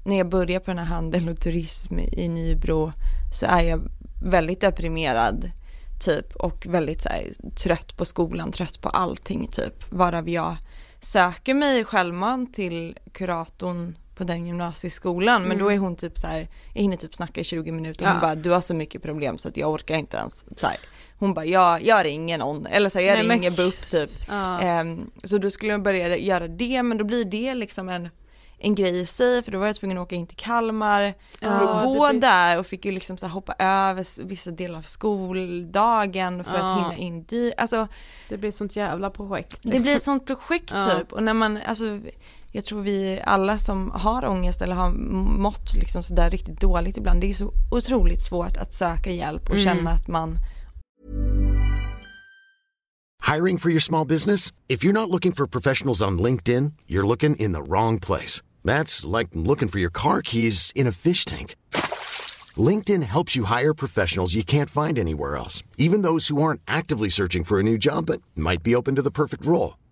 när 0.06 0.18
jag 0.18 0.30
börjar 0.30 0.60
på 0.60 0.72
den 0.72 0.78
här 0.78 0.86
handel 0.86 1.30
och 1.30 1.42
turism 1.42 2.00
i 2.00 2.28
Nybro 2.28 2.92
så 3.40 3.46
är 3.46 3.62
jag 3.62 3.82
väldigt 4.24 4.62
deprimerad 4.62 5.52
typ 6.00 6.36
och 6.36 6.68
väldigt 6.70 7.02
så 7.02 7.10
här, 7.10 7.34
trött 7.56 7.98
på 7.98 8.06
skolan, 8.06 8.52
trött 8.52 8.82
på 8.82 8.90
allting 8.90 9.48
typ. 9.48 9.92
Varav 9.92 10.30
jag 10.30 10.56
söker 11.02 11.54
mig 11.54 11.84
självmant 11.86 12.54
till 12.54 12.98
kuratorn 13.12 13.98
på 14.18 14.24
den 14.24 14.46
gymnasieskolan 14.48 15.44
men 15.44 15.58
då 15.58 15.72
är 15.72 15.78
hon 15.78 15.96
typ 15.96 16.18
så 16.18 16.28
här, 16.28 16.48
jag 16.74 16.82
hinner 16.82 16.98
typ 16.98 17.16
snacka 17.16 17.42
i 17.42 17.44
20 17.44 17.72
minuter 17.72 18.06
och 18.06 18.12
hon 18.12 18.16
Ja. 18.22 18.28
bara 18.28 18.36
du 18.36 18.50
har 18.52 18.62
så 18.62 18.74
mycket 18.74 19.02
problem 19.02 19.38
så 19.38 19.48
att 19.48 19.58
jag 19.58 19.70
orkar 19.72 19.96
inte 19.96 20.18
ens 20.18 20.60
så 20.60 20.68
här. 20.68 20.78
Hon 21.20 21.34
bara 21.34 21.46
jag, 21.46 21.84
jag 21.86 22.06
ringer 22.06 22.38
någon 22.38 22.66
eller 22.66 22.90
så 22.90 23.00
här, 23.00 23.06
jag 23.06 23.18
Nej, 23.18 23.28
men- 23.28 23.38
ringer 23.40 23.52
BUP 23.52 23.90
typ. 23.92 24.10
Ja. 24.28 24.60
Ehm, 24.62 25.10
så 25.24 25.38
då 25.38 25.50
skulle 25.52 25.72
jag 25.72 25.82
börja 25.84 26.18
göra 26.18 26.48
det 26.48 26.84
men 26.84 26.98
då 26.98 27.04
blir 27.04 27.26
det 27.26 27.56
liksom 27.56 27.90
en, 27.90 28.10
en 28.60 28.76
grej 28.76 29.00
i 29.00 29.06
sig 29.06 29.44
för 29.44 29.52
då 29.52 29.60
var 29.60 29.68
jag 29.68 29.76
tvungen 29.76 29.98
att 29.98 30.02
åka 30.04 30.16
in 30.16 30.28
till 30.28 30.38
Kalmar 30.38 31.14
för 31.40 31.48
Ja, 31.48 31.52
att 31.52 31.82
det 31.84 31.88
gå 32.00 32.10
blir- 32.10 32.22
där 32.22 32.60
och 32.60 32.66
fick 32.66 32.86
ju 32.86 32.92
liksom 32.92 33.18
så 33.18 33.28
hoppa 33.28 33.54
över 33.60 34.24
vissa 34.28 34.52
delar 34.52 34.78
av 34.78 34.82
skoldagen 35.42 36.44
för 36.44 36.58
Ja. 36.58 36.64
att 36.64 36.78
hinna 36.80 36.96
in 36.98 37.24
dit. 37.24 37.54
Alltså 37.58 37.88
Det 38.30 38.38
blir 38.38 38.52
sånt 38.52 38.76
jävla 38.76 39.10
projekt. 39.10 39.60
det 39.64 39.80
blir 39.80 39.96
ett 39.96 40.04
sånt 40.04 40.26
projekt 40.28 40.72
Ja. 40.74 40.90
typ 40.98 41.14
och 41.14 41.24
när 41.24 41.34
man, 41.34 41.58
alltså 41.66 42.00
jag 42.58 42.66
tror 42.66 42.82
vi 42.82 43.22
alla 43.26 43.58
som 43.58 43.92
har 43.92 44.26
ångest 44.26 44.62
eller 44.62 44.76
har 44.76 44.92
mått 45.40 45.74
liksom 45.74 46.04
sådär 46.04 46.30
riktigt 46.30 46.62
dåligt 46.62 46.98
ibland, 46.98 47.22
det 47.22 47.30
är 47.30 47.34
så 47.34 47.54
otroligt 47.72 48.22
svårt 48.24 48.58
att 48.58 48.74
söka 48.74 49.12
hjälp 49.12 49.50
och 49.50 49.56
Mm. 49.56 49.64
känna 49.64 49.92
att 49.92 50.08
man 50.08 50.38
Hiring 53.36 53.58
for 53.58 53.70
your 53.72 53.80
small 53.80 54.08
business? 54.08 54.54
If 54.68 54.84
you're 54.86 54.94
not 54.94 55.10
looking 55.10 55.32
for 55.34 55.48
professionals 55.48 56.02
on 56.02 56.22
LinkedIn, 56.22 56.74
you're 56.88 57.08
looking 57.08 57.36
in 57.36 57.54
the 57.54 57.62
wrong 57.62 58.00
place. 58.00 58.42
That's 58.64 59.18
like 59.18 59.30
looking 59.34 59.70
for 59.70 59.80
your 59.80 59.92
car 59.94 60.22
keys 60.22 60.72
in 60.76 60.88
a 60.88 60.92
fish 60.92 61.26
tank. 61.26 61.56
LinkedIn 62.70 63.04
helps 63.04 63.36
you 63.36 63.46
hire 63.46 63.74
professionals 63.74 64.36
you 64.36 64.44
can't 64.44 64.70
find 64.70 64.98
anywhere 65.00 65.36
else, 65.44 65.64
even 65.78 66.04
those 66.04 66.34
who 66.34 66.42
aren't 66.42 66.62
actively 66.68 67.10
searching 67.10 67.46
for 67.46 67.60
a 67.60 67.64
new 67.64 67.78
job 67.78 68.06
but 68.06 68.22
might 68.36 68.64
be 68.64 68.76
open 68.76 68.96
to 68.96 69.02
the 69.02 69.12
perfect 69.12 69.46
role. 69.46 69.72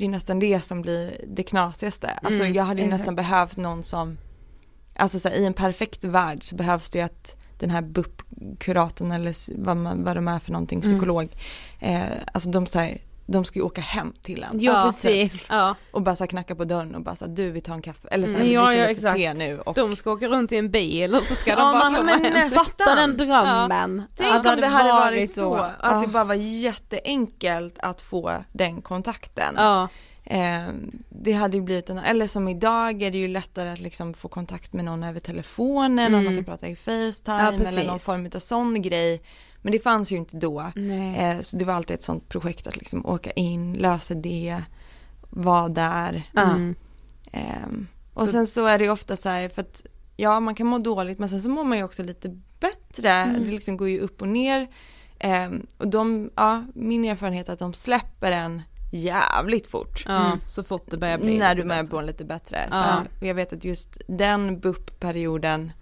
Det 0.00 0.06
är 0.06 0.08
nästan 0.08 0.38
det 0.38 0.64
som 0.64 0.82
blir 0.82 1.24
det 1.28 1.42
knasigaste. 1.42 2.08
Alltså 2.22 2.40
Mm, 2.42 2.54
jag 2.54 2.64
hade 2.64 2.80
ju 2.80 2.86
exakt. 2.86 3.00
nästan 3.00 3.14
behövt 3.16 3.56
någon 3.56 3.84
som, 3.84 4.18
alltså 4.94 5.20
så 5.20 5.28
här, 5.28 5.36
i 5.36 5.46
en 5.46 5.52
perfekt 5.54 6.04
värld 6.04 6.42
så 6.42 6.56
behövs 6.56 6.90
det 6.90 6.98
ju 6.98 7.04
att 7.04 7.34
den 7.58 7.70
här 7.70 7.82
BUP-kuratorn 7.82 9.12
eller 9.12 9.62
vad, 9.64 9.76
man, 9.76 10.04
vad 10.04 10.16
de 10.16 10.28
är 10.28 10.38
för 10.38 10.52
någonting, 10.52 10.78
Mm. 10.80 10.90
psykolog, 10.90 11.28
eh, 11.80 12.02
alltså 12.32 12.50
de, 12.50 12.66
så 12.66 12.78
här, 12.78 12.96
de 13.32 13.44
ska 13.44 13.58
ju 13.58 13.64
åka 13.64 13.80
hem 13.80 14.12
till 14.22 14.42
en. 14.42 14.60
Ja. 14.60 14.92
precis. 14.92 15.46
Ja, 15.50 15.74
Och 15.90 16.02
bara 16.02 16.16
så 16.16 16.26
knacka 16.26 16.54
på 16.54 16.64
dörren 16.64 16.94
och 16.94 17.02
bara 17.02 17.16
så 17.16 17.26
du 17.26 17.50
vi 17.50 17.60
tar 17.60 17.74
en 17.74 17.82
kaffe, 17.82 18.08
eller 18.10 18.26
så 18.28 18.32
här, 18.32 18.40
Mm, 18.40 18.48
vi 18.48 18.54
ja, 18.54 18.74
ja, 18.74 18.84
exakt. 18.84 19.16
te 19.16 19.34
nu. 19.34 19.60
Och, 19.60 19.74
de 19.74 19.96
ska 19.96 20.10
åka 20.12 20.26
runt 20.28 20.52
i 20.52 20.56
en 20.56 20.70
bil 20.70 21.14
och 21.14 21.22
så 21.22 21.34
ska 21.34 21.50
de 21.56 21.60
Ja, 21.66 21.72
bara 21.72 21.90
man, 21.90 21.94
komma 21.94 22.18
men 22.22 22.32
hem. 22.32 22.50
fatta 22.50 22.94
den 22.94 23.16
drömmen. 23.16 24.02
Tänk 24.16 24.34
Att 24.34 24.46
om 24.54 24.60
det 24.60 24.66
hade 24.66 24.92
varit 24.92 25.30
så, 25.30 25.34
så. 25.40 25.54
att 25.54 25.72
Ja. 25.82 26.00
det 26.00 26.06
bara 26.06 26.24
var 26.24 26.34
jätteenkelt 26.34 27.78
att 27.78 28.02
få 28.02 28.44
den 28.52 28.82
kontakten. 28.82 29.54
Ja, 29.56 29.88
Eh, 30.24 30.68
det 31.08 31.32
hade 31.32 31.56
ju 31.56 31.62
blivit 31.62 31.90
en, 31.90 31.98
eller 31.98 32.26
som 32.26 32.48
idag 32.48 33.02
är 33.02 33.10
det 33.10 33.18
ju 33.18 33.28
lättare 33.28 33.70
att 33.70 33.80
liksom 33.80 34.14
få 34.14 34.28
kontakt 34.28 34.72
med 34.72 34.84
någon 34.84 35.02
över 35.02 35.20
telefonen, 35.20 36.06
Mm. 36.06 36.18
om 36.18 36.24
man 36.24 36.34
kan 36.36 36.44
prata 36.44 36.68
i 36.68 36.76
Facetime 36.76 37.42
Ja, 37.62 37.68
eller 37.68 37.84
någon 37.86 37.98
form 38.00 38.30
av 38.34 38.38
sån 38.38 38.82
grej. 38.82 39.20
Men 39.62 39.72
det 39.72 39.80
fanns 39.80 40.12
ju 40.12 40.16
inte 40.16 40.36
då. 40.36 40.72
Nej. 40.74 41.18
Eh, 41.18 41.40
så 41.40 41.56
det 41.56 41.64
var 41.64 41.74
alltid 41.74 41.94
ett 41.94 42.02
sånt 42.02 42.28
projekt 42.28 42.66
att 42.66 42.76
liksom 42.76 43.06
åka 43.06 43.30
in, 43.30 43.72
lösa 43.72 44.14
det, 44.14 44.62
vara 45.30 45.68
där. 45.68 46.22
Mm. 46.36 46.74
Ehm, 47.32 47.86
och 48.14 48.28
sen 48.28 48.46
så 48.46 48.66
är 48.66 48.78
det 48.78 48.84
ju 48.84 48.90
ofta 48.90 49.16
så 49.16 49.28
här, 49.28 49.48
för 49.48 49.62
att 49.62 49.86
ja 50.16 50.40
man 50.40 50.54
kan 50.54 50.66
må 50.66 50.78
dåligt 50.78 51.18
men 51.18 51.28
sen 51.28 51.42
så 51.42 51.48
mår 51.48 51.64
man 51.64 51.78
ju 51.78 51.84
också 51.84 52.02
lite 52.02 52.28
bättre. 52.60 53.10
Mm. 53.10 53.44
Det 53.44 53.50
liksom 53.50 53.76
går 53.76 53.88
ju 53.88 54.00
upp 54.00 54.22
och 54.22 54.28
ner. 54.28 54.68
Ehm, 55.18 55.66
och 55.78 55.88
de, 55.88 56.30
ja 56.36 56.64
min 56.74 57.04
erfarenhet 57.04 57.48
är 57.48 57.52
att 57.52 57.58
de 57.58 57.72
släpper 57.72 58.32
en 58.32 58.62
jävligt 58.92 59.66
fort. 59.66 60.04
ja 60.06 60.38
så 60.46 60.62
fort 60.62 60.90
det 60.90 60.96
börjar 60.96 61.18
bli 61.18 61.38
När 61.38 61.54
du 61.54 61.64
börjar 61.64 61.86
må 61.92 62.00
lite 62.00 62.24
bättre. 62.24 62.66
Så 62.70 62.76
Ja. 62.76 63.02
och 63.20 63.26
jag 63.26 63.34
vet 63.34 63.52
att 63.52 63.64
just 63.64 63.98
den 64.08 64.60
BUP-perioden 64.60 65.72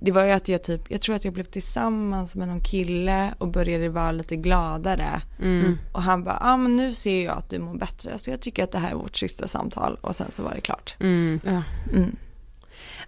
det 0.00 0.10
var 0.12 0.24
ju 0.24 0.30
att 0.30 0.48
jag 0.48 0.62
typ, 0.62 0.90
jag 0.90 1.00
tror 1.00 1.14
att 1.14 1.24
jag 1.24 1.34
blev 1.34 1.44
tillsammans 1.44 2.36
med 2.36 2.48
någon 2.48 2.60
kille 2.60 3.34
och 3.38 3.48
började 3.48 3.88
vara 3.88 4.12
lite 4.12 4.36
gladare. 4.36 5.22
Mm. 5.42 5.78
Och 5.92 6.02
han 6.02 6.24
bara, 6.24 6.38
ja 6.40 6.52
ah, 6.52 6.56
men 6.56 6.76
nu 6.76 6.94
ser 6.94 7.24
jag 7.24 7.38
att 7.38 7.50
du 7.50 7.58
mår 7.58 7.74
bättre 7.74 8.18
så 8.18 8.30
jag 8.30 8.40
tycker 8.40 8.64
att 8.64 8.72
det 8.72 8.78
här 8.78 8.90
är 8.90 8.94
vårt 8.94 9.16
sista 9.16 9.48
samtal 9.48 9.98
och 10.00 10.16
sen 10.16 10.30
så 10.30 10.42
var 10.42 10.54
det 10.54 10.60
klart. 10.60 10.96
Mm. 11.00 11.40
Ja. 11.44 11.62
Mm. 11.92 12.16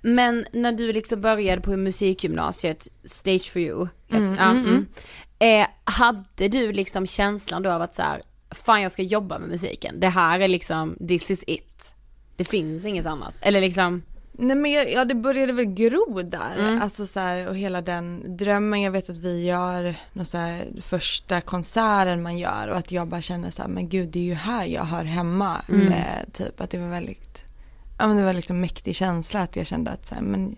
Men 0.03 0.45
när 0.53 0.73
du 0.73 0.93
liksom 0.93 1.21
började 1.21 1.63
på 1.63 1.77
musikgymnasiet, 1.77 2.89
Stage 3.05 3.53
for 3.53 3.63
you, 3.63 3.89
Mm, 4.11 4.35
ja, 4.35 4.51
mm, 4.51 4.67
mm. 4.67 4.87
Eh, 5.39 5.67
hade 5.85 6.49
du 6.49 6.73
liksom 6.73 7.07
känslan 7.07 7.63
då 7.63 7.71
av 7.71 7.83
att 7.83 7.95
så 7.95 8.03
här, 8.03 8.23
fan 8.51 8.83
jag 8.83 8.93
ska 8.93 9.03
jobba 9.03 9.39
med 9.39 9.49
musiken, 9.49 10.01
det 10.01 10.09
här 10.09 10.41
är 10.41 10.49
liksom, 10.49 10.97
this 11.09 11.31
is 11.31 11.45
it. 11.47 11.95
Det 12.37 12.45
finns 12.45 12.85
inget 12.85 13.07
annat. 13.07 13.35
Eller 13.41 13.61
liksom, 13.61 14.03
Nej 14.41 14.57
men 14.57 14.71
jag, 14.71 14.93
ja 14.93 15.05
det 15.05 15.15
började 15.15 15.53
väl 15.53 15.65
gro 15.65 16.23
där, 16.23 16.59
Mm. 16.59 16.83
alltså 16.83 17.07
så 17.07 17.21
här, 17.21 17.49
och 17.49 17.57
hela 17.57 17.81
den 17.83 18.37
drömmen, 18.37 18.83
jag 18.83 18.91
vet 18.91 19.11
att 19.11 19.19
vi 19.19 19.45
gör 19.45 19.95
någon 20.13 20.27
så 20.27 20.39
här 20.39 20.67
första 20.83 21.41
konserten 21.41 22.23
man 22.23 22.39
gör 22.39 22.69
och 22.69 22.77
att 22.77 22.93
jag 22.93 23.09
bara 23.09 23.23
känner 23.23 23.51
så 23.51 23.63
här, 23.63 23.69
men 23.69 23.89
gud 23.89 24.09
det 24.09 24.19
är 24.19 24.23
ju 24.25 24.35
här 24.35 24.65
jag 24.67 24.85
hör 24.85 25.05
hemma. 25.05 25.63
Mm. 25.69 25.93
Eh, 25.93 26.29
typ 26.33 26.61
att 26.61 26.71
det 26.71 26.79
var 26.79 26.89
väldigt, 26.89 27.43
ja 27.99 28.07
men 28.07 28.17
det 28.17 28.25
var 28.25 28.33
liksom 28.33 28.61
mäktig 28.61 28.95
känsla 28.97 29.41
att 29.41 29.57
jag 29.57 29.67
kände 29.67 29.91
att 29.91 30.07
så 30.07 30.15
här, 30.15 30.23
men 30.23 30.57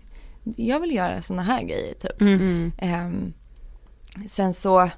jag 0.55 0.79
vill 0.79 0.95
göra 0.95 1.21
såna 1.21 1.41
här 1.43 1.63
grejer 1.63 1.93
typ. 1.93 2.21
Mm. 2.21 2.71
Ehm, 2.77 3.33
sen 4.29 4.53
så 4.53 4.89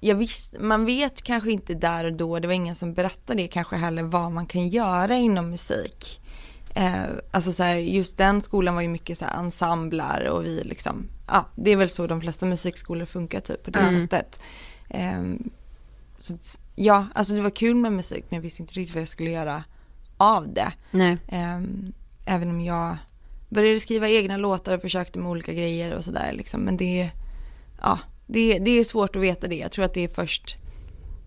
jag 0.00 0.14
visste, 0.14 0.58
man 0.60 0.84
vet 0.84 1.22
kanske 1.22 1.50
inte 1.50 1.74
där 1.74 2.04
och 2.04 2.12
då, 2.12 2.38
det 2.38 2.48
var 2.48 2.54
ingen 2.54 2.74
som 2.74 2.94
berättade 2.94 3.42
det 3.42 3.48
kanske 3.48 3.76
heller 3.76 4.02
vad 4.02 4.32
man 4.32 4.46
kan 4.46 4.68
göra 4.68 5.14
inom 5.14 5.50
musik. 5.50 6.18
Eh, 6.74 7.04
alltså 7.30 7.52
så 7.52 7.62
här, 7.62 7.74
just 7.76 8.16
den 8.16 8.42
skolan 8.42 8.74
var 8.74 8.82
ju 8.82 8.88
mycket 8.88 9.18
så 9.18 9.24
här 9.24 9.38
ensemblar 9.38 10.24
och 10.24 10.44
vi 10.44 10.64
liksom, 10.64 11.08
ja 11.26 11.46
det 11.56 11.70
är 11.70 11.76
väl 11.76 11.88
så 11.90 12.06
de 12.06 12.20
flesta 12.20 12.46
musikskolor 12.46 13.06
funkar 13.06 13.40
typ 13.40 13.62
på 13.64 13.70
det 13.70 13.78
Mm. 13.78 14.02
sättet. 14.08 14.40
Eh, 14.88 15.22
så 16.18 16.38
ja, 16.74 17.06
alltså 17.14 17.34
det 17.34 17.40
var 17.40 17.50
kul 17.50 17.76
med 17.76 17.92
musik 17.92 18.24
men 18.28 18.36
jag 18.36 18.42
visste 18.42 18.62
inte 18.62 18.74
riktigt 18.74 18.94
vad 18.94 19.02
jag 19.02 19.08
skulle 19.08 19.30
göra 19.30 19.64
av 20.16 20.52
det. 20.54 20.72
Ehm, 21.28 21.92
även 22.24 22.50
om 22.50 22.60
jag 22.60 22.96
började 23.48 23.80
skriva 23.80 24.08
egna 24.08 24.36
låtar 24.36 24.74
och 24.74 24.80
försökte 24.80 25.18
med 25.18 25.30
olika 25.30 25.52
grejer 25.52 25.94
och 25.94 26.04
sådär 26.04 26.32
liksom. 26.32 26.60
Men 26.60 26.76
det, 26.76 27.10
ja, 27.80 27.98
det, 28.26 28.58
det 28.58 28.70
är 28.70 28.84
svårt 28.84 29.16
att 29.16 29.22
veta 29.22 29.48
det. 29.48 29.56
Jag 29.56 29.72
tror 29.72 29.84
att 29.84 29.94
det 29.94 30.04
är 30.04 30.08
först 30.08 30.56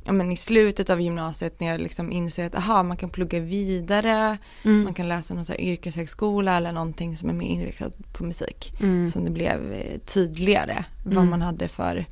ja, 0.06 0.12
men 0.12 0.32
i 0.32 0.38
slutet 0.38 0.89
av 0.89 1.01
gymnasiet 1.01 1.60
när 1.60 1.68
jag 1.68 1.82
liksom 1.82 2.12
inser 2.12 2.45
att 2.45 2.56
aha, 2.56 2.84
man 2.84 2.97
kan 2.97 3.10
plugga 3.10 3.39
vidare, 3.39 4.38
Mm. 4.64 4.84
man 4.84 4.93
kan 4.93 5.08
läsa 5.08 5.34
någon 5.34 5.45
så 5.45 5.53
här 5.53 5.62
yrkeshögskola 5.62 6.58
eller 6.58 6.72
någonting 6.72 7.18
som 7.18 7.30
är 7.30 7.34
mer 7.34 7.47
inriktat 7.47 8.14
på 8.14 8.24
musik. 8.24 8.72
Mm. 8.80 9.10
Som 9.10 9.24
det 9.26 9.32
blev 9.32 9.72
eh, 9.74 9.99
tydligare 9.99 10.86
vad 11.06 11.14
Mm. 11.18 11.30
man 11.30 11.41
hade 11.41 11.68
för 11.68 12.06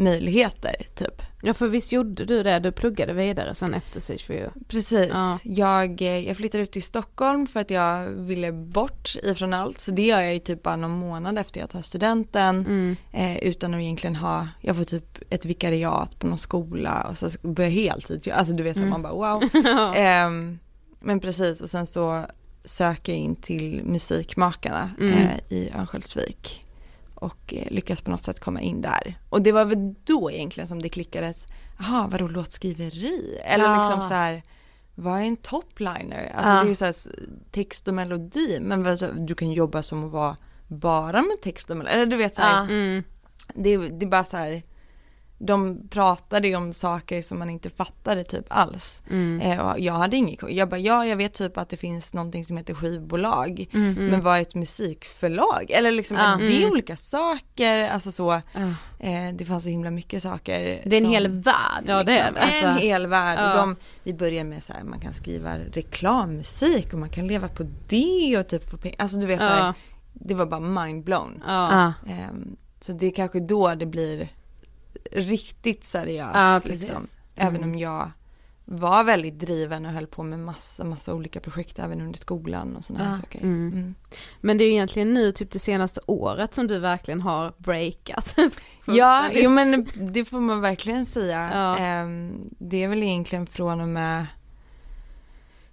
möjligheter 0.00 0.74
typ. 0.94 1.22
Ja 1.42 1.54
för 1.54 1.68
visst 1.68 1.92
gjorde 1.92 2.24
du 2.24 2.42
det, 2.42 2.58
du 2.58 2.72
pluggade 2.72 3.12
vidare 3.12 3.54
sen 3.54 3.74
efter 3.74 4.00
Stage 4.00 4.26
for. 4.26 4.52
Precis. 4.68 5.10
Ja. 5.12 5.38
Jag, 5.42 6.02
eh, 6.02 6.18
jag 6.18 6.36
flyttade 6.36 6.64
ut 6.64 6.72
till 6.72 6.82
Stockholm 6.82 7.46
för 7.46 7.60
att 7.60 7.70
jag 7.70 8.06
ville 8.06 8.52
bort 8.52 9.14
ifrån 9.22 9.54
allt. 9.54 9.80
Så 9.80 9.90
det 9.90 10.06
gör 10.06 10.20
jag 10.20 10.32
ju 10.34 10.38
typ 10.38 10.62
bara 10.62 10.76
någon 10.76 10.90
månad 10.98 11.38
efter 11.38 11.60
jag 11.60 11.70
tar 11.70 11.82
studenten. 11.82 12.58
Mm. 12.58 12.96
Eh, 13.12 13.36
utan 13.38 13.74
att 13.74 13.80
egentligen 13.80 14.16
ha, 14.16 14.48
jag 14.60 14.76
får 14.76 14.84
typ 14.84 15.18
ett 15.30 15.44
vikariat 15.44 16.18
på 16.18 16.26
någon 16.26 16.38
skola 16.38 17.06
och 17.10 17.18
så 17.18 17.30
börjar 17.42 17.70
jag 17.70 17.76
heltid. 17.76 18.32
Alltså 18.32 18.54
du 18.54 18.62
vet 18.62 18.76
Mm. 18.76 18.88
man 18.90 19.02
bara 19.02 19.12
wow. 19.12 19.42
Ehm, 19.96 20.58
men 21.00 21.20
precis 21.20 21.60
och 21.60 21.70
sen 21.70 21.86
så 21.86 22.24
söker 22.64 23.12
jag 23.12 23.20
in 23.20 23.36
till 23.36 23.82
Musikmakarna 23.84 24.90
Mm. 25.00 25.12
eh, 25.18 25.52
i 25.52 25.70
Örnsköldsvik. 25.78 26.64
Och 27.20 27.54
eh, 27.54 27.66
lyckas 27.70 28.00
på 28.00 28.10
något 28.10 28.22
sätt 28.22 28.40
komma 28.40 28.60
in 28.60 28.80
där. 28.80 29.14
Och 29.28 29.42
det 29.42 29.52
var 29.52 29.64
väl 29.64 29.94
då 30.04 30.30
egentligen 30.30 30.68
som 30.68 30.82
det 30.82 30.88
klickades, 30.88 31.44
jaha 31.78 32.08
vadå 32.10 32.28
låtskriveri? 32.28 33.38
Eller 33.44 33.64
Ja. 33.64 33.82
liksom 33.88 34.08
så 34.08 34.14
här, 34.14 34.42
vad 34.94 35.20
är 35.20 35.24
en 35.24 35.36
topliner? 35.36 36.32
Alltså 36.36 36.52
Ja. 36.52 36.64
det 36.64 36.70
är 36.70 36.74
så 36.74 36.84
här 36.84 36.94
text 37.50 37.88
och 37.88 37.94
melodi, 37.94 38.58
men 38.60 38.96
du 39.26 39.34
kan 39.34 39.52
jobba 39.52 39.82
som 39.82 40.04
att 40.04 40.10
vara 40.12 40.36
bara 40.68 41.22
med 41.22 41.36
text 41.42 41.70
och 41.70 41.76
melodi. 41.76 41.94
Eller 41.94 42.06
du 42.06 42.16
vet 42.16 42.34
så 42.34 42.42
här, 42.42 42.56
Ja. 42.56 42.62
Mm. 42.62 43.02
det, 43.54 43.76
det 43.76 44.06
är 44.06 44.10
bara 44.10 44.24
så 44.24 44.36
här, 44.36 44.62
de 45.42 45.88
pratade 45.88 46.48
ju 46.48 46.56
om 46.56 46.72
saker 46.74 47.22
som 47.22 47.38
man 47.38 47.50
inte 47.50 47.70
fattade 47.70 48.24
typ 48.24 48.44
alls. 48.48 49.02
Mm. 49.10 49.40
Eh, 49.40 49.58
och 49.70 49.80
jag 49.80 49.92
hade 49.92 50.36
koll. 50.36 50.52
Jag 50.52 50.68
bara, 50.68 50.78
ja 50.80 51.06
jag 51.06 51.16
vet 51.16 51.32
typ 51.34 51.58
att 51.58 51.68
det 51.68 51.76
finns 51.76 52.14
någonting 52.14 52.44
som 52.44 52.56
heter 52.56 52.74
skivbolag. 52.74 53.66
Mm. 53.72 53.94
Men 54.06 54.20
vad 54.20 54.36
är 54.36 54.40
ett 54.42 54.54
musikförlag? 54.54 55.66
Eller 55.70 55.90
liksom, 55.92 56.16
är 56.16 56.38
det 56.38 56.56
Mm. 56.56 56.70
olika 56.70 56.96
saker? 56.96 57.88
Alltså 57.88 58.12
så, 58.12 58.40
Ja. 58.54 58.60
eh, 58.98 59.34
det 59.34 59.44
fanns 59.44 59.62
så 59.62 59.68
himla 59.68 59.90
mycket 59.90 60.22
saker. 60.22 60.60
Det 60.60 60.96
är 60.96 61.00
en 61.00 61.04
som- 61.04 61.12
hel 61.12 61.28
värld. 61.28 61.84
Ja, 61.86 62.02
det 62.04 62.18
är 62.18 62.30
liksom. 62.30 62.34
det. 62.34 62.40
Alltså, 62.40 62.66
en 62.66 62.76
hel 62.76 63.06
värld. 63.06 63.38
Ja. 63.38 63.50
Och 63.52 63.58
de, 63.58 63.76
vi 64.02 64.14
börjar 64.14 64.44
med 64.44 64.62
så 64.62 64.72
här, 64.72 64.82
man 64.84 65.00
kan 65.00 65.14
skriva 65.14 65.50
reklammusik 65.72 66.92
och 66.92 66.98
man 66.98 67.08
kan 67.08 67.26
leva 67.26 67.48
på 67.48 67.62
det 67.88 68.38
och 68.38 68.48
typ 68.48 68.70
få 68.70 68.76
pengar. 68.76 68.96
Alltså 68.98 69.16
du 69.16 69.26
vet 69.26 69.38
så 69.40 69.44
här, 69.46 69.66
Ja. 69.66 69.74
det 70.12 70.34
var 70.34 70.46
bara 70.46 70.60
mind 70.84 71.04
blown. 71.04 71.42
Ja. 71.46 71.92
ja. 72.06 72.12
Ehm, 72.12 72.56
så 72.80 72.92
det 72.92 73.06
är 73.06 73.10
kanske 73.10 73.40
då 73.40 73.74
det 73.74 73.86
blir 73.86 74.28
riktigt 75.12 75.84
seriöst. 75.84 76.34
Ja, 76.34 76.60
liksom. 76.64 76.96
Mm. 76.96 77.08
Även 77.34 77.64
om 77.64 77.78
jag 77.78 78.10
var 78.64 79.04
väldigt 79.04 79.38
driven 79.38 79.86
och 79.86 79.92
höll 79.92 80.06
på 80.06 80.22
med 80.22 80.38
massa, 80.38 80.84
massa 80.84 81.14
olika 81.14 81.40
projekt 81.40 81.78
även 81.78 82.00
under 82.00 82.18
skolan 82.18 82.76
och 82.76 82.84
sådana 82.84 83.04
här 83.04 83.10
Ja, 83.12 83.16
saker. 83.20 83.38
mm. 83.42 83.68
Mm. 83.72 83.94
Men 84.40 84.58
det 84.58 84.64
är 84.64 84.70
egentligen 84.70 85.14
nu 85.14 85.32
typ 85.32 85.50
det 85.50 85.58
senaste 85.58 86.00
året 86.06 86.54
som 86.54 86.66
du 86.66 86.78
verkligen 86.78 87.20
har 87.20 87.52
breakat. 87.58 88.36
Ja, 88.86 89.28
jo, 89.32 89.50
men 89.50 89.86
det 89.94 90.24
får 90.24 90.40
man 90.40 90.60
verkligen 90.60 91.06
säga. 91.06 91.50
Ja. 91.54 91.78
Ehm, 91.78 92.50
det 92.58 92.84
är 92.84 92.88
väl 92.88 93.02
egentligen 93.02 93.46
från 93.46 93.80
och 93.80 93.88
med 93.88 94.26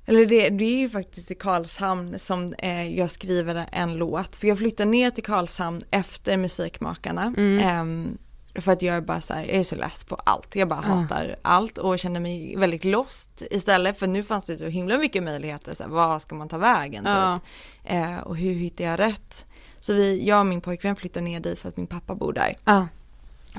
eller 0.06 0.26
det, 0.26 0.50
det 0.50 0.66
är 0.66 0.78
ju 0.80 0.90
faktiskt 0.90 1.32
i 1.32 1.36
Karlshamn 1.36 2.20
som 2.20 2.54
eh, 2.58 2.98
jag 2.98 3.12
skriver 3.12 3.70
en 3.72 3.96
låt. 3.96 4.36
För 4.36 4.48
jag 4.48 4.58
flyttade 4.58 4.92
ner 4.92 5.12
till 5.12 5.24
Karlshamn 5.24 5.82
efter 5.92 6.38
Musikmakarna. 6.38 7.34
Mm. 7.38 7.60
Ehm, 7.60 8.18
för 8.62 8.72
att 8.72 8.82
jag 8.82 8.95
är 8.95 9.01
bara 9.01 9.22
så 9.22 9.34
här, 9.34 9.41
jag 9.45 9.55
är 9.55 9.64
så 9.64 9.76
less 9.76 10.03
på 10.03 10.16
allt. 10.16 10.55
Jag 10.55 10.68
bara 10.68 10.84
Ja. 10.88 10.93
hatar 10.93 11.36
allt 11.41 11.78
och 11.78 11.99
känner 11.99 12.20
mig 12.20 12.55
väldigt 12.58 12.86
lost 12.86 13.43
istället. 13.51 13.99
För 13.99 14.08
nu 14.08 14.24
fanns 14.24 14.45
det 14.45 14.58
så 14.58 14.66
himla 14.66 14.97
mycket 14.97 15.24
möjligheter. 15.24 15.76
Så 15.76 15.84
här, 15.84 15.89
vad 15.89 16.22
ska 16.22 16.36
man 16.36 16.49
ta 16.49 16.58
vägen 16.58 17.03
typ? 17.03 17.14
Ja. 17.14 17.39
Eh, 17.84 18.18
och 18.18 18.38
hur 18.38 18.53
hittar 18.53 18.84
jag 18.84 18.99
rätt? 18.99 19.45
Så 19.80 19.93
vi, 19.93 20.28
jag 20.28 20.39
och 20.39 20.45
min 20.45 20.62
pojkvän 20.62 20.95
flyttar 20.95 21.22
ner 21.22 21.39
dit 21.39 21.60
för 21.60 21.70
att 21.70 21.78
min 21.78 21.88
pappa 21.88 22.16
bor 22.16 22.34
där. 22.34 22.55
Ja. 22.66 22.88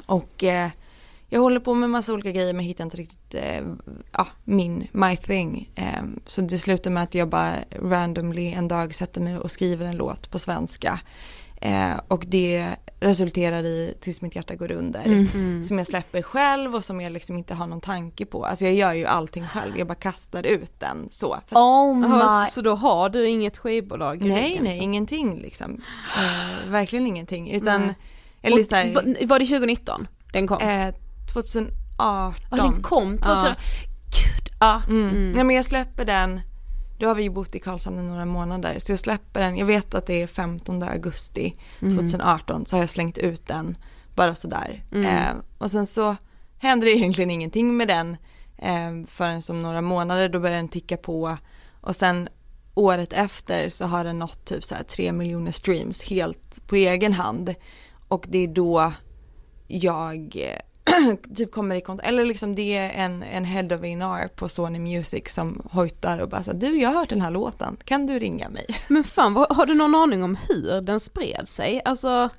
Och 0.06 0.44
eh, 0.44 0.68
jag 1.28 1.40
håller 1.40 1.60
på 1.60 1.74
med 1.74 1.90
massa 1.90 2.12
olika 2.12 2.30
grejer 2.32 2.52
men 2.52 2.64
hittar 2.64 2.84
inte 2.84 2.96
riktigt 2.96 3.34
eh, 3.34 3.62
ja, 4.12 4.26
min, 4.44 4.88
my 4.92 5.16
thing. 5.16 5.68
Eh, 5.74 6.02
så 6.26 6.40
det 6.40 6.58
slutar 6.58 6.90
med 6.90 7.02
att 7.02 7.14
jag 7.14 7.28
bara 7.28 7.54
randomly 7.82 8.52
en 8.52 8.68
dag 8.68 8.94
sätter 8.94 9.20
mig 9.20 9.38
och 9.38 9.50
skriver 9.50 9.86
en 9.86 9.96
låt 9.96 10.30
på 10.30 10.38
svenska. 10.38 11.00
Eh, 11.60 12.00
och 12.08 12.24
det 12.28 12.76
resulterar 13.00 13.62
i 13.62 13.94
Tills 14.00 14.22
mitt 14.22 14.36
hjärta 14.36 14.54
går 14.54 14.70
under. 14.72 15.04
Mm. 15.04 15.64
Som 15.64 15.78
jag 15.78 15.86
släpper 15.86 16.22
själv 16.22 16.74
och 16.74 16.84
som 16.84 17.00
jag 17.00 17.12
liksom 17.12 17.36
inte 17.36 17.54
har 17.54 17.66
någon 17.66 17.80
tanke 17.80 18.26
på. 18.26 18.44
Alltså 18.44 18.64
jag 18.64 18.74
gör 18.74 18.92
ju 18.92 19.06
allting 19.06 19.46
själv, 19.46 19.78
jag 19.78 19.86
bara 19.86 19.94
kastar 19.94 20.42
ut 20.46 20.80
den 20.80 21.08
så. 21.10 21.32
Oh 21.50 22.00
Jaha, 22.02 22.40
my. 22.42 22.50
så 22.50 22.62
då 22.62 22.74
har 22.74 23.08
du 23.08 23.28
inget 23.28 23.58
skivbolag 23.58 24.20
nej, 24.22 24.48
ryggen, 24.48 24.64
nej, 24.64 24.76
så. 24.76 24.82
ingenting 24.82 25.38
liksom. 25.38 25.82
Eh, 26.16 26.70
verkligen 26.70 27.06
ingenting. 27.06 27.50
Utan, 27.50 27.80
Nej. 27.80 27.94
eller 28.42 28.60
Och 28.60 28.66
så 28.66 28.74
här, 28.74 28.94
var, 28.94 29.26
var 29.26 29.38
det 29.38 29.44
2019 29.44 30.06
den 30.32 30.46
kom? 30.46 30.58
eh, 30.62 30.94
2018. 31.32 31.74
Ja, 31.98 32.34
den 32.50 32.82
kom 32.82 33.18
2000. 33.18 33.44
Ja. 33.44 33.54
Gud, 34.04 34.54
ja. 34.60 34.82
Mm. 34.88 35.08
Mm. 35.08 35.38
Ja 35.38 35.44
men 35.44 35.56
jag 35.56 35.64
släpper 35.64 36.04
den, 36.04 36.40
då 36.98 37.06
har 37.06 37.14
vi 37.14 37.22
ju 37.22 37.30
bott 37.30 37.54
i 37.54 37.58
Karlshamn 37.58 37.98
i 37.98 38.02
några 38.02 38.24
månader 38.24 38.78
så 38.78 38.92
jag 38.92 38.98
släpper 38.98 39.40
den, 39.40 39.56
jag 39.56 39.66
vet 39.66 39.94
att 39.94 40.06
det 40.06 40.22
är 40.22 40.26
15 40.26 40.82
augusti 40.82 41.54
Mm. 41.80 41.96
2018 41.96 42.66
så 42.66 42.76
har 42.76 42.82
jag 42.82 42.90
slängt 42.90 43.18
ut 43.18 43.46
den 43.46 43.76
bara 44.14 44.34
sådär. 44.34 44.84
Mm. 44.92 45.06
Eh, 45.06 45.32
och 45.58 45.70
sen 45.70 45.86
så 45.86 46.16
händer 46.58 46.86
det 46.86 46.92
egentligen 46.96 47.30
ingenting 47.30 47.76
med 47.76 47.88
den 47.88 48.16
eh, 48.56 49.06
förrän 49.08 49.42
som 49.42 49.62
några 49.62 49.80
månader 49.80 50.28
då 50.28 50.40
börjar 50.40 50.56
den 50.56 50.68
ticka 50.68 50.96
på 50.96 51.36
och 51.80 51.96
sen 51.96 52.28
året 52.74 53.12
efter 53.12 53.68
så 53.68 53.86
har 53.86 54.04
den 54.04 54.18
nått 54.18 54.44
typ 54.44 54.64
så 54.64 54.74
här 54.74 54.82
3 54.82 55.12
miljoner 55.12 55.52
streams 55.52 56.02
helt 56.02 56.66
på 56.66 56.76
egen 56.76 57.12
hand 57.12 57.54
och 58.08 58.26
det 58.28 58.38
är 58.38 58.48
då 58.48 58.92
jag 59.66 60.36
eh, 60.36 60.60
typ 61.36 61.52
kommer 61.52 61.74
i 61.74 61.80
kontakt, 61.80 62.08
eller 62.08 62.24
liksom 62.24 62.54
det 62.54 62.76
är 62.76 62.90
en, 62.90 63.22
en 63.22 63.44
head 63.44 63.76
of 63.76 63.82
A&R 63.82 64.28
på 64.36 64.48
Sony 64.48 64.78
Music 64.78 65.34
som 65.34 65.62
hojtar 65.70 66.18
och 66.18 66.28
bara 66.28 66.44
så 66.44 66.50
här, 66.50 66.58
du 66.58 66.80
jag 66.80 66.88
har 66.88 66.98
hört 66.98 67.08
den 67.08 67.20
här 67.20 67.30
låten, 67.30 67.76
kan 67.84 68.06
du 68.06 68.18
ringa 68.18 68.48
mig? 68.48 68.66
Men 68.88 69.04
fan, 69.04 69.34
vad, 69.34 69.56
har 69.56 69.66
du 69.66 69.74
någon 69.74 69.94
aning 69.94 70.22
om 70.22 70.36
hur 70.48 70.80
den 70.80 71.00
spred 71.00 71.48
sig? 71.48 71.82
Alltså, 71.84 72.30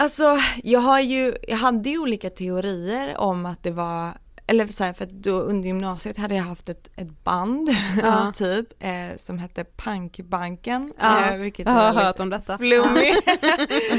Alltså 0.00 0.38
jag 0.62 0.80
har 0.80 1.00
ju, 1.00 1.36
jag 1.48 1.56
hade 1.56 1.90
ju 1.90 1.98
olika 1.98 2.30
teorier 2.30 3.16
om 3.16 3.46
att 3.46 3.62
det 3.62 3.70
var 3.70 4.12
eller 4.50 4.66
så 4.66 4.84
här, 4.84 4.92
för 4.92 5.04
att 5.04 5.10
då 5.10 5.40
under 5.40 5.66
gymnasiet 5.66 6.16
hade 6.16 6.34
jag 6.34 6.42
haft 6.42 6.68
ett, 6.68 6.88
ett 6.96 7.24
band 7.24 7.70
Ja. 8.02 8.32
typ 8.36 8.66
eh, 8.78 9.16
som 9.16 9.38
hette 9.38 9.64
Punkbanken. 9.64 10.92
Ja, 10.98 11.30
eh, 11.30 11.38
vilket 11.38 11.66
jag 11.66 11.72
har 11.72 11.92
hört 11.92 12.20
om 12.20 12.30
detta. 12.30 12.58
Flummig. 12.58 13.14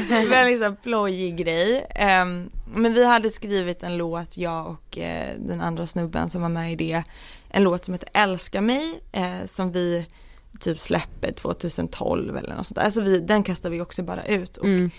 Väldigt 0.30 0.60
här 0.62 0.76
plojig 0.82 1.36
grej. 1.36 1.86
Ehm, 1.90 2.50
men 2.74 2.94
vi 2.94 3.06
hade 3.06 3.30
skrivit 3.30 3.82
en 3.82 3.96
låt, 3.96 4.36
jag 4.36 4.66
och 4.66 4.98
eh, 4.98 5.36
den 5.38 5.60
andra 5.60 5.86
snubben 5.86 6.30
som 6.30 6.42
var 6.42 6.48
med 6.48 6.72
i 6.72 6.76
det. 6.76 7.02
En 7.50 7.62
låt 7.62 7.84
som 7.84 7.94
heter 7.94 8.08
Älska 8.12 8.60
mig 8.60 9.00
eh, 9.12 9.46
som 9.46 9.72
vi 9.72 10.06
typ 10.60 10.78
släpper 10.78 11.32
2012 11.32 12.36
eller 12.36 12.54
något 12.54 12.66
sånt 12.66 12.76
där. 12.76 12.84
Alltså 12.84 13.00
vi, 13.00 13.20
den 13.20 13.42
kastar 13.42 13.70
vi 13.70 13.80
också 13.80 14.02
bara 14.02 14.24
ut. 14.24 14.56
Och, 14.56 14.64
Mm. 14.64 14.90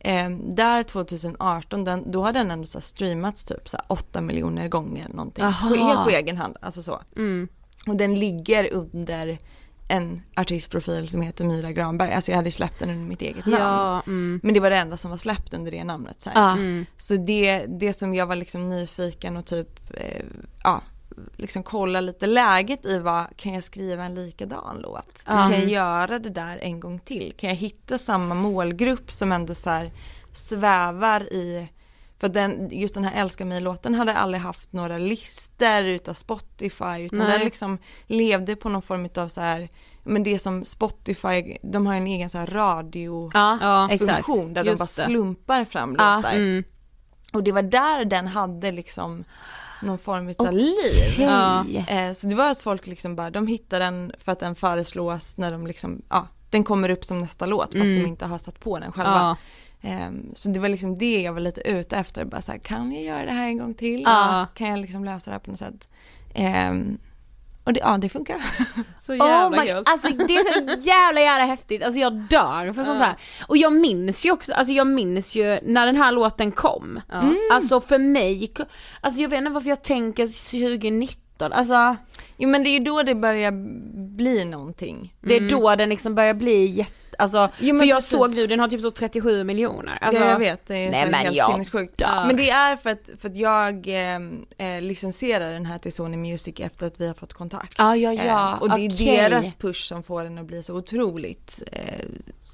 Ehm, 0.00 0.54
där 0.54 0.82
2018, 0.82 1.84
den, 1.84 2.10
då 2.10 2.24
har 2.24 2.32
den 2.32 2.50
ändå 2.50 2.66
så 2.66 2.80
streamats 2.80 3.44
typ 3.44 3.68
så 3.68 3.76
här 3.76 3.84
8 3.88 4.20
miljoner 4.20 4.68
gånger 4.68 5.08
någonting. 5.08 5.44
Aha. 5.44 5.74
Helt 5.74 6.04
på 6.04 6.10
egen 6.10 6.36
hand, 6.36 6.56
alltså 6.60 6.82
så. 6.82 7.00
Mm. 7.16 7.48
Och 7.86 7.96
den 7.96 8.18
ligger 8.18 8.72
under 8.72 9.38
en 9.88 10.22
artistprofil 10.36 11.08
som 11.08 11.22
heter 11.22 11.44
Myra 11.44 11.72
Granberg. 11.72 12.12
Alltså 12.12 12.30
jag 12.30 12.36
hade 12.36 12.50
släppt 12.50 12.78
den 12.78 12.90
under 12.90 13.08
mitt 13.08 13.22
eget 13.22 13.46
namn. 13.46 13.62
Ja, 13.62 14.02
mm. 14.06 14.40
Men 14.42 14.54
det 14.54 14.60
var 14.60 14.70
det 14.70 14.76
enda 14.76 14.96
som 14.96 15.10
var 15.10 15.18
släppt 15.18 15.54
under 15.54 15.70
det 15.70 15.84
namnet. 15.84 16.20
Så. 16.20 16.30
Ja. 16.34 16.52
Mm. 16.52 16.86
så 16.98 17.16
det, 17.16 17.66
det 17.66 17.92
som 17.92 18.14
jag 18.14 18.26
var 18.26 18.36
liksom 18.36 18.68
nyfiken 18.68 19.36
och 19.36 19.46
typ, 19.46 19.90
eh, 19.94 20.24
ja, 20.64 20.82
liksom 21.36 21.62
kolla 21.62 22.00
lite 22.00 22.26
läget 22.26 22.86
i 22.86 22.98
var, 22.98 23.26
kan 23.36 23.54
jag 23.54 23.64
skriva 23.64 24.04
en 24.04 24.14
likadan 24.14 24.78
låt? 24.82 25.22
Ja. 25.26 25.32
Kan 25.32 25.52
jag 25.52 25.68
göra 25.68 26.18
det 26.18 26.30
där 26.30 26.58
en 26.58 26.80
gång 26.80 26.98
till? 26.98 27.34
Kan 27.36 27.48
jag 27.50 27.56
hitta 27.56 27.98
samma 27.98 28.34
målgrupp 28.34 29.10
som 29.10 29.32
ändå 29.32 29.54
så 29.54 29.70
här 29.70 29.90
svävar 30.32 31.20
i 31.32 31.68
För 32.18 32.28
den, 32.28 32.68
just 32.72 32.94
den 32.94 33.04
här 33.04 33.22
Älska 33.22 33.44
mig-låten 33.44 33.94
hade 33.94 34.14
aldrig 34.14 34.42
haft 34.42 34.72
några 34.72 34.98
lister 34.98 35.84
utav 35.84 36.14
Spotify 36.14 36.98
utan 37.04 37.18
Nej. 37.18 37.28
den 37.32 37.40
liksom 37.40 37.78
levde 38.06 38.56
på 38.56 38.68
någon 38.68 38.82
form 38.82 39.04
utav 39.04 39.28
så 39.28 39.40
här 39.40 39.68
men 40.04 40.22
det 40.22 40.38
som 40.38 40.64
Spotify, 40.64 41.56
de 41.62 41.86
har 41.86 41.94
en 41.94 42.06
egen 42.06 42.30
så 42.30 42.38
här 42.38 42.46
radio 42.46 43.30
Ja, 43.34 43.58
Ja, 43.60 43.88
där 43.90 44.64
de 44.64 44.74
bara 44.74 44.86
slumpar 44.86 45.64
fram 45.64 45.96
Ja, 45.98 46.16
låtar. 46.16 46.32
mm. 46.32 46.64
Och 47.32 47.42
det 47.42 47.52
var 47.52 47.62
där 47.62 48.04
den 48.04 48.26
hade 48.26 48.70
liksom 48.70 49.24
någon 49.82 49.98
form 49.98 50.28
utav 50.28 50.52
liv. 50.52 50.74
Ja. 51.18 51.64
Eh, 51.88 52.12
så 52.12 52.26
det 52.26 52.34
var 52.34 52.50
att 52.50 52.60
folk 52.60 52.86
liksom 52.86 53.16
bara, 53.16 53.30
de 53.30 53.46
hittar 53.46 53.80
den 53.80 54.12
för 54.18 54.32
att 54.32 54.40
den 54.40 54.54
föreslås 54.54 55.36
när 55.36 55.52
de 55.52 55.66
liksom, 55.66 56.02
ja, 56.08 56.26
den 56.50 56.64
kommer 56.64 56.88
upp 56.88 57.04
som 57.04 57.20
nästa 57.20 57.46
låt 57.46 57.64
fast 57.64 57.74
Mm. 57.74 57.94
de 58.02 58.06
inte 58.06 58.26
har 58.26 58.38
satt 58.38 58.60
på 58.60 58.78
den 58.78 58.92
själva. 58.92 59.36
Ja. 59.80 59.88
Ehm, 59.88 60.30
så 60.34 60.48
det 60.48 60.60
var 60.60 60.68
liksom 60.68 60.98
det 60.98 61.20
jag 61.22 61.32
var 61.32 61.40
lite 61.40 61.60
ute 61.60 61.96
efter, 61.96 62.24
bara 62.24 62.40
så 62.40 62.52
här, 62.52 62.58
kan 62.58 62.92
jag 62.92 63.02
göra 63.02 63.24
det 63.24 63.32
här 63.32 63.44
en 63.48 63.58
gång 63.58 63.74
till? 63.74 64.02
Ja. 64.02 64.46
Kan 64.54 64.68
jag 64.68 64.78
liksom 64.78 65.04
lösa 65.04 65.24
det 65.30 65.32
här 65.34 65.38
på 65.38 65.50
något 65.50 65.58
sätt? 65.58 65.88
Och 67.64 67.72
det, 67.72 67.80
ja 67.80 67.98
det 67.98 68.08
funkar. 68.08 68.36
Så 69.00 69.12
Oh 69.12 69.16
jävla 69.28 69.60
my, 69.62 69.68
gött. 69.68 69.88
alltså 69.88 70.08
det 70.08 70.36
är 70.36 70.44
så 70.52 70.88
jävla 70.88 71.20
jävla 71.20 71.44
häftigt, 71.44 71.82
alltså 71.82 72.00
jag 72.00 72.12
dör 72.12 72.72
för 72.72 72.84
sånt 72.84 73.02
här. 73.02 73.16
Och 73.48 73.56
jag 73.56 73.72
minns 73.72 74.26
ju 74.26 74.30
också, 74.32 74.52
alltså 74.52 74.72
jag 74.72 74.86
minns 74.86 75.36
ju 75.36 75.58
när 75.62 75.86
den 75.86 75.96
här 75.96 76.12
låten 76.12 76.52
kom. 76.52 77.00
Ja. 77.08 77.22
Alltså 77.52 77.80
för 77.80 77.98
mig, 77.98 78.52
alltså 79.00 79.20
jag 79.20 79.28
vet 79.28 79.38
inte 79.38 79.50
varför 79.50 79.68
jag 79.68 79.82
tänker 79.82 80.26
2019, 80.26 81.52
alltså 81.52 81.96
Jo 82.36 82.48
men 82.48 82.64
det 82.64 82.70
är 82.70 82.72
ju 82.72 82.84
då 82.84 83.02
det 83.02 83.14
börjar 83.14 83.52
bli 84.16 84.44
någonting. 84.44 85.14
det 85.20 85.36
är 85.36 85.50
då 85.50 85.76
den 85.76 85.88
liksom 85.88 86.14
börjar 86.14 86.34
bli 86.34 86.66
jätte, 86.66 86.94
alltså 87.20 87.50
Jo, 87.58 87.78
för 87.78 87.86
jag 87.86 87.96
precis. 87.98 88.10
såg 88.10 88.34
nu 88.34 88.46
den 88.46 88.60
har 88.60 88.68
typ 88.68 88.80
så 88.80 88.90
37 88.90 89.44
miljoner. 89.44 89.98
Alltså, 90.00 90.22
ja, 90.22 90.28
jag 90.28 90.38
vet, 90.38 90.66
det 90.66 90.74
är 90.76 90.90
nej, 90.90 91.04
men 91.10 91.14
helt 91.14 91.36
jag 91.36 91.50
sinnessjukt. 91.50 91.96
dör. 91.98 92.24
Men 92.26 92.36
det 92.36 92.50
är 92.50 92.76
för 92.76 92.90
att, 92.90 93.10
för 93.20 93.28
att 93.28 93.36
jag 93.36 93.88
eh, 93.88 94.16
eh, 94.76 94.80
licensierar 94.82 95.52
den 95.52 95.66
här 95.66 95.78
till 95.78 95.92
Sony 95.92 96.16
Music 96.16 96.54
efter 96.60 96.86
att 96.86 97.00
vi 97.00 97.06
har 97.06 97.14
fått 97.14 97.32
kontakt. 97.32 97.74
Ja, 97.78 97.96
ja, 97.96 98.12
ja, 98.12 98.52
Eh, 98.54 98.62
och 98.62 98.68
det 98.70 98.80
är 98.86 99.30
deras 99.30 99.54
push 99.54 99.88
som 99.88 100.02
får 100.02 100.24
den 100.24 100.38
att 100.38 100.46
bli 100.46 100.62
så 100.62 100.74
otroligt 100.74 101.62
eh, 101.72 102.04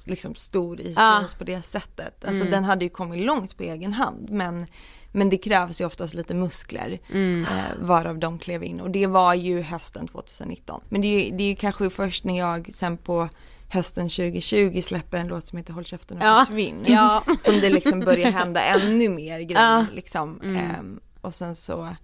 liksom 0.05 0.35
stor 0.35 0.79
i 0.81 0.91
streams 0.93 1.33
på 1.33 1.43
det 1.43 1.61
sättet. 1.65 2.23
Alltså 2.25 2.41
Mm. 2.41 2.51
den 2.51 2.63
hade 2.63 2.85
ju 2.85 2.89
kommit 2.89 3.25
långt 3.25 3.57
på 3.57 3.63
egen 3.63 3.93
hand 3.93 4.29
men 4.29 4.65
men 5.11 5.29
det 5.29 5.37
krävs 5.37 5.81
ju 5.81 5.85
oftast 5.85 6.13
lite 6.13 6.33
muskler 6.33 6.99
Mm. 7.13 7.41
eh, 7.51 7.63
varav 7.81 8.19
de 8.19 8.39
klev 8.39 8.63
in 8.63 8.79
och 8.81 8.91
det 8.91 9.07
var 9.07 9.33
ju 9.33 9.61
hösten 9.61 10.07
2019. 10.07 10.81
Men 10.89 11.01
det 11.01 11.07
är 11.07 11.25
ju, 11.25 11.37
det 11.37 11.43
är 11.43 11.47
ju 11.47 11.55
kanske 11.55 11.89
först 11.89 12.23
när 12.23 12.37
jag 12.37 12.69
sen 12.73 12.97
på 12.97 13.29
hösten 13.69 14.09
2020 14.09 14.81
släpper 14.83 15.17
en 15.17 15.27
låt 15.27 15.47
som 15.47 15.57
heter 15.57 15.73
Håll 15.73 15.85
käften 15.85 16.17
och 16.17 16.23
Ja. 16.23 16.45
försvinn. 16.47 16.85
Ja. 16.87 17.23
Som 17.39 17.59
det 17.59 17.69
liksom 17.69 17.99
börjar 17.99 18.31
hända 18.31 18.61
ännu 18.63 19.09
mer 19.09 19.39
grejer 19.39 19.71
Ja. 19.77 19.85
liksom. 19.93 20.41
Mm. 20.43 20.57
Ehm, 20.57 20.99
och 21.21 21.33
sen 21.33 21.55
så, 21.55 21.95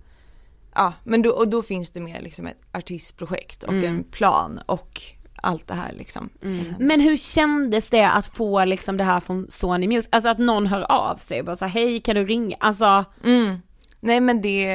ja 0.76 0.94
men 1.04 1.22
då, 1.22 1.30
och 1.32 1.48
då 1.50 1.62
finns 1.62 1.92
det 1.92 2.00
mer 2.00 2.22
liksom 2.22 2.48
ett 2.48 2.62
artistprojekt 2.74 3.64
och 3.64 3.74
Mm. 3.74 3.86
en 3.98 4.04
plan 4.04 4.60
och 4.66 5.02
allt 5.36 5.68
det 5.68 5.74
här 5.74 5.94
liksom. 5.94 6.30
som 6.42 6.60
händer. 6.60 6.76
Men 6.80 7.00
hur 7.02 7.18
kändes 7.18 7.90
det 7.90 8.10
att 8.10 8.28
få 8.28 8.66
liksom 8.66 8.98
det 8.98 9.04
här 9.04 9.20
från 9.20 9.46
Sony 9.50 9.88
Music, 9.88 10.10
alltså 10.12 10.30
att 10.30 10.38
någon 10.40 10.68
hör 10.68 10.92
av 10.92 11.18
sig 11.18 11.40
och 11.40 11.46
bara 11.46 11.56
så 11.56 11.66
här, 11.66 11.72
hej 11.72 12.00
kan 12.02 12.16
du 12.16 12.26
ringa, 12.26 12.56
alltså 12.60 13.06
Mm. 13.24 13.58
Nej 14.06 14.22
men 14.22 14.42
det, 14.42 14.66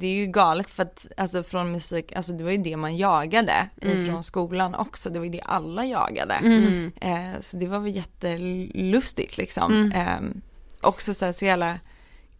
det 0.00 0.06
är 0.06 0.14
ju 0.14 0.26
galet 0.26 0.70
för 0.70 0.82
att 0.82 1.06
alltså 1.16 1.42
från 1.42 1.72
musik, 1.72 2.12
alltså 2.16 2.32
det 2.32 2.44
var 2.44 2.50
ju 2.50 2.56
det 2.58 2.76
man 2.76 2.96
jagade 2.96 3.68
Mm. 3.82 4.02
ifrån 4.04 4.24
skolan 4.24 4.74
också, 4.74 5.10
det 5.10 5.18
var 5.18 5.24
ju 5.26 5.32
det 5.32 5.40
alla 5.40 5.84
jagade. 5.84 6.34
Mm. 6.34 6.92
Eh, 7.00 7.40
så 7.40 7.56
det 7.56 7.66
var 7.66 7.78
väl 7.78 7.96
jättelustigt 7.96 9.36
liksom. 9.38 9.72
Mm. 9.72 9.92
Eh, 9.92 10.30
också 10.80 11.14
så 11.14 11.24
här 11.24 11.32
så 11.32 11.44
jävla 11.44 11.74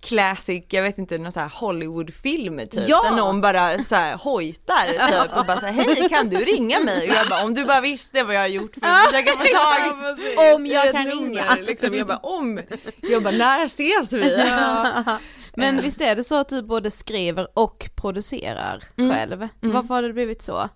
classic, 0.01 0.65
jag 0.69 0.83
vet 0.83 0.99
inte, 0.99 1.19
någon 1.19 1.33
så 1.33 1.41
här 1.41 1.49
Hollywoodfilm 1.55 2.59
typ. 2.59 2.89
Ja. 2.89 3.03
Där 3.11 3.17
någon 3.17 3.41
bara 3.41 3.79
så 3.79 3.95
här 3.95 4.17
hojtar 4.17 4.87
typ 5.25 5.37
och 5.37 5.47
bara 5.47 5.61
så 5.61 5.67
här, 5.67 5.73
hej 5.73 6.09
kan 6.09 6.29
du 6.29 6.37
ringa 6.37 6.81
mig? 6.81 7.11
Och 7.11 7.17
jag 7.17 7.29
bara, 7.29 7.45
om 7.45 7.55
du 7.55 7.65
bara 7.65 7.81
visste 7.81 8.23
vad 8.23 8.35
jag 8.35 8.41
har 8.41 8.47
gjort 8.47 8.75
för 8.75 8.87
att 8.87 9.07
försöka 9.07 9.33
få 9.33 9.45
tag 9.55 10.55
Om 10.55 10.67
jag 10.67 10.93
kan 10.93 11.05
nummer, 11.09 11.23
ringa. 11.25 11.55
Liksom. 11.67 11.95
Jag 11.95 12.07
bara, 12.07 12.17
om? 12.19 12.61
Jag 13.01 13.23
bara, 13.23 13.35
när 13.37 13.65
ses 13.65 14.13
vi? 14.13 14.45
Ja. 14.49 15.19
Men 15.57 15.83
visst 15.83 16.01
är 16.01 16.17
det 16.17 16.25
så 16.25 16.35
att 16.35 16.49
du 16.49 16.63
både 16.63 16.91
skriver 16.91 17.59
och 17.59 17.91
producerar 17.95 18.83
Mm. 18.97 19.11
själv? 19.17 19.49
Varför 19.61 19.95
har 19.95 20.03
det 20.03 20.13
blivit 20.13 20.43
så? 20.43 20.69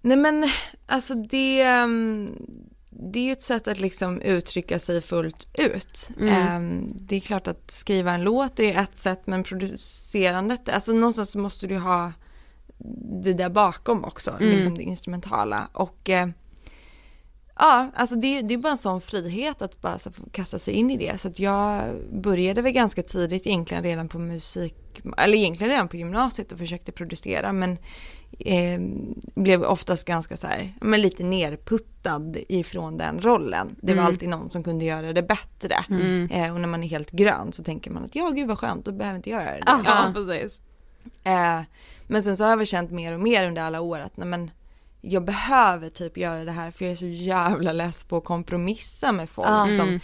Nej 0.00 0.16
men 0.16 0.48
alltså 0.86 1.14
det, 1.14 1.62
ehm, 1.62 2.36
det 2.90 3.18
är 3.18 3.24
ju 3.24 3.32
ett 3.32 3.42
sätt 3.42 3.68
att 3.68 3.80
liksom 3.80 4.20
uttrycka 4.20 4.78
sig 4.78 5.00
fullt 5.00 5.50
ut. 5.54 6.08
Mm. 6.20 6.28
Ehm, 6.34 6.88
Det 6.94 7.16
är 7.16 7.20
klart 7.20 7.48
att 7.48 7.70
skriva 7.70 8.12
en 8.12 8.22
låt 8.22 8.60
är 8.60 8.78
ett 8.78 8.98
sätt 8.98 9.22
men 9.24 9.42
producerandet, 9.44 10.68
alltså 10.68 10.92
någonstans 10.92 11.30
så 11.30 11.38
måste 11.38 11.66
du 11.66 11.78
ha 11.78 12.12
det 13.22 13.32
där 13.32 13.48
bakom 13.48 14.04
också, 14.04 14.30
Mm. 14.30 14.48
liksom 14.54 14.74
det 14.74 14.82
instrumentala. 14.82 15.68
Och 15.72 16.10
eh, 16.10 16.28
ja, 17.62 17.90
alltså 17.94 18.16
det, 18.16 18.42
det 18.42 18.54
är 18.54 18.58
bara 18.58 18.72
en 18.72 18.78
sån 18.78 19.00
frihet 19.00 19.62
att 19.62 19.80
bara 19.80 19.98
kasta 20.32 20.58
sig 20.58 20.74
in 20.74 20.90
i 20.90 20.96
det. 20.96 21.20
Så 21.20 21.28
att 21.28 21.38
jag 21.38 21.82
började 22.12 22.62
väl 22.62 22.72
ganska 22.72 23.02
tidigt 23.02 23.46
egentligen 23.46 23.82
redan 23.82 24.08
på 24.08 24.18
musik, 24.18 24.74
eller 25.18 25.38
egentligen 25.38 25.70
redan 25.70 25.88
på 25.88 25.96
gymnasiet 25.96 26.52
och 26.52 26.58
försökte 26.58 26.92
producera 26.92 27.52
men 27.52 27.78
eh, 28.38 28.80
blev 29.34 29.62
oftast 29.62 30.04
ganska 30.06 30.36
så 30.36 30.46
här, 30.46 30.72
men 30.80 31.00
lite 31.00 31.24
nerputtad 31.24 32.36
ifrån 32.48 32.98
den 32.98 33.20
rollen. 33.20 33.76
Det 33.80 33.92
var 33.94 34.02
Mm. 34.02 34.06
alltid 34.06 34.28
någon 34.28 34.50
som 34.50 34.64
kunde 34.64 34.84
göra 34.84 35.12
det 35.12 35.22
bättre. 35.22 35.74
Eh, 36.30 36.54
och 36.54 36.60
när 36.60 36.68
man 36.68 36.82
är 36.84 36.88
helt 36.88 37.10
grön 37.10 37.52
så 37.52 37.62
tänker 37.64 37.90
man 37.90 38.04
att 38.04 38.14
ja 38.14 38.30
gud 38.30 38.48
vad 38.48 38.58
skönt, 38.58 38.84
då 38.84 38.92
behöver 38.92 39.16
inte 39.16 39.30
jag 39.30 39.42
göra 39.42 39.54
det. 39.54 39.62
Ja, 39.66 40.10
precis. 40.14 40.62
Eh, 41.24 41.60
men 42.06 42.22
sen 42.22 42.36
så 42.36 42.42
har 42.44 42.50
jag 42.50 42.56
väl 42.56 42.66
känt 42.66 42.90
mer 42.90 43.12
och 43.12 43.20
mer 43.20 43.48
under 43.48 43.62
alla 43.62 43.80
år 43.80 43.98
att 44.00 44.16
nej 44.16 44.28
men 44.28 44.50
jag 45.04 45.24
behöver 45.24 45.88
typ 45.88 46.16
göra 46.16 46.44
det 46.44 46.52
här 46.52 46.70
för 46.70 46.84
jag 46.84 46.92
är 46.92 46.96
så 46.96 47.06
jävla 47.06 47.72
less 47.72 48.04
på 48.04 48.16
att 48.16 48.24
kompromissa 48.24 49.12
med 49.12 49.30
folk 49.30 49.48
Ja. 49.48 49.66
som 49.78 50.00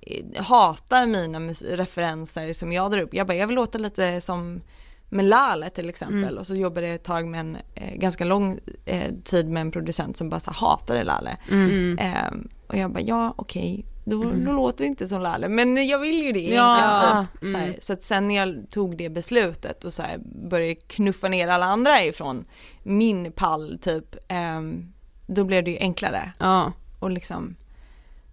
eh, 0.00 0.42
hatar 0.42 1.06
mina 1.06 1.38
referenser 1.70 2.52
som 2.52 2.72
jag 2.72 2.90
drar 2.90 2.98
upp. 2.98 3.14
Jag 3.14 3.26
bara, 3.26 3.34
jag 3.36 3.46
vill 3.46 3.56
låta 3.56 3.78
lite 3.78 4.20
som 4.20 4.60
med 5.08 5.24
Lale 5.24 5.70
till 5.70 5.88
exempel 5.88 6.38
och 6.38 6.46
så 6.46 6.54
jobbade 6.54 6.86
jag 6.86 6.94
ett 6.94 7.04
tag 7.04 7.28
med 7.28 7.40
en 7.40 7.56
eh, 7.74 7.94
ganska 7.96 8.24
lång 8.24 8.58
eh, 8.84 9.12
tid 9.24 9.48
med 9.48 9.60
en 9.60 9.70
producent 9.70 10.16
som 10.16 10.28
bara 10.28 10.40
så 10.40 10.50
hatade 10.50 11.04
Lale. 11.04 11.36
Mm. 11.50 11.98
Ehm, 12.00 12.48
och 12.66 12.76
jag 12.76 12.92
bara, 12.92 13.00
ja 13.00 13.34
okej, 13.36 13.86
då, 14.10 14.30
då 14.46 14.52
låter 14.52 14.78
det 14.84 14.86
inte 14.88 15.06
som 15.06 15.22
Lalle. 15.22 15.48
Men 15.48 15.88
jag 15.88 15.98
vill 15.98 16.22
ju 16.22 16.32
det 16.32 16.40
Ja, 16.40 16.78
egentligen. 16.78 17.26
Mm. 17.42 17.54
Så, 17.54 17.58
här, 17.58 17.78
så 17.82 17.92
att 17.92 18.04
sen 18.04 18.28
när 18.28 18.34
jag 18.36 18.66
tog 18.70 18.96
det 18.96 19.08
beslutet 19.08 19.84
och 19.84 19.92
så 19.92 20.02
här, 20.02 20.18
började 20.50 20.74
knuffa 20.74 21.28
ner 21.28 21.48
alla 21.48 21.66
andra 21.66 22.04
ifrån 22.04 22.44
min 22.82 23.32
pall 23.32 23.78
typ, 23.82 24.16
ehm, 24.28 24.92
då 25.26 25.44
blev 25.44 25.64
det 25.64 25.70
ju 25.70 25.78
enklare. 25.78 26.32
Ja. 26.38 26.72
Och 26.98 27.10
liksom, 27.10 27.56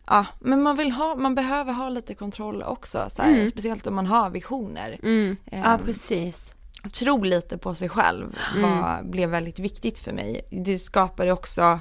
ja, 0.08 0.26
men 0.40 0.62
man 0.62 0.78
vill 0.78 0.92
ha, 0.92 1.16
man 1.16 1.36
behöver 1.36 1.74
ha 1.74 1.90
lite 1.90 2.14
kontroll 2.14 2.64
också. 2.64 3.10
Så 3.16 3.22
här, 3.22 3.32
Mm. 3.32 3.50
Speciellt 3.50 3.88
om 3.88 3.96
man 3.96 4.06
har 4.06 4.30
visioner. 4.30 5.00
Mm. 5.04 5.38
Ehm, 5.52 5.62
Ja 5.64 5.80
precis. 5.86 6.54
tro 6.94 7.24
lite 7.24 7.58
på 7.58 7.76
sig 7.76 7.90
själv 7.90 8.36
var, 8.62 9.04
blev 9.04 9.30
väldigt 9.30 9.60
viktigt 9.60 10.00
för 10.00 10.14
mig. 10.14 10.42
Det 10.50 10.80
skapade 10.80 11.32
också, 11.32 11.80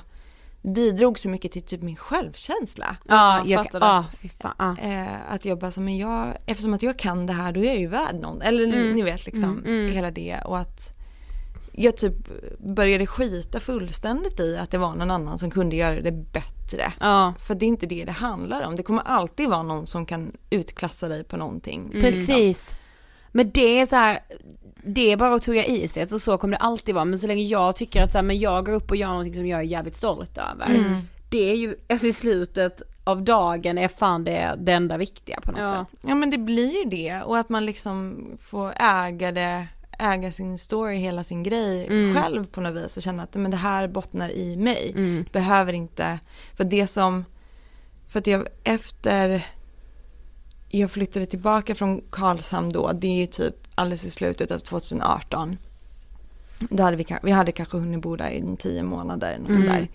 bidrog 0.75 1.19
så 1.19 1.29
mycket 1.29 1.53
till 1.53 1.63
typ 1.63 1.83
min 1.83 1.97
självkänsla. 1.97 2.97
Ja, 3.09 3.37
jag 3.39 3.47
jag, 3.49 3.65
fattar 3.65 3.81
det. 3.81 3.87
ja 3.87 4.05
fy 4.23 4.29
fan. 4.29 4.55
Ja. 4.59 4.79
Eh, 4.89 5.33
att 5.33 5.45
jag 5.45 5.59
bara 5.59 5.71
så, 5.71 5.81
men 5.81 5.97
jag, 5.99 6.37
eftersom 6.47 6.75
att 6.75 6.83
jag 6.83 6.99
kan 6.99 7.27
det 7.27 7.33
här 7.33 7.53
då 7.53 7.61
är 7.61 7.65
jag 7.65 7.79
ju 7.79 7.87
värd 7.89 8.15
någon. 8.15 8.43
Eller 8.43 8.65
Mm. 8.65 8.93
ni 8.93 9.03
vet 9.03 9.27
liksom 9.27 9.45
Mm, 9.45 9.65
mm. 9.65 9.93
hela 9.95 10.11
det 10.11 10.41
och 10.45 10.59
att 10.59 10.93
jag 11.73 11.97
typ 11.97 12.15
började 12.59 13.07
skita 13.07 13.61
fullständigt 13.61 14.41
i 14.41 14.57
att 14.57 14.71
det 14.71 14.79
var 14.79 14.95
någon 14.95 15.11
annan 15.11 15.39
som 15.39 15.51
kunde 15.51 15.77
göra 15.77 16.01
det 16.01 16.13
bättre. 16.13 16.93
Ja. 17.01 17.35
För 17.39 17.55
det 17.55 17.65
är 17.67 17.69
inte 17.69 17.87
det 17.87 18.05
det 18.05 18.13
handlar 18.13 18.63
om. 18.67 18.77
Det 18.77 18.83
kommer 18.83 19.03
alltid 19.03 19.49
vara 19.49 19.63
någon 19.63 19.87
som 19.87 20.07
kan 20.07 20.33
utklassa 20.51 21.09
dig 21.09 21.25
på 21.25 21.37
någonting. 21.37 21.91
Precis. 21.93 22.75
Men 23.33 23.51
det 23.51 23.81
är 23.81 23.87
så 23.87 23.97
här, 23.97 24.19
det 24.87 25.13
är 25.13 25.17
bara 25.17 25.35
att 25.35 25.43
tugga 25.43 25.65
i 25.65 25.89
sig, 25.89 26.09
så 26.09 26.19
så 26.19 26.39
kommer 26.39 26.53
det 26.59 26.63
alltid 26.65 26.95
vara. 26.95 27.05
Men 27.05 27.19
så 27.19 27.27
länge 27.27 27.43
jag 27.43 27.77
tycker 27.77 28.03
att 28.03 28.13
så 28.13 28.19
här, 28.19 28.23
men 28.23 28.39
jag 28.39 28.67
går 28.67 28.73
upp 28.73 28.91
och 28.91 28.97
gör 28.97 29.09
någonting 29.09 29.35
som 29.35 29.47
jag 29.47 29.61
är 29.61 29.65
jävligt 29.65 29.97
stolt 29.97 30.39
över. 30.39 30.67
Mm. 30.75 31.01
Det 31.31 31.51
är 31.51 31.55
ju, 31.57 31.75
alltså 31.89 32.07
i 32.07 32.13
slutet 32.13 32.83
av 33.05 33.23
dagen 33.23 33.79
är 33.79 33.89
fan 33.89 34.25
det, 34.25 34.55
det 34.59 34.73
enda 34.73 34.97
viktiga 34.97 35.41
på 35.41 35.53
något 35.53 35.61
Ja. 35.61 35.87
sätt. 35.91 36.01
Ja 36.09 36.15
men 36.15 36.31
det 36.31 36.39
blir 36.39 36.85
ju 36.85 36.91
det 36.91 37.23
och 37.23 37.39
att 37.39 37.49
man 37.49 37.67
liksom 37.67 38.27
får 38.41 38.73
äga 38.77 39.33
det, 39.33 39.67
äga 39.99 40.33
sin 40.33 40.59
story, 40.59 40.97
hela 40.97 41.25
sin 41.25 41.43
grej 41.43 41.87
Mm. 41.87 42.15
själv 42.23 42.47
på 42.47 42.61
något 42.61 42.85
vis 42.85 42.97
och 42.97 43.03
känna 43.03 43.23
att 43.23 43.35
men 43.35 43.51
det 43.51 43.57
här 43.57 43.89
bottnar 43.89 44.31
i 44.31 44.57
mig. 44.57 44.93
Mm. 44.97 45.25
Behöver 45.33 45.73
inte, 45.73 46.19
för 46.57 46.65
det 46.65 46.87
som, 46.87 47.25
för 48.09 48.19
att 48.19 48.27
jag 48.27 48.47
efter 48.65 49.47
jag 50.69 50.91
flyttade 50.91 51.27
tillbaka 51.27 51.75
från 51.75 52.01
Karlshamn 52.11 52.69
då, 52.73 52.93
det 52.93 53.07
är 53.07 53.15
ju 53.17 53.27
typ 53.27 53.55
alldeles 53.75 54.05
i 54.05 54.11
slutet 54.11 54.51
av 54.51 54.59
2018. 54.59 55.57
Då 56.59 56.83
hade 56.83 56.97
vi, 56.97 57.07
vi 57.23 57.31
hade 57.31 57.53
kanske 57.53 57.79
hunnit 57.79 58.01
bo 58.03 58.17
där 58.17 58.31
i 58.31 58.57
tio 58.59 58.83
månader 58.83 59.39
och 59.45 59.51
sånt 59.53 59.65
Mm. 59.65 59.75
där. 59.77 59.89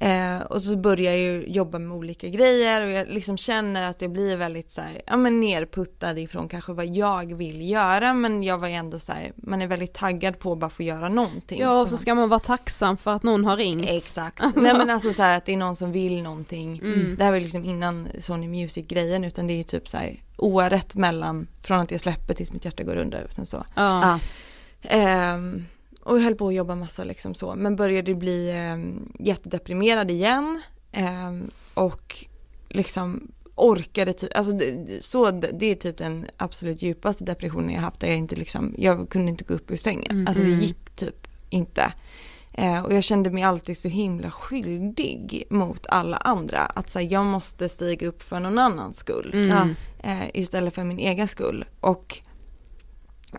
Eh, 0.00 0.40
och 0.40 0.62
så 0.62 0.76
börjar 0.76 1.12
jag 1.12 1.20
ju 1.20 1.46
jobba 1.46 1.78
med 1.78 1.96
olika 1.96 2.28
grejer 2.28 2.84
och 2.84 2.90
jag 2.90 3.08
liksom 3.08 3.36
känner 3.36 3.90
att 3.90 4.02
jag 4.02 4.10
blir 4.10 4.36
väldigt 4.36 4.72
så 4.72 4.80
här, 4.80 5.02
ja 5.06 5.16
men 5.16 5.40
nerputtad 5.40 6.18
ifrån 6.18 6.48
kanske 6.48 6.72
vad 6.72 6.86
jag 6.86 7.34
vill 7.34 7.70
göra 7.70 8.14
men 8.14 8.42
jag 8.42 8.58
var 8.58 8.68
ändå 8.68 8.98
så 8.98 9.12
här, 9.12 9.32
man 9.36 9.62
är 9.62 9.66
väldigt 9.66 9.94
taggad 9.94 10.38
på 10.38 10.52
att 10.52 10.58
bara 10.58 10.70
få 10.70 10.82
göra 10.82 11.08
någonting. 11.08 11.60
Ja 11.60 11.80
och 11.80 11.88
Så 11.88 11.96
så 11.96 12.02
ska 12.02 12.14
man 12.14 12.28
vara 12.28 12.40
tacksam 12.40 12.96
för 12.96 13.10
att 13.10 13.22
någon 13.22 13.44
har 13.44 13.56
ringt. 13.56 13.90
Exakt. 13.90 14.42
Nej 14.56 14.74
men 14.74 14.90
alltså 14.90 15.12
så 15.12 15.22
här 15.22 15.36
att 15.36 15.46
det 15.46 15.52
är 15.52 15.56
någon 15.56 15.76
som 15.76 15.92
vill 15.92 16.22
någonting. 16.22 16.78
Mm. 16.78 17.16
Det 17.18 17.24
här 17.24 17.32
var 17.32 17.40
liksom 17.40 17.64
innan 17.64 18.08
Sony 18.20 18.48
Music 18.48 18.86
grejen 18.86 19.24
utan 19.24 19.46
det 19.46 19.60
är 19.60 19.64
typ 19.64 19.88
så 19.88 19.96
här 19.96 20.20
året 20.36 20.94
mellan 20.94 21.46
från 21.60 21.80
att 21.80 21.90
jag 21.90 22.00
släpper 22.00 22.34
tills 22.34 22.52
mitt 22.52 22.64
hjärta 22.64 22.82
går 22.82 22.96
under 22.96 23.24
och 23.24 23.32
sen 23.32 23.46
så. 23.46 23.64
Ja. 23.74 24.00
Ja. 24.02 24.18
Ehm, 24.88 25.64
och 26.04 26.16
jag 26.16 26.22
höll 26.22 26.34
på 26.34 26.48
att 26.48 26.54
jobba 26.54 26.74
massa 26.74 27.04
liksom 27.04 27.34
så 27.34 27.54
men 27.54 27.76
började 27.76 28.14
bli 28.14 28.52
um, 28.74 29.12
jättedeprimerad 29.18 30.10
igen 30.10 30.62
Ehm, 30.94 31.50
och 31.74 32.24
liksom 32.68 33.28
orkade 33.54 34.12
typ, 34.12 34.36
alltså 34.36 34.52
det, 34.52 35.04
så, 35.04 35.30
det 35.30 35.66
är 35.66 35.74
typ 35.74 35.98
den 35.98 36.26
absolut 36.36 36.82
djupaste 36.82 37.24
depressionen 37.24 37.70
jag 37.70 37.80
haft 37.80 38.00
där 38.00 38.08
jag 38.08 38.16
inte 38.18 38.36
liksom, 38.36 38.74
jag 38.78 39.08
kunde 39.08 39.30
inte 39.30 39.44
gå 39.44 39.54
upp 39.54 39.70
ur 39.70 39.76
sängen. 39.76 40.10
Mm. 40.10 40.26
Alltså 40.26 40.42
det 40.42 40.48
Mm. 40.48 40.60
gick 40.60 40.90
typ 40.96 41.26
inte. 41.50 41.92
Eh, 42.52 42.84
och 42.84 42.94
jag 42.94 43.04
kände 43.04 43.30
mig 43.30 43.42
alltid 43.42 43.78
så 43.78 43.88
himla 43.88 44.30
skyldig 44.30 45.44
mot 45.50 45.86
alla 45.88 46.16
andra. 46.16 46.60
Att 46.60 46.90
så 46.90 46.98
här, 46.98 47.06
jag 47.06 47.24
måste 47.24 47.68
stiga 47.68 48.08
upp 48.08 48.22
för 48.22 48.40
någon 48.40 48.58
annans 48.58 48.96
skull. 48.96 49.30
Mm. 49.34 49.74
Eh, 49.98 50.28
istället 50.34 50.74
för 50.74 50.84
min 50.84 50.98
egen 50.98 51.28
skull. 51.28 51.64
Och 51.80 52.18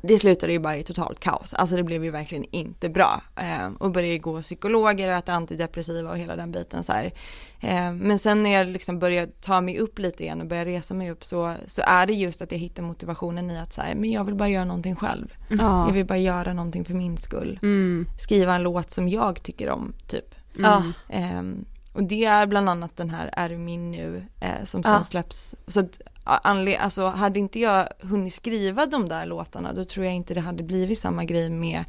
det 0.02 0.20
slutade 0.20 0.54
ju 0.54 0.60
bara 0.60 0.78
i 0.78 0.84
totalt 0.84 1.20
kaos. 1.20 1.54
Alltså 1.54 1.76
det 1.76 1.84
blev 1.84 2.04
ju 2.04 2.12
verkligen 2.12 2.46
inte 2.52 2.89
bra. 2.89 3.22
Eh, 3.36 3.70
och 3.80 3.91
började 3.91 4.18
gå 4.18 4.41
psykologer 4.41 5.08
och 5.08 5.14
äta 5.14 5.34
antidepressiva 5.34 6.10
och 6.10 6.18
hela 6.18 6.36
den 6.36 6.52
biten 6.52 6.84
så 6.84 6.91
här. 6.91 7.12
Eh, 7.60 7.93
men 7.93 8.20
sen 8.20 8.43
när 8.43 8.50
jag 8.50 8.68
liksom 8.68 9.00
började 9.00 9.32
ta 9.41 9.62
mig 9.62 9.80
upp 9.80 10.00
lite 10.00 10.24
igen 10.24 10.41
och 10.41 10.48
började 10.48 10.72
resa 10.72 10.93
mig 10.93 11.12
upp 11.12 11.26
så, 11.26 11.56
så 11.68 11.82
är 11.86 12.06
det 12.06 12.14
just 12.14 12.41
att 12.41 12.52
jag 12.52 12.60
hittar 12.60 12.84
motivationen 12.84 13.52
i 13.52 13.60
att 13.60 13.74
så 13.74 13.82
här, 13.82 13.96
men 13.96 14.12
jag 14.12 14.24
vill 14.24 14.36
bara 14.36 14.50
göra 14.50 14.66
någonting 14.66 14.96
själv. 14.96 15.34
Ja. 15.50 15.88
Jag 15.88 15.93
vill 15.93 16.06
bara 16.06 16.18
göra 16.18 16.54
någonting 16.54 16.86
för 16.86 16.93
min 16.93 17.18
skull. 17.18 17.60
Mm. 17.62 18.08
Skriva 18.20 18.56
en 18.56 18.64
låt 18.64 18.91
som 18.91 19.10
jag 19.10 19.43
tycker 19.43 19.70
om 19.70 19.93
typ. 20.08 20.36
Ja. 20.58 20.84
Ehm, 21.10 21.66
och 21.96 22.04
det 22.04 22.26
är 22.26 22.48
bland 22.48 22.70
annat 22.70 22.98
den 22.98 23.10
här 23.10 23.30
Är 23.34 23.50
du 23.50 23.58
min 23.58 23.91
nu 23.91 24.26
eh, 24.39 24.66
som 24.66 24.84
sen 24.84 24.93
Ja. 24.93 25.04
släpps. 25.04 25.56
Så 25.68 25.80
att, 25.80 26.02
alltså 26.24 27.08
hade 27.08 27.39
inte 27.39 27.60
jag 27.60 27.88
hunnit 28.02 28.34
skriva 28.34 28.86
de 28.86 29.08
där 29.08 29.26
låtarna 29.26 29.74
då 29.74 29.86
tror 29.86 30.06
jag 30.06 30.16
inte 30.16 30.34
det 30.34 30.41
hade 30.41 30.64
blivit 30.64 31.00
samma 31.00 31.24
grej 31.26 31.50
med 31.50 31.84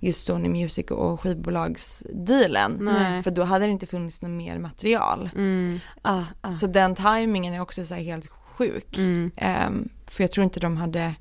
just 0.00 0.26
Sony 0.26 0.48
Music 0.48 0.86
och 0.90 1.20
skivbolagsdealen. 1.20 2.78
Nej. 2.80 3.22
För 3.22 3.30
då 3.30 3.42
hade 3.42 3.64
det 3.64 3.70
inte 3.70 3.86
funnits 3.86 4.22
något 4.22 4.30
mer 4.30 4.58
material. 4.58 5.30
Mm. 5.34 5.80
Ja, 6.02 6.24
ja. 6.42 6.52
Så 6.52 6.66
den 6.66 6.94
timingen 6.94 7.54
är 7.54 7.60
också 7.60 7.84
så 7.84 7.94
här 7.94 8.02
helt 8.02 8.26
sjuk. 8.26 8.98
Mm. 8.98 9.30
Ehm, 9.36 9.88
för 10.06 10.24
jag 10.24 10.30
tror 10.32 10.44
inte 10.44 10.60
de 10.60 10.76
hade 10.76 11.14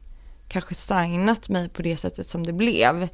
kanske 0.47 0.75
signat 0.75 1.49
mig 1.49 1.69
på 1.69 1.81
det 1.81 1.97
sättet 1.97 2.29
som 2.29 2.45
det 2.45 2.53
blev. 2.53 3.07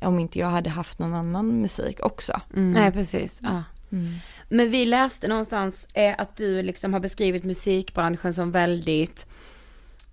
Om 0.00 0.18
inte 0.18 0.38
jag 0.38 0.46
hade 0.50 0.70
haft 0.70 0.98
någon 0.98 1.14
annan 1.14 1.46
musik 1.46 2.00
också. 2.02 2.40
Mm. 2.54 2.72
Nej 2.72 2.92
precis. 2.92 3.40
Ja. 3.42 3.62
Mm. 3.92 4.14
Men 4.48 4.70
vi 4.70 4.86
läste 4.86 5.28
någonstans 5.28 5.86
eh, 5.94 6.14
att 6.18 6.36
du 6.36 6.62
liksom 6.62 6.92
har 6.92 7.00
beskrivit 7.00 7.44
musikbranschen 7.44 8.34
som 8.34 8.50
väldigt 8.50 9.26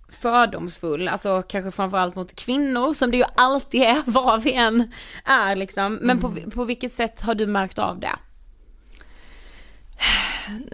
fördomsfull, 0.08 1.08
alltså 1.08 1.42
kanske 1.42 1.70
framförallt 1.70 2.14
mot 2.14 2.36
kvinnor 2.36 2.92
som 2.92 3.10
det 3.10 3.16
ju 3.16 3.24
alltid 3.34 3.82
är 3.82 4.02
var 4.10 4.38
vi 4.38 4.52
än 4.52 4.92
är 5.24 5.56
liksom. 5.56 5.94
Men 5.94 6.20
på, 6.20 6.34
på 6.54 6.64
vilket 6.64 6.92
sätt 6.92 7.20
har 7.20 7.34
du 7.34 7.46
märkt 7.46 7.78
av 7.78 8.00
det? 8.00 8.16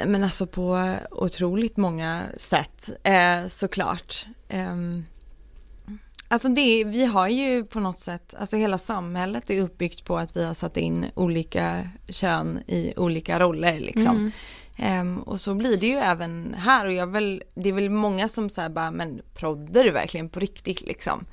Men 0.06 0.24
alltså 0.24 0.46
på 0.46 0.94
otroligt 1.10 1.76
många 1.76 2.22
sätt 2.38 2.90
eh, 3.02 3.46
såklart. 3.46 4.26
Ehm, 4.48 5.04
alltså 6.34 6.48
det, 6.48 6.84
vi 6.84 7.04
har 7.04 7.28
ju 7.28 7.64
på 7.64 7.80
något 7.80 7.98
sätt, 7.98 8.34
alltså 8.38 8.56
hela 8.56 8.78
samhället 8.78 9.50
är 9.50 9.60
uppbyggt 9.60 10.04
på 10.04 10.18
att 10.18 10.36
vi 10.36 10.44
har 10.44 10.54
satt 10.54 10.76
in 10.76 11.06
olika 11.14 11.82
kön 12.08 12.58
i 12.66 12.94
olika 12.96 13.38
roller 13.38 13.80
liksom. 13.80 14.32
Ehm, 14.76 15.22
och 15.22 15.40
så 15.40 15.54
blir 15.54 15.76
det 15.76 15.86
ju 15.86 15.96
även 15.96 16.54
här 16.58 16.86
och 16.86 16.92
jag 16.92 17.06
väl, 17.06 17.42
det 17.54 17.68
är 17.68 17.72
väl 17.72 17.90
många 17.90 18.28
som 18.28 18.50
säger 18.50 18.68
bara, 18.68 18.90
men 18.90 19.22
proddar 19.34 19.84
du 19.84 19.90
verkligen 19.90 20.28
på 20.28 20.40
riktigt 20.40 20.80
liksom? 20.80 21.24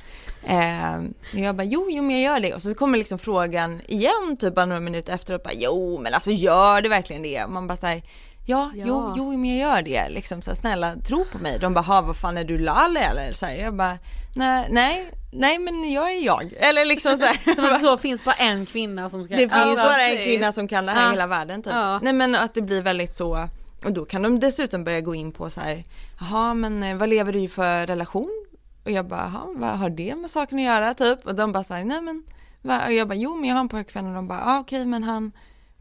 Ehm, 0.45 1.13
och 1.33 1.39
jag 1.39 1.55
bara, 1.55 1.63
jo, 1.63 1.87
jo 1.89 2.03
men 2.03 2.11
jag 2.11 2.21
gör 2.21 2.39
det. 2.39 2.53
Och 2.53 2.61
så 2.61 2.73
kommer 2.73 2.97
liksom 2.97 3.19
frågan 3.19 3.81
igen 3.87 4.37
typ 4.39 4.55
bara 4.55 4.65
några 4.65 4.81
minuter 4.81 5.13
efteråt, 5.13 5.43
bara, 5.43 5.53
jo 5.53 5.99
men 6.03 6.13
alltså 6.13 6.31
gör 6.31 6.81
du 6.81 6.89
verkligen 6.89 7.21
det? 7.21 7.43
Och 7.43 7.51
man 7.51 7.67
bara 7.67 7.77
säger 7.77 8.03
Ja, 8.45 8.71
Ja. 8.75 8.83
jo, 8.87 9.13
jo 9.17 9.37
men 9.37 9.57
jag 9.57 9.69
gör 9.75 9.81
det 9.81 10.09
liksom 10.09 10.41
så 10.41 10.49
här, 10.51 10.55
snälla 10.55 10.95
tro 10.95 11.25
på 11.31 11.37
mig. 11.37 11.59
De 11.59 11.73
bara, 11.73 12.01
vad 12.01 12.17
fan 12.17 12.37
är 12.37 12.43
du 12.43 12.57
lall 12.57 12.97
eller? 12.97 13.33
Så 13.33 13.45
här, 13.45 13.55
jag 13.55 13.73
bara, 13.75 13.97
nej, 14.35 14.67
nej, 14.71 15.11
nej 15.33 15.59
men 15.59 15.91
jag 15.91 16.11
är 16.11 16.25
jag. 16.25 16.53
Eller 16.57 16.85
liksom 16.85 17.17
så 17.17 17.25
här. 17.25 17.55
Som 17.55 17.65
att 17.65 17.81
så 17.81 17.97
finns 17.97 18.23
bara 18.23 18.35
en 18.35 18.65
kvinna 18.65 19.09
som 19.09 19.25
ska... 19.25 19.35
Det 19.35 19.41
finns 19.49 19.77
Ja, 19.77 19.83
bara 19.83 20.01
en 20.03 20.17
kvinna 20.25 20.51
som 20.51 20.67
kan 20.67 20.85
det 20.85 20.91
här 20.91 21.01
i 21.01 21.05
Ja. 21.05 21.11
hela 21.11 21.27
världen 21.27 21.63
typ. 21.63 21.73
Ja. 21.73 21.99
Nej 22.03 22.13
men 22.13 22.35
att 22.35 22.53
det 22.53 22.61
blir 22.61 22.81
väldigt 22.81 23.15
så, 23.15 23.47
och 23.85 23.91
då 23.91 24.05
kan 24.05 24.21
de 24.21 24.39
dessutom 24.39 24.83
börja 24.83 25.01
gå 25.01 25.15
in 25.15 25.31
på 25.31 25.49
så 25.49 25.61
här, 25.61 25.83
jaha 26.19 26.53
men 26.53 26.83
eh, 26.83 26.95
vad 26.97 27.09
lever 27.09 27.33
du 27.33 27.39
i 27.39 27.47
för 27.47 27.87
relation? 27.87 28.45
Och 28.85 28.91
jag 28.91 29.05
bara, 29.07 29.31
jaha 29.33 29.53
vad 29.55 29.69
har 29.79 29.89
det 29.89 30.15
med 30.15 30.31
saken 30.31 30.57
att 30.59 30.63
göra 30.65 30.93
typ? 30.93 31.25
Och 31.25 31.35
de 31.35 31.51
bara 31.51 31.63
säger 31.63 31.85
nej 31.85 32.01
men, 32.01 32.23
va? 32.61 32.85
och 32.85 32.93
jag 32.93 33.07
bara, 33.07 33.15
jo 33.15 33.35
men 33.35 33.49
jag 33.49 33.55
har 33.55 33.59
en 33.61 33.69
pojkvän 33.69 34.07
och 34.07 34.13
de 34.13 34.27
bara, 34.27 34.43
ah, 34.45 34.59
okej 34.59 34.85
men 34.85 35.03
han, 35.03 35.31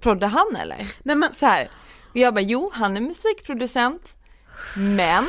proddar 0.00 0.28
han 0.28 0.56
eller? 0.62 0.78
Nej 1.02 1.16
men 1.16 1.34
Så 1.34 1.46
här. 1.46 1.70
Och 2.10 2.16
jag 2.16 2.34
bara, 2.34 2.40
jo 2.40 2.70
han 2.74 2.96
är 2.96 3.00
musikproducent, 3.00 4.16
men, 4.76 5.24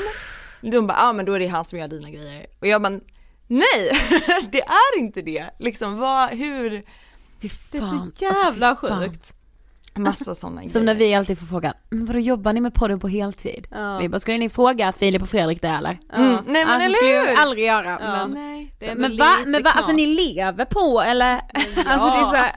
de 0.61 0.87
bara, 0.87 0.97
ja 0.97 1.09
ah, 1.09 1.13
men 1.13 1.25
då 1.25 1.33
är 1.33 1.39
det 1.39 1.47
han 1.47 1.65
som 1.65 1.79
gör 1.79 1.87
dina 1.87 2.09
grejer. 2.09 2.45
Och 2.59 2.67
jag 2.67 2.81
bara, 2.81 2.99
nej 3.47 3.91
det 4.51 4.61
är 4.61 4.99
inte 4.99 5.21
det. 5.21 5.45
Liksom 5.59 5.97
vad, 5.97 6.29
hur, 6.29 6.69
det 7.41 7.47
är 7.77 7.81
så 7.81 7.97
Fan, 7.97 8.11
jävla 8.15 8.67
alltså, 8.67 8.99
sjukt. 8.99 9.33
massa 9.95 10.35
sådana 10.35 10.61
grejer. 10.61 10.73
Som 10.73 10.85
när 10.85 10.95
vi 10.95 11.13
alltid 11.13 11.39
får 11.39 11.45
frågan, 11.45 11.73
men 11.89 12.05
vadå 12.05 12.19
jobbar 12.19 12.53
ni 12.53 12.61
med 12.61 12.73
podden 12.73 12.99
på 12.99 13.07
heltid? 13.07 13.67
Ja. 13.71 13.97
Vi 13.97 14.09
bara, 14.09 14.19
skulle 14.19 14.37
ni 14.37 14.49
fråga 14.49 14.91
Filip 14.91 15.21
och 15.21 15.29
Fredrik 15.29 15.61
det 15.61 15.67
eller? 15.67 15.99
Mm, 16.13 16.31
nej 16.31 16.41
men 16.45 16.67
alltså, 16.67 16.85
eller 16.85 16.95
skulle 16.95 17.19
hur? 17.19 17.27
jag 17.27 17.39
aldrig 17.39 17.65
göra. 17.65 17.99
Ja. 18.01 18.27
Men, 18.27 18.31
Nej. 18.31 18.95
Men 18.95 19.17
va, 19.17 19.31
men 19.45 19.63
va, 19.63 19.69
alltså 19.69 19.91
ni 19.93 20.05
lever 20.05 20.65
på 20.65 21.01
eller? 21.01 21.33
Alltså 21.85 22.07
det 22.07 22.15
är 22.15 22.29
så 22.29 22.35
här, 22.35 22.55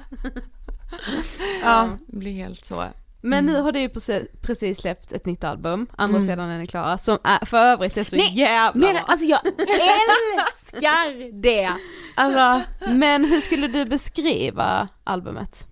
Ja, 1.62 1.89
det 2.07 2.16
blir 2.16 2.33
helt 2.33 2.66
så. 2.66 2.85
Men 3.27 3.47
nu 3.47 3.61
har 3.61 3.72
du 3.72 3.81
ju 3.81 3.89
precis, 3.89 4.29
precis 4.43 4.79
släppt 4.79 5.12
ett 5.12 5.27
nytt 5.27 5.45
album, 5.45 5.87
andra 5.97 6.16
Mm. 6.18 6.29
sidan 6.29 6.51
är 6.51 6.59
ni 6.59 6.66
klara, 6.66 6.99
som 6.99 7.18
är, 7.25 7.47
för 7.47 7.57
övrigt 7.59 7.97
är 7.97 8.05
så 8.05 8.16
Nej, 8.16 8.31
jävla 8.39 8.87
men 8.87 8.97
alltså 9.07 9.27
jag 9.27 9.41
älskar 9.47 11.33
det! 11.43 11.72
Alltså, 12.16 12.62
Men 12.89 13.25
hur 13.25 13.41
skulle 13.41 13.66
du 13.68 13.85
beskriva 13.85 14.89
albumet? 15.05 15.68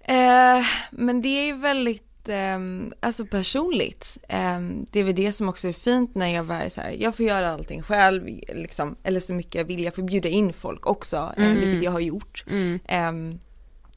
Eh, 0.00 0.64
men 0.90 1.22
det 1.22 1.28
är 1.28 1.46
ju 1.46 1.52
väldigt, 1.56 2.28
eh, 2.28 2.58
alltså 3.00 3.26
personligt. 3.26 4.16
Eh, 4.28 4.60
det 4.90 5.00
är 5.00 5.04
väl 5.04 5.14
det 5.14 5.32
som 5.32 5.48
också 5.48 5.68
är 5.68 5.72
fint 5.72 6.14
när 6.14 6.26
jag 6.28 6.42
var 6.44 6.68
så 6.68 6.80
här, 6.80 6.90
jag 7.00 7.16
får 7.16 7.26
göra 7.26 7.50
allting 7.52 7.82
själv, 7.82 8.26
liksom, 8.48 8.96
eller 9.02 9.20
så 9.20 9.32
mycket 9.32 9.54
jag 9.54 9.64
vill. 9.64 9.84
Jag 9.84 9.94
får 9.94 10.02
bjuda 10.02 10.28
in 10.28 10.52
folk 10.52 10.86
också, 10.86 11.32
eh, 11.36 11.44
Mm. 11.46 11.60
vilket 11.60 11.82
jag 11.82 11.90
har 11.92 12.00
gjort. 12.00 12.44
Eh, 12.84 13.12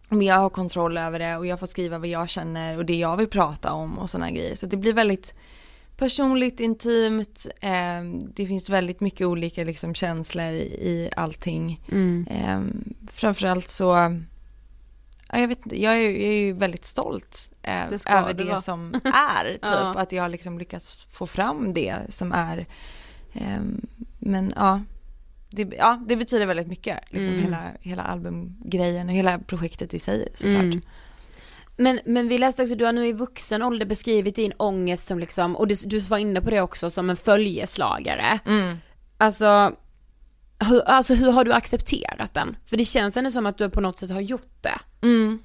men 0.09 0.21
jag 0.21 0.35
har 0.35 0.49
kontroll 0.49 0.97
över 0.97 1.19
det 1.19 1.37
och 1.37 1.45
jag 1.45 1.59
får 1.59 1.67
skriva 1.67 1.97
vad 1.97 2.07
jag 2.07 2.29
känner 2.29 2.77
och 2.77 2.85
det 2.85 2.95
jag 2.95 3.17
vill 3.17 3.27
prata 3.27 3.73
om 3.73 3.99
och 3.99 4.09
sådana 4.09 4.31
grejer. 4.31 4.55
Så 4.55 4.65
det 4.65 4.77
blir 4.77 4.93
väldigt 4.93 5.33
personligt, 5.97 6.59
intimt. 6.59 7.47
Eh, 7.61 8.03
det 8.33 8.45
finns 8.47 8.69
väldigt 8.69 8.99
mycket 9.01 9.27
olika 9.27 9.63
liksom, 9.63 9.93
känslor 9.93 10.45
i, 10.51 10.61
i 10.65 11.09
allting. 11.15 11.81
Eh, 12.29 12.61
framförallt 13.11 13.69
så, 13.69 13.83
ja, 15.31 15.39
jag 15.39 15.47
vet 15.47 15.59
jag 15.65 15.93
är, 15.93 16.09
jag 16.09 16.23
är 16.23 16.39
ju 16.45 16.53
väldigt 16.53 16.85
stolt 16.85 17.51
eh, 17.63 17.83
Det 17.89 18.09
över 18.09 18.33
det 18.33 18.43
vara. 18.43 18.61
som 18.61 18.93
är. 19.03 19.51
Typ 19.53 19.59
Ja. 19.61 19.93
att 19.97 20.11
jag 20.11 20.23
har 20.23 20.29
liksom 20.29 20.59
lyckats 20.59 21.03
få 21.03 21.27
fram 21.27 21.73
det 21.73 21.95
som 22.09 22.31
är. 22.31 22.65
Eh, 23.33 23.59
men 24.19 24.53
ja 24.55 24.81
det, 25.49 25.73
ja, 25.77 25.99
det 26.07 26.15
betyder 26.15 26.45
väldigt 26.45 26.67
mycket, 26.67 26.99
liksom 27.09 27.33
Mm. 27.33 27.43
hela, 27.45 27.71
hela 27.79 28.01
albumgrejen 28.03 29.09
och 29.09 29.15
hela 29.15 29.39
projektet 29.39 29.93
i 29.93 29.99
sig 29.99 30.27
såklart. 30.35 30.61
Mm. 30.63 30.81
Men, 31.77 31.99
men 32.05 32.27
vi 32.27 32.37
läste 32.37 32.63
också, 32.63 32.75
du 32.75 32.85
har 32.85 32.93
nu 32.93 33.07
i 33.07 33.11
vuxen 33.13 33.61
ålder 33.61 33.85
beskrivit 33.85 34.35
din 34.35 34.53
ångest 34.57 35.07
som 35.07 35.19
liksom, 35.19 35.55
och 35.55 35.67
du, 35.67 35.75
du 35.85 35.99
var 35.99 36.17
inne 36.17 36.41
på 36.41 36.49
det 36.49 36.61
också, 36.61 36.89
som 36.89 37.09
en 37.09 37.15
följeslagare. 37.17 38.39
Mm. 38.45 38.77
Alltså 39.17 39.75
hur, 40.59 40.81
alltså 40.81 41.13
hur 41.13 41.31
har 41.31 41.43
du 41.45 41.53
accepterat 41.53 42.33
den? 42.33 42.57
För 42.65 42.77
det 42.77 42.85
känns 42.85 43.17
ändå 43.17 43.31
som 43.31 43.45
att 43.45 43.57
du 43.57 43.69
på 43.69 43.81
något 43.81 43.97
sätt 43.97 44.11
har 44.11 44.21
gjort 44.21 44.63
det. 44.63 44.79
Mm. 45.01 45.39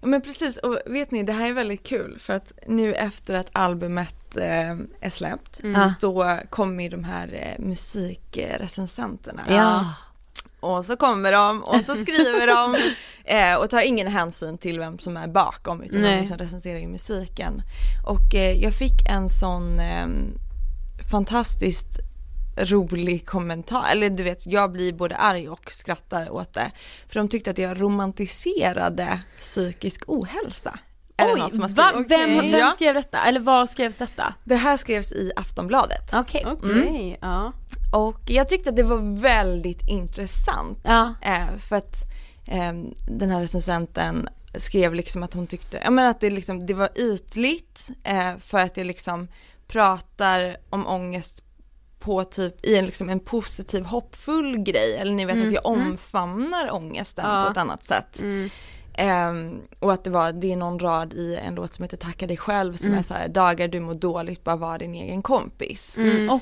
Ja 0.00 0.06
men 0.06 0.22
precis, 0.22 0.56
och 0.56 0.78
vet 0.86 1.10
ni 1.10 1.22
det 1.22 1.32
här 1.32 1.48
är 1.48 1.52
väldigt 1.52 1.82
kul 1.86 2.18
för 2.18 2.32
att 2.34 2.52
nu 2.66 2.94
efter 2.94 3.34
att 3.34 3.48
albumet 3.52 4.36
eh, 4.36 4.70
är 5.00 5.10
släppt 5.10 5.62
Mm. 5.62 5.90
så 6.00 6.38
kommer 6.50 6.82
ju 6.84 6.88
de 6.90 7.04
här 7.04 7.28
eh, 7.58 7.64
musikrecensenterna. 7.64 9.42
Ja. 9.48 9.94
och 10.60 10.86
så 10.86 10.96
kommer 10.96 11.32
de 11.32 11.62
och 11.62 11.80
så 11.80 11.92
skriver 11.94 12.46
de 12.46 12.76
eh, 13.24 13.54
och 13.54 13.70
tar 13.70 13.80
ingen 13.80 14.06
hänsyn 14.06 14.58
till 14.58 14.78
vem 14.78 14.98
som 14.98 15.16
är 15.16 15.28
bakom 15.28 15.82
utan 15.82 16.02
Nej. 16.02 16.14
de 16.14 16.20
liksom 16.20 16.38
recenserar 16.38 16.78
ju 16.78 16.86
musiken. 16.88 17.62
Och 18.06 18.34
eh, 18.34 18.62
jag 18.62 18.74
fick 18.74 19.08
en 19.10 19.28
sån 19.28 19.80
eh, 19.80 20.06
fantastiskt 21.10 21.98
rolig 22.56 23.26
kommentar, 23.26 23.84
eller 23.92 24.10
du 24.10 24.22
vet 24.22 24.46
jag 24.46 24.72
blir 24.72 24.92
både 24.92 25.16
arg 25.16 25.48
och 25.48 25.70
skrattar 25.70 26.30
åt 26.30 26.54
det. 26.54 26.70
För 27.08 27.20
de 27.20 27.28
tyckte 27.28 27.50
att 27.50 27.58
jag 27.58 27.82
romantiserade 27.82 29.20
psykisk 29.40 30.02
ohälsa. 30.06 30.78
Är 31.16 31.26
det 31.26 31.34
någon 31.34 31.50
som 31.50 31.60
har 31.60 31.68
va? 31.68 31.88
skrivit? 31.88 32.10
Vem, 32.10 32.38
Okej. 32.38 32.50
vem 32.50 32.70
skrev 32.70 32.94
detta? 32.94 33.24
Eller 33.24 33.40
var 33.40 33.66
skrevs 33.66 33.96
detta? 33.96 34.34
Det 34.44 34.56
här 34.56 34.76
skrevs 34.76 35.12
i 35.12 35.32
Aftonbladet. 35.36 36.10
Okej. 36.12 36.44
Okej, 36.46 37.18
ja. 37.20 37.52
Och 37.92 38.20
jag 38.26 38.48
tyckte 38.48 38.70
att 38.70 38.76
det 38.76 38.82
var 38.82 39.20
väldigt 39.20 39.88
intressant. 39.88 40.78
Ja. 40.82 41.14
Eh, 41.22 41.58
för 41.68 41.76
att 41.76 41.96
eh, 42.46 42.72
den 43.08 43.30
här 43.30 43.40
recensenten 43.40 44.28
skrev 44.54 44.94
liksom 44.94 45.22
att 45.22 45.34
hon 45.34 45.46
tyckte, 45.46 45.80
ja 45.84 45.90
men 45.90 46.06
att 46.06 46.20
det 46.20 46.30
liksom, 46.30 46.66
det 46.66 46.74
var 46.74 46.88
ytligt 46.94 47.90
eh, 48.02 48.36
för 48.38 48.58
att 48.58 48.74
det 48.74 48.84
liksom 48.84 49.28
pratar 49.66 50.56
om 50.70 50.86
ångest 50.86 51.44
på 52.02 52.24
typ 52.24 52.64
i 52.66 52.76
en, 52.76 52.84
liksom 52.86 53.08
en 53.10 53.20
positiv 53.20 53.84
hoppfull 53.84 54.58
grej 54.58 54.96
eller 54.96 55.12
ni 55.12 55.24
vet 55.24 55.46
att 55.46 55.52
jag 55.52 55.66
omfamnar 55.66 56.72
ångesten 56.72 57.24
Ja. 57.28 57.44
på 57.44 57.50
ett 57.50 57.56
annat 57.56 57.84
sätt. 57.84 58.22
Ehm, 58.94 59.60
och 59.78 59.92
att 59.92 60.04
det 60.04 60.10
var, 60.10 60.32
det 60.32 60.52
är 60.52 60.56
någon 60.56 60.78
rad 60.78 61.12
i 61.12 61.36
en 61.36 61.54
låt 61.54 61.74
som 61.74 61.82
heter 61.82 61.96
Tacka 61.96 62.26
dig 62.26 62.36
själv 62.36 62.74
som 62.74 62.94
är 62.94 63.02
så 63.02 63.14
här, 63.14 63.28
dagar 63.28 63.68
du 63.68 63.80
mår 63.80 63.94
dåligt, 63.94 64.44
bara 64.44 64.56
var 64.56 64.78
din 64.78 64.94
egen 64.94 65.22
kompis. 65.22 65.96
Mm. 65.96 66.30
Oh, 66.30 66.40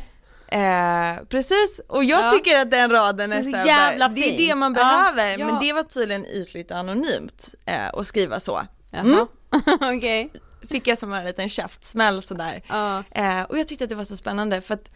Eh, 0.53 1.17
precis, 1.29 1.81
och 1.89 2.05
jag 2.05 2.21
Ja. 2.25 2.31
tycker 2.31 2.59
att 2.61 2.71
den 2.71 2.91
raden 2.91 3.33
är, 3.33 3.37
Det 3.43 3.49
är 3.49 3.51
så 3.53 3.57
här, 3.57 3.67
jävla 3.67 4.09
bara, 4.09 4.15
det 4.15 4.21
är 4.21 4.37
fin. 4.37 4.49
det 4.49 4.55
man 4.55 4.73
behöver, 4.73 5.39
Ja. 5.39 5.47
men 5.47 5.61
det 5.61 5.73
var 5.73 5.83
tydligen 5.83 6.27
ytligt 6.27 6.71
och 6.71 6.77
anonymt 6.77 7.55
eh, 7.67 7.89
att 7.95 8.07
skriva 8.07 8.41
så. 8.41 8.61
Jaha. 8.91 9.27
Okej. 9.97 10.33
Fick 10.69 10.87
jag 10.87 10.99
som 10.99 11.13
en 11.13 11.25
liten 11.25 11.49
käftsmäll 11.49 12.23
sådär. 12.23 12.63
Ja. 12.69 13.03
Eh, 13.11 13.43
och 13.43 13.59
jag 13.59 13.69
tyckte 13.69 13.85
att 13.85 13.91
det 13.91 13.97
var 13.97 14.05
så 14.05 14.17
spännande 14.17 14.61
för 14.61 14.75
att 14.75 14.91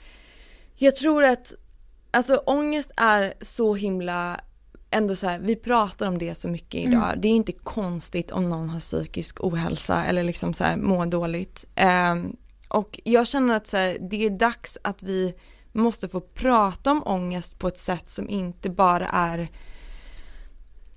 jag 0.77 0.97
tror 0.97 1.25
att, 1.25 1.55
alltså 2.11 2.37
ångest 2.37 2.91
är 2.97 3.35
så 3.41 3.75
himla 3.75 4.41
Ändå 4.91 5.17
så 5.17 5.29
här, 5.29 5.39
vi 5.39 5.57
pratar 5.57 6.09
om 6.09 6.19
det 6.19 6.35
så 6.35 6.49
mycket 6.49 6.81
idag. 6.81 7.15
Det 7.17 7.29
är 7.29 7.33
inte 7.33 7.53
konstigt 7.53 8.31
om 8.31 8.49
någon 8.49 8.71
har 8.71 8.81
psykisk 8.81 9.45
ohälsa 9.45 10.05
eller 10.05 10.23
liksom 10.23 10.55
så 10.55 10.65
här 10.65 10.77
mår 10.77 11.07
dåligt. 11.07 11.65
Ehm, 11.75 12.37
och 12.69 13.01
jag 13.05 13.27
känner 13.27 13.55
att 13.55 13.67
så 13.67 13.77
här, 13.77 13.99
det 14.11 14.27
är 14.27 14.31
dags 14.31 14.79
att 14.83 15.03
vi 15.03 15.35
måste 15.73 16.09
få 16.09 16.21
prata 16.21 16.91
om 16.91 17.03
ångest 17.07 17.59
på 17.59 17.69
ett 17.69 17.79
sätt 17.79 18.11
som 18.11 18.29
inte 18.29 18.71
bara 18.71 19.07
är 19.07 19.49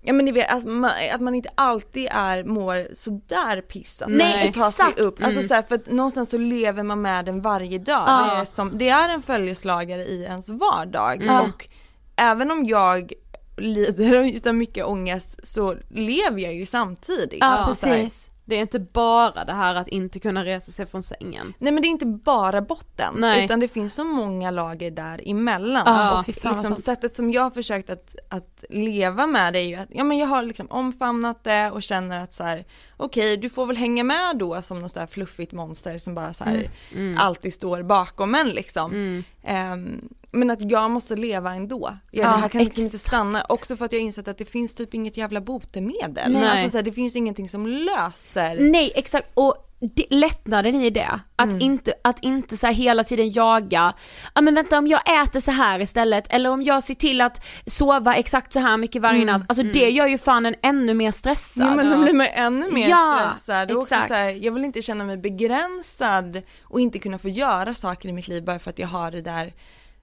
Ja 0.08 0.14
men 0.14 0.26
ni 0.26 0.32
vet, 0.32 0.54
att 0.54 0.64
man, 0.64 0.92
att 1.14 1.22
man 1.22 1.36
inte 1.36 1.50
alltid 1.56 2.08
är, 2.12 2.44
mår 2.44 2.96
sådär 2.96 3.62
piss 3.62 4.02
att 4.02 4.10
Nej, 4.10 4.44
man 4.46 4.54
tar 4.54 4.68
exakt. 4.68 4.98
sig 4.98 5.06
upp. 5.06 5.24
Alltså 5.24 5.44
så 5.44 5.54
här, 5.54 5.62
för 5.62 5.76
att 5.76 5.88
någonstans 5.88 6.30
så 6.30 6.38
lever 6.38 6.84
man 6.84 7.02
med 7.02 7.26
den 7.26 7.42
varje 7.42 7.78
dag. 7.78 8.04
Ja. 8.08 8.34
Det, 8.36 8.42
är 8.42 8.46
som, 8.46 8.78
det 8.78 8.90
är 8.90 9.14
en 9.14 9.22
följeslagare 9.22 10.06
i 10.06 10.24
ens 10.24 10.50
vardag. 10.50 11.24
Ja. 11.24 11.42
Och 11.42 11.68
även 12.16 12.52
om 12.52 12.66
jag 12.66 13.14
lider 13.58 14.36
utav 14.36 14.56
mycket 14.56 14.86
ångest 14.86 15.40
så 15.44 15.76
lever 15.90 16.40
jag 16.40 16.54
ju 16.54 16.66
samtidigt. 16.66 17.40
Ja, 17.40 17.48
här, 17.48 17.66
precis. 17.66 18.30
Det 18.48 18.56
är 18.56 18.62
inte 18.62 18.80
bara 18.80 19.46
det 19.46 19.54
här 19.54 19.76
att 19.76 19.88
inte 19.88 20.20
kunna 20.20 20.46
resa 20.46 20.72
sig 20.72 20.86
från 20.86 21.04
sängen. 21.04 21.54
Nej 21.58 21.72
men 21.72 21.82
det 21.82 21.88
är 21.88 21.90
inte 21.90 22.06
bara 22.06 22.62
botten 22.62 23.14
Nej. 23.18 23.46
utan 23.46 23.60
det 23.60 23.68
finns 23.68 23.94
så 23.94 24.04
många 24.04 24.52
lager 24.52 24.92
däremellan. 24.92 25.84
Ja, 25.86 26.20
och 26.20 26.28
liksom, 26.28 26.76
sättet 26.78 27.16
som 27.16 27.32
jag 27.32 27.42
har 27.42 27.52
försökt 27.52 27.90
att, 27.90 28.16
att 28.30 28.64
leva 28.70 29.28
med 29.28 29.54
det 29.54 29.60
är 29.60 29.64
ju 29.68 29.76
att 29.76 29.90
ja, 29.92 30.04
men 30.04 30.18
jag 30.18 30.28
har 30.28 30.44
liksom 30.44 30.68
omfamnat 30.72 31.44
det 31.44 31.72
och 31.72 31.84
känner 31.84 32.24
att 32.24 32.34
så 32.34 32.44
här 32.44 32.66
okej 32.98 33.38
du 33.38 33.50
får 33.50 33.66
väl 33.66 33.78
hänga 33.78 34.04
med 34.04 34.38
då 34.38 34.62
som 34.62 34.82
något 34.82 34.94
så 34.94 35.00
här 35.00 35.08
fluffigt 35.08 35.52
monster 35.52 35.98
som 35.98 36.16
bara 36.16 36.34
så 36.34 36.44
här 36.44 36.68
Mm. 36.92 37.18
alltid 37.18 37.54
står 37.54 37.84
bakom 37.84 38.36
en 38.36 38.50
liksom. 38.50 39.24
Ehm, 39.44 40.10
men 40.32 40.50
att 40.50 40.72
jag 40.72 40.92
måste 40.92 41.16
leva 41.16 41.56
ändå. 41.56 41.98
Ja, 42.12 42.24
Ja, 42.24 42.30
det 42.32 42.38
här 42.38 42.48
kan 42.50 42.64
liksom 42.64 42.84
inte 42.84 42.96
exakt. 42.96 43.08
stanna. 43.08 43.46
Också 43.50 43.78
för 43.78 43.86
att 43.86 43.92
jag 43.92 44.00
har 44.00 44.06
insett 44.06 44.28
att 44.28 44.38
det 44.38 44.46
finns 44.46 44.76
typ 44.76 44.94
inget 44.94 45.18
jävla 45.18 45.42
botemedel. 45.42 46.32
Nej. 46.32 46.48
Alltså, 46.50 46.70
så 46.70 46.78
här, 46.78 46.84
det 46.84 46.92
finns 46.92 47.16
ingenting 47.16 47.50
som 47.50 47.68
löser. 47.68 48.58
Nej 48.72 48.92
exakt 48.96 49.28
och 49.34 49.56
det, 49.96 50.06
lättnaden 50.10 50.76
i 50.76 50.90
det, 50.90 51.20
att 51.36 51.50
Mm. 51.50 51.62
inte, 51.62 51.94
att 52.04 52.24
inte 52.24 52.58
så 52.58 52.68
här 52.68 52.74
hela 52.74 53.04
tiden 53.04 53.30
jaga, 53.32 53.94
ja 54.36 54.42
men 54.42 54.56
vänta 54.56 54.78
om 54.78 54.88
jag 54.88 55.24
äter 55.24 55.40
så 55.40 55.52
här 55.52 55.80
istället 55.80 56.34
eller 56.34 56.50
om 56.52 56.64
jag 56.64 56.84
ser 56.84 56.94
till 56.94 57.22
att 57.22 57.46
sova 57.66 58.16
exakt 58.16 58.54
så 58.54 58.60
här 58.60 58.78
mycket 58.78 59.02
varje 59.02 59.26
natt, 59.26 59.42
alltså 59.48 59.64
det 59.64 59.90
gör 59.90 60.08
ju 60.08 60.18
fan 60.18 60.46
en 60.46 60.56
ännu 60.64 60.94
mer 60.94 61.12
stressad. 61.12 61.64
Mm. 61.68 61.78
Ja 61.80 61.84
men 61.84 61.94
då 61.98 62.04
blir 62.04 62.14
man 62.14 62.28
ännu 62.34 62.72
mer 62.72 62.90
Ja, 62.90 63.32
stressad 63.34 63.72
och 63.72 63.78
också 63.82 63.94
exakt. 63.96 64.08
så 64.08 64.14
här, 64.14 64.44
jag 64.46 64.52
vill 64.52 64.66
inte 64.66 64.82
känna 64.82 65.04
mig 65.04 65.18
begränsad 65.18 66.42
och 66.64 66.80
inte 66.80 67.00
kunna 67.00 67.18
få 67.20 67.30
göra 67.30 67.74
saker 67.74 68.10
i 68.10 68.14
mitt 68.14 68.28
liv 68.28 68.44
bara 68.44 68.60
för 68.60 68.70
att 68.70 68.80
jag 68.80 68.88
har 68.88 69.12
det 69.12 69.22
där 69.22 69.54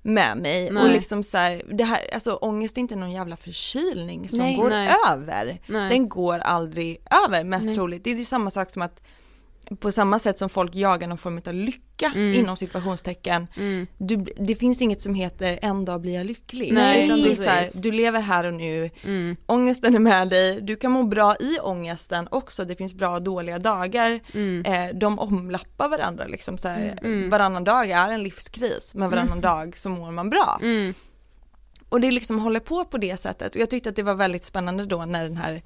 med 0.06 0.38
mig 0.38 0.70
Nej. 0.70 0.82
och 0.82 0.88
liksom 0.88 1.22
så 1.22 1.38
här, 1.38 1.62
det 1.72 1.84
här, 1.84 2.00
alltså 2.14 2.34
ångest 2.34 2.76
är 2.76 2.80
inte 2.80 2.96
någon 2.96 3.10
jävla 3.10 3.36
förkylning 3.36 4.28
som 4.28 4.38
Nej. 4.38 4.56
går 4.56 4.70
Nej. 4.70 4.94
över. 5.10 5.60
Den 5.66 6.08
går 6.08 6.38
aldrig 6.38 7.00
över 7.26 7.44
mest 7.44 7.74
troligt. 7.74 8.04
Det 8.04 8.10
är 8.10 8.14
ju 8.14 8.24
samma 8.24 8.50
sak 8.50 8.70
som 8.70 8.82
att 8.82 9.08
på 9.80 9.92
samma 9.92 10.18
sätt 10.18 10.38
som 10.38 10.48
folk 10.48 10.74
jagar 10.74 11.08
någon 11.08 11.18
form 11.18 11.40
av 11.46 11.54
lycka 11.54 11.82
Mm. 12.14 12.34
inom 12.40 12.56
situationstecken. 12.56 13.46
Du, 13.98 14.16
det 14.36 14.54
finns 14.54 14.80
inget 14.80 15.02
som 15.02 15.14
heter 15.14 15.58
en 15.62 15.84
dag 15.84 16.00
blir 16.00 16.14
jag 16.14 16.26
lycklig. 16.26 16.72
Nej, 16.72 17.04
Utan 17.04 17.22
det 17.22 17.30
är 17.30 17.34
så 17.34 17.42
här, 17.42 17.68
du 17.82 17.92
lever 17.92 18.20
här 18.20 18.44
och 18.46 18.54
nu, 18.54 18.90
Mm. 19.04 19.36
ångesten 19.46 19.94
är 19.94 19.98
med 19.98 20.28
dig, 20.28 20.60
du 20.60 20.76
kan 20.76 20.92
må 20.92 21.02
bra 21.02 21.36
i 21.40 21.58
ångesten 21.62 22.28
också, 22.30 22.64
det 22.64 22.76
finns 22.76 22.94
bra 22.94 23.14
och 23.14 23.22
dåliga 23.22 23.58
dagar. 23.58 24.20
Mm. 24.34 24.64
Eh, 24.64 24.94
de 24.98 25.18
omlappar 25.18 25.88
varandra 25.88 26.26
liksom 26.26 26.58
så 26.58 26.68
här, 26.68 26.98
varannan 27.30 27.64
dag 27.64 27.90
är 27.90 28.12
en 28.12 28.22
livskris 28.22 28.94
men 28.94 29.10
varannan 29.10 29.40
dag 29.40 29.76
så 29.76 29.88
mår 29.88 30.10
man 30.10 30.30
bra. 30.30 30.58
Mm. 30.62 30.94
Och 31.88 32.00
det 32.00 32.10
liksom 32.10 32.38
håller 32.38 32.60
på 32.60 32.84
på 32.84 32.98
det 32.98 33.16
sättet 33.20 33.54
och 33.54 33.60
jag 33.60 33.70
tyckte 33.70 33.88
att 33.88 33.96
det 33.96 34.02
var 34.02 34.14
väldigt 34.14 34.44
spännande 34.44 34.84
då 34.86 35.04
när 35.04 35.22
den 35.24 35.36
här 35.36 35.62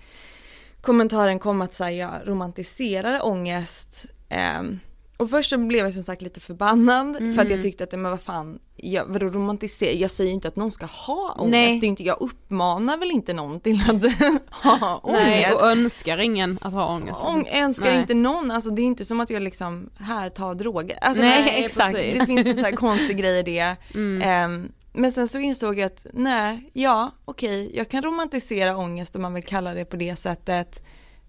kommentaren 0.81 1.39
kom 1.39 1.63
att 1.63 1.75
säga 1.75 2.11
jag 2.21 2.29
romantiserar 2.29 3.27
ångest. 3.27 4.07
Ehm, 4.29 4.81
och 5.17 5.31
först 5.31 5.51
så 5.51 5.59
blev 5.59 5.85
jag 5.85 5.95
som 5.95 6.03
sagt 6.03 6.23
lite 6.23 6.41
förbannad 6.41 7.17
för 7.17 7.23
Mm. 7.25 7.39
att 7.39 7.51
jag 7.51 7.63
tyckte 7.63 7.85
att 7.85 7.93
men 7.93 8.03
vad 8.11 8.21
fan, 8.21 8.59
jag, 8.77 9.05
vadå 9.07 9.27
romantisera, 9.27 9.93
jag 9.93 10.11
säger 10.11 10.29
ju 10.29 10.35
inte 10.35 10.49
att 10.49 10.57
någon 10.57 10.73
ska 10.73 10.87
ha 10.87 11.35
ångest, 11.39 11.51
Nej. 11.51 11.81
det 11.81 11.87
är 11.87 11.89
inte, 11.89 12.03
jag 12.03 12.17
uppmanar 12.21 12.97
väl 12.97 13.11
inte 13.11 13.33
någon 13.33 13.61
till 13.61 13.81
att 13.81 14.03
ha 14.51 15.01
Nej, 15.13 15.45
ångest. 15.45 15.63
och 15.63 15.71
önskar 15.71 16.19
ingen 16.19 16.59
att 16.63 16.73
ha 16.73 16.95
ångest. 16.95 17.21
Ång, 17.25 17.49
önskar 17.53 17.85
Nej. 17.91 18.01
inte 18.01 18.15
någon, 18.15 18.51
alltså 18.51 18.71
det 18.71 18.83
är 18.83 18.85
inte 18.87 19.05
som 19.05 19.21
att 19.21 19.31
jag 19.31 19.43
liksom, 19.43 19.91
här 20.01 20.31
ta 20.31 20.55
droger. 20.55 20.99
Alltså, 21.01 21.23
Nej, 21.23 21.43
nej, 21.45 21.65
exakt. 21.65 21.93
Det 21.97 22.27
finns 22.27 22.47
en 22.47 22.55
sån 22.55 22.65
här 22.65 22.73
konstig 22.73 23.17
grej 23.17 23.39
i 23.39 23.43
det. 23.43 23.77
Ehm, 24.23 24.73
men 24.99 25.13
sen 25.13 25.29
så 25.29 25.39
insåg 25.39 25.79
jag 25.79 25.87
att 25.87 26.07
nej, 26.13 26.71
ja 26.73 27.11
okej, 27.25 27.77
jag 27.77 27.89
kan 27.89 28.03
romantisera 28.03 28.77
ångest 28.77 29.17
om 29.17 29.23
man 29.23 29.35
vill 29.35 29.45
kalla 29.45 29.75
det 29.75 29.85
på 29.85 29.97
det 29.97 30.17
sättet. 30.17 30.83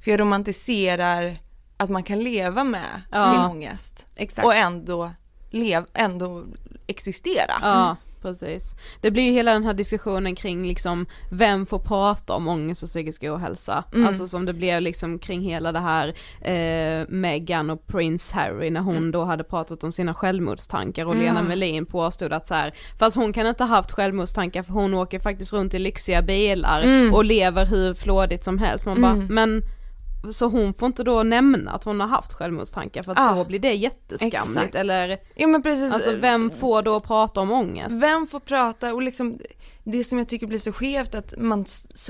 För 0.03 0.11
jag 0.11 0.19
romantiserar 0.19 1.37
att 1.77 1.89
man 1.89 2.03
kan 2.03 2.19
leva 2.19 2.63
med 2.63 3.01
Ja. 3.11 3.31
sin 3.31 3.39
ångest. 3.39 4.05
Exakt. 4.15 4.45
Och 4.45 4.55
ändå, 4.55 5.11
lev, 5.49 5.85
ändå 5.93 6.45
existera. 6.87 7.53
Ja, 7.61 7.95
precis. 8.21 8.75
Det 9.01 9.11
blir 9.11 9.23
ju 9.23 9.31
hela 9.31 9.53
den 9.53 9.63
här 9.63 9.73
diskussionen 9.73 10.35
kring 10.35 10.67
liksom 10.67 11.05
vem 11.31 11.65
får 11.65 11.79
prata 11.79 12.33
om 12.33 12.47
ångest 12.47 12.83
och 12.83 12.89
psykisk 12.89 13.23
ohälsa. 13.23 13.83
Alltså 14.07 14.27
som 14.27 14.45
det 14.45 14.53
blev 14.53 14.81
liksom 14.81 15.19
kring 15.19 15.41
hela 15.41 15.71
det 15.71 15.79
här 15.79 16.07
eh, 16.41 17.05
Meghan 17.09 17.69
och 17.69 17.87
Prince 17.87 18.35
Harry 18.35 18.69
när 18.69 18.81
hon 18.81 19.11
då 19.11 19.23
hade 19.23 19.43
pratat 19.43 19.83
om 19.83 19.91
sina 19.91 20.13
självmordstankar 20.13 21.05
och 21.05 21.15
Lena 21.15 21.43
Melin 21.43 21.85
påstod 21.85 22.33
att 22.33 22.47
så 22.47 22.53
här, 22.53 22.73
fast 22.99 23.15
hon 23.17 23.33
kan 23.33 23.47
inte 23.47 23.63
ha 23.63 23.69
haft 23.75 23.91
självmordstankar 23.91 24.63
för 24.63 24.73
hon 24.73 24.93
åker 24.93 25.19
faktiskt 25.19 25.53
runt 25.53 25.73
i 25.73 25.79
lyxiga 25.79 26.21
bilar 26.21 26.83
och 27.13 27.25
lever 27.25 27.65
hur 27.65 27.93
flådigt 27.93 28.43
som 28.43 28.57
helst. 28.57 28.85
Man 28.85 29.01
bara, 29.01 29.15
men 29.29 29.61
så 30.31 30.45
hon 30.47 30.73
får 30.73 30.85
inte 30.87 31.03
då 31.03 31.23
nämna 31.23 31.71
att 31.71 31.83
hon 31.83 31.99
har 31.99 32.07
haft 32.07 32.33
självmordstankar 32.33 33.03
för 33.03 33.11
att 33.11 33.17
Ja. 33.19 33.33
då 33.35 33.45
blir 33.45 33.59
det 33.59 33.73
jätteskamligt 33.73 34.57
Exakt. 34.57 34.75
eller 34.75 35.17
Ja 35.35 35.47
men 35.47 35.63
precis. 35.63 35.93
Alltså 35.93 36.15
vem 36.15 36.49
får 36.49 36.81
då 36.81 36.99
prata 36.99 37.39
om 37.41 37.51
ångest? 37.51 38.03
Vem 38.03 38.27
får 38.27 38.39
prata 38.39 38.93
och 38.93 39.01
liksom 39.01 39.39
det 39.83 40.03
som 40.03 40.17
jag 40.17 40.29
tycker 40.29 40.47
blir 40.47 40.59
så 40.59 40.71
skevt 40.73 41.15
att 41.15 41.33
man 41.37 41.65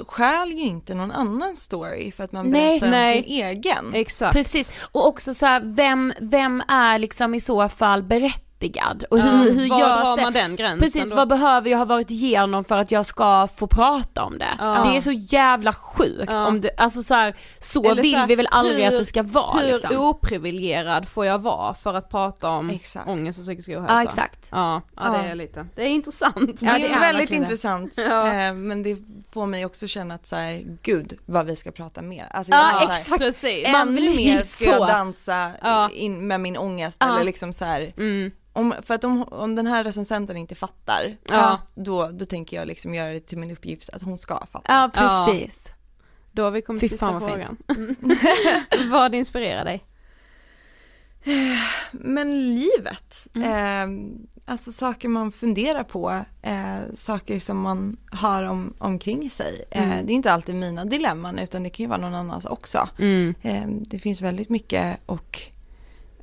stjäl 0.08 0.52
ju 0.52 0.60
inte 0.60 0.94
någon 0.96 1.12
annan 1.12 1.56
story 1.56 2.12
för 2.12 2.24
att 2.24 2.32
man 2.32 2.50
Nej, 2.50 2.80
berättar 2.80 2.86
om 2.88 2.92
nej. 2.92 3.24
sin 3.24 3.32
egen. 3.46 3.94
Exakt. 3.94 4.34
Precis, 4.34 4.74
och 4.92 5.08
också 5.08 5.34
så 5.34 5.46
här, 5.46 5.62
vem, 5.66 6.14
vem 6.22 6.64
är 6.68 7.00
liksom 7.00 7.34
i 7.36 7.42
så 7.42 7.70
fall 7.70 8.04
berättaren 8.04 8.44
berättigad? 8.60 9.04
Och 9.10 9.20
hur, 9.20 9.30
Ja, 9.48 9.52
hur 9.54 9.70
var 9.70 9.80
drar 10.16 10.22
man 10.24 10.34
den 10.34 10.56
gränsen 10.56 10.80
Precis, 10.80 11.10
då? 11.10 11.16
vad 11.16 11.28
behöver 11.28 11.70
jag 11.70 11.78
ha 11.78 11.86
varit 11.86 12.12
igenom 12.12 12.64
för 12.64 12.78
att 12.78 12.92
jag 12.92 13.06
ska 13.06 13.48
få 13.56 13.68
prata 13.68 14.24
om 14.24 14.38
det? 14.40 14.46
Ja. 14.60 14.84
Det 14.90 14.98
är 14.98 15.02
så 15.02 15.12
jävla 15.12 15.74
sjukt 15.74 16.26
Ja. 16.32 16.46
om 16.48 16.62
det, 16.62 16.70
alltså 16.78 17.04
så, 17.04 17.14
här, 17.14 17.36
så 17.60 17.84
Eller 17.84 18.02
vill 18.02 18.12
så 18.14 18.18
här, 18.18 18.28
vi 18.28 18.36
väl 18.36 18.48
aldrig 18.52 18.78
hur- 18.86 18.88
att 18.94 18.98
det 19.00 19.06
ska 19.06 19.24
vara 19.24 19.60
Hur 19.60 19.72
liksom. 19.74 19.98
oprivilegierad 19.98 21.08
får 21.08 21.26
jag 21.26 21.40
vara 21.40 21.74
för 21.74 21.94
att 21.94 22.10
prata 22.10 22.50
om 22.50 22.70
Exakt. 22.70 23.08
ångest 23.08 23.40
och 23.40 23.46
psykisk 23.46 23.70
ohälsa? 23.70 23.94
Ja 23.94 24.04
exakt. 24.04 24.48
Ja, 24.52 24.82
ja, 24.96 25.02
det 25.04 25.18
Ja. 25.18 25.24
är 25.24 25.36
lite, 25.36 25.66
det 25.76 25.82
är 25.82 25.88
intressant. 25.90 26.62
Ja, 26.62 26.74
det 26.74 26.80
det 26.80 26.88
är 26.94 27.00
väldigt 27.00 27.32
intressant. 27.32 27.94
Ja. 27.96 28.28
Eh, 28.34 28.54
men 28.54 28.84
det 28.84 28.98
får 29.32 29.46
mig 29.46 29.66
också 29.66 29.88
känna 29.88 30.16
att 30.16 30.28
så 30.28 30.36
här, 30.36 30.62
gud 30.84 31.14
vad 31.26 31.46
vi 31.46 31.56
ska 31.56 31.72
prata 31.72 32.02
mer. 32.02 32.28
Alltså, 32.32 32.52
Ja, 32.54 32.58
här, 32.58 32.90
exakt. 32.90 33.18
Precis. 33.22 33.72
Man 33.72 33.82
Ännu 33.88 33.96
blir 34.02 34.16
mer 34.16 34.42
ska 34.44 34.66
jag 34.66 34.88
dansa 34.88 35.52
Ja. 35.62 35.90
in 35.94 36.28
med 36.28 36.42
min 36.42 36.58
ångest 36.58 36.98
Ja. 37.00 37.14
eller 37.14 37.24
liksom 37.24 37.54
så 37.54 37.66
här. 37.66 37.92
Mm. 37.98 38.32
Om, 38.60 38.74
för 38.82 38.94
att 38.94 39.04
om, 39.04 39.24
om 39.24 39.56
den 39.56 39.68
här 39.68 39.84
recensenten 39.84 40.38
inte 40.38 40.56
fattar, 40.56 41.18
Ja. 41.30 41.62
då, 41.76 42.08
då 42.08 42.26
tänker 42.26 42.58
jag 42.58 42.68
liksom 42.68 42.94
göra 42.94 43.14
det 43.14 43.20
till 43.20 43.38
min 43.38 43.52
uppgift 43.52 43.90
att 43.90 44.02
hon 44.02 44.18
ska 44.18 44.46
fatta. 44.52 44.74
Ja 44.74 44.92
precis. 44.94 45.74
Då 46.32 46.44
har 46.44 46.52
vi 46.52 46.62
kommit 46.62 46.80
till 46.80 46.90
sista 46.90 47.06
fan 47.08 47.14
vad 47.22 47.30
frågan. 47.32 47.58
vad 48.92 49.16
inspirerar 49.16 49.66
dig? 49.66 49.84
Men 51.92 52.56
livet, 52.56 53.28
Mm. 53.36 53.48
eh, 53.52 54.16
alltså 54.46 54.72
saker 54.72 55.10
man 55.10 55.32
funderar 55.32 55.84
på, 55.84 56.22
eh, 56.42 56.78
saker 56.96 57.40
som 57.40 57.60
man 57.62 57.98
har 58.12 58.44
om, 58.44 58.74
omkring 58.78 59.30
sig. 59.30 59.66
Eh, 59.72 59.84
Mm. 59.92 60.06
det 60.06 60.12
är 60.14 60.16
inte 60.16 60.32
alltid 60.34 60.56
mina 60.56 60.86
dilemman 60.86 61.40
utan 61.40 61.64
det 61.64 61.70
kan 61.70 61.84
ju 61.84 61.88
vara 61.90 62.02
någon 62.02 62.16
annans 62.16 62.46
också. 62.46 62.90
Mm. 63.00 63.36
Eh, 63.42 63.64
det 63.68 64.00
finns 64.00 64.22
väldigt 64.22 64.50
mycket 64.50 65.00
och 65.06 65.42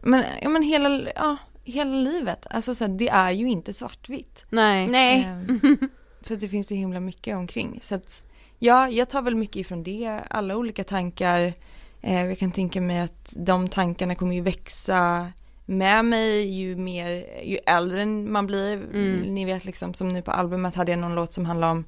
men, 0.02 0.24
ja, 0.42 0.48
men 0.48 0.62
hela, 0.62 1.10
ja, 1.16 1.36
hela 1.66 1.96
livet, 1.96 2.46
alltså 2.50 2.74
så 2.74 2.84
här, 2.84 2.92
det 2.92 3.08
är 3.08 3.30
ju 3.30 3.50
inte 3.50 3.72
svartvitt. 3.72 4.44
Nej. 4.50 4.86
Nej. 4.86 5.24
Eh, 5.24 5.88
så 6.20 6.34
att 6.34 6.40
det 6.40 6.48
finns 6.48 6.68
så 6.68 6.74
himla 6.74 7.00
mycket 7.00 7.36
omkring. 7.36 7.78
Så 7.82 7.94
att, 7.94 8.24
ja, 8.58 8.88
jag 8.88 9.10
tar 9.10 9.22
väl 9.22 9.34
mycket 9.34 9.56
ifrån 9.56 9.82
det, 9.82 10.20
alla 10.30 10.56
olika 10.56 10.84
tankar. 10.84 11.54
Eh, 12.02 12.24
jag 12.24 12.38
kan 12.38 12.52
tänka 12.52 12.80
mig 12.80 13.00
att 13.00 13.32
de 13.36 13.68
tankarna 13.68 14.14
kommer 14.14 14.34
ju 14.34 14.40
växa 14.40 15.32
med 15.66 16.04
mig 16.04 16.50
ju 16.58 16.76
mer, 16.76 17.10
ju 17.44 17.58
äldre 17.66 18.06
man 18.06 18.46
blir. 18.46 18.74
Mm. 18.74 19.34
Ni 19.34 19.44
vet 19.44 19.64
liksom 19.64 19.94
som 19.94 20.12
nu 20.12 20.22
på 20.22 20.30
albumet 20.30 20.74
hade 20.74 20.92
jag 20.92 20.98
någon 20.98 21.14
låt 21.14 21.32
som 21.32 21.46
handlar 21.46 21.70
om 21.70 21.84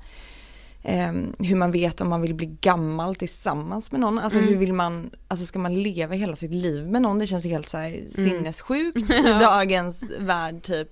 eh, 0.82 1.12
hur 1.38 1.54
man 1.56 1.70
vet 1.70 2.00
om 2.00 2.08
man 2.08 2.20
vill 2.22 2.34
bli 2.34 2.46
gammal 2.60 3.14
tillsammans 3.14 3.92
med 3.92 4.00
någon. 4.00 4.18
Alltså 4.18 4.38
Mm. 4.38 4.50
hur 4.50 4.56
vill 4.58 4.72
man, 4.72 5.10
alltså 5.28 5.46
ska 5.46 5.58
man 5.58 5.82
leva 5.82 6.14
hela 6.14 6.36
sitt 6.36 6.54
liv 6.54 6.86
med 6.88 7.02
någon? 7.02 7.18
Det 7.18 7.26
känns 7.26 7.44
ju 7.46 7.48
helt 7.48 7.68
så 7.68 7.76
Mm. 7.76 7.92
här 7.92 8.08
sinnessjukt 8.10 8.96
i 9.10 9.22
dagens 9.40 10.10
värld 10.18 10.62
typ. 10.62 10.88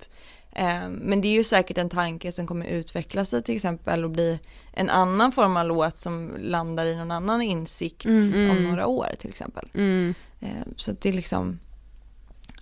Eh, 0.52 0.88
Men 0.90 1.20
det 1.20 1.28
är 1.28 1.32
ju 1.32 1.44
säkert 1.44 1.78
en 1.78 1.88
tanke 1.90 2.32
som 2.32 2.46
kommer 2.46 2.66
utveckla 2.66 3.24
sig 3.24 3.42
till 3.42 3.56
exempel 3.56 4.04
och 4.04 4.10
bli 4.10 4.38
en 4.72 4.90
annan 4.90 5.32
form 5.32 5.56
av 5.56 5.66
låt 5.66 5.98
som 5.98 6.32
landar 6.38 6.86
i 6.86 6.96
någon 6.96 7.10
annan 7.10 7.42
insikt 7.42 8.04
Mm. 8.06 8.50
om 8.50 8.64
några 8.64 8.86
år 8.86 9.08
till 9.18 9.30
exempel. 9.30 9.68
Mm. 9.74 10.14
Eh, 10.40 10.48
Så 10.76 10.92
det 11.00 11.08
är 11.08 11.12
liksom, 11.12 11.58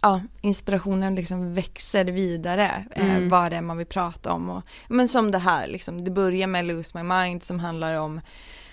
ja, 0.05 0.21
inspirationen 0.41 1.15
liksom 1.15 1.55
växer 1.55 2.05
vidare, 2.05 2.85
eh, 2.91 3.05
Mm. 3.05 3.29
vad 3.29 3.51
det 3.53 3.57
är 3.57 3.63
man 3.63 3.77
vill 3.77 3.87
prata 3.87 4.33
om. 4.33 4.51
Och, 4.51 4.63
men 4.89 5.09
som 5.09 5.31
det 5.31 5.39
här, 5.39 5.67
liksom, 5.67 6.05
det 6.05 6.11
börjar 6.11 6.47
med 6.47 6.65
Lose 6.65 6.91
My 7.03 7.15
Mind 7.15 7.45
som 7.45 7.61
handlar 7.61 7.95
om 7.99 8.21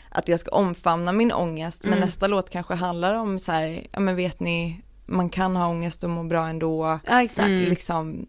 att 0.09 0.27
jag 0.27 0.39
ska 0.39 0.51
omfamna 0.51 1.11
min 1.11 1.31
ångest, 1.31 1.83
men 1.83 1.93
Mm. 1.93 2.05
nästa 2.05 2.27
låt 2.27 2.49
kanske 2.49 2.73
handlar 2.75 3.13
om 3.13 3.39
så 3.39 3.51
här, 3.51 3.87
ja 3.91 3.99
men 3.99 4.15
vet 4.15 4.39
ni, 4.39 4.81
man 5.05 5.29
kan 5.29 5.55
ha 5.55 5.67
ångest 5.67 6.03
och 6.03 6.09
må 6.09 6.23
bra 6.23 6.47
ändå. 6.47 6.99
Ja 7.07 7.21
exakt. 7.23 7.47
Mm. 7.47 7.61
Liksom 7.61 8.25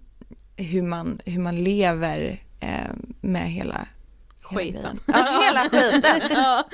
hur 0.57 0.83
man, 0.83 1.21
hur 1.27 1.41
man 1.41 1.65
lever 1.65 2.41
eh, 2.61 2.91
med 3.21 3.51
hela 3.51 3.87
Skiten. 4.43 4.99
Ja, 5.07 5.43
hela 5.47 5.63
skiten. 5.71 6.21
Ja. 6.31 6.65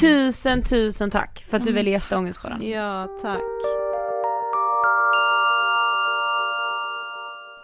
Tusen 0.00 0.62
tusen 0.62 1.10
tack 1.10 1.44
för 1.48 1.56
att 1.56 1.64
du 1.64 1.72
ville 1.72 1.90
gästa 1.90 2.18
Ångestpodden. 2.18 2.62
ja, 2.70 3.08
tack. 3.22 3.40